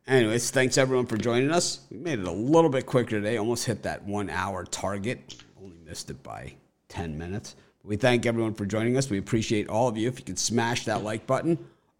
Anyways, 0.05 0.51
thanks 0.51 0.77
everyone 0.77 1.05
for 1.05 1.15
joining 1.15 1.49
us. 1.49 1.79
We 1.89 1.97
made 1.97 2.19
it 2.19 2.27
a 2.27 2.31
little 2.31 2.69
bit 2.69 2.85
quicker 2.85 3.11
today, 3.11 3.37
almost 3.37 3.65
hit 3.65 3.83
that 3.83 4.03
one 4.03 4.29
hour 4.29 4.65
target. 4.65 5.41
Only 5.61 5.77
missed 5.85 6.09
it 6.09 6.21
by 6.21 6.55
10 6.89 7.17
minutes. 7.17 7.55
We 7.85 7.95
thank 7.95 8.25
everyone 8.25 8.53
for 8.53 8.65
joining 8.65 8.97
us. 8.97 9.09
We 9.09 9.17
appreciate 9.17 9.69
all 9.69 9.87
of 9.87 9.95
you. 9.95 10.09
If 10.09 10.19
you 10.19 10.25
could 10.25 10.39
smash 10.39 10.83
that 10.85 11.03
like 11.03 11.25
button, 11.25 11.57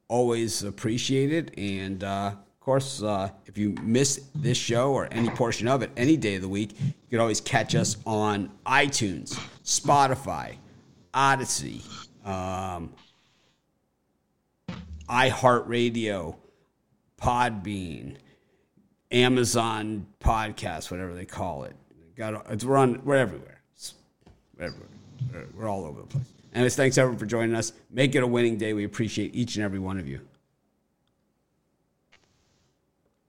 always 0.10 0.64
appreciate 0.64 1.32
it. 1.32 1.58
And 1.58 2.04
uh, 2.04 2.34
of 2.36 2.60
course, 2.60 3.02
uh, 3.02 3.30
if 3.46 3.58
you 3.58 3.74
miss 3.82 4.28
this 4.36 4.58
show 4.58 4.92
or 4.92 5.08
any 5.10 5.30
portion 5.30 5.70
of 5.70 5.82
it 5.82 5.90
any 5.96 6.18
day 6.18 6.36
of 6.36 6.42
the 6.42 6.50
week, 6.50 6.78
you 6.82 6.94
can 7.10 7.22
always 7.22 7.40
catch 7.40 7.74
us 7.74 7.96
on 8.06 8.52
iTunes, 8.66 9.40
Spotify, 9.64 10.58
Odysee, 11.14 11.82
um, 12.26 12.92
iHeartRadio, 15.08 16.36
Podbean, 17.24 18.18
Amazon 19.10 20.06
Podcast, 20.20 20.92
whatever 20.92 21.14
they 21.14 21.24
call 21.24 21.64
it. 21.64 21.74
Got 22.18 22.52
it's 22.52 22.66
we're 22.66 22.76
on 22.76 23.02
we're 23.06 23.16
everywhere. 23.16 23.62
It's 23.74 23.94
everywhere. 24.60 24.90
We're, 25.32 25.46
we're 25.56 25.70
all 25.70 25.86
over 25.86 26.02
the 26.02 26.08
place. 26.08 26.26
Anyways, 26.54 26.76
thanks 26.76 26.98
everyone 26.98 27.18
for 27.18 27.26
joining 27.26 27.56
us. 27.56 27.72
Make 27.90 28.14
it 28.16 28.24
a 28.24 28.28
winning 28.28 28.58
day. 28.58 28.74
We 28.74 28.84
appreciate 28.84 29.34
each 29.34 29.56
and 29.56 29.64
every 29.64 29.80
one 29.80 29.98
of 29.98 30.08
you. 30.08 30.20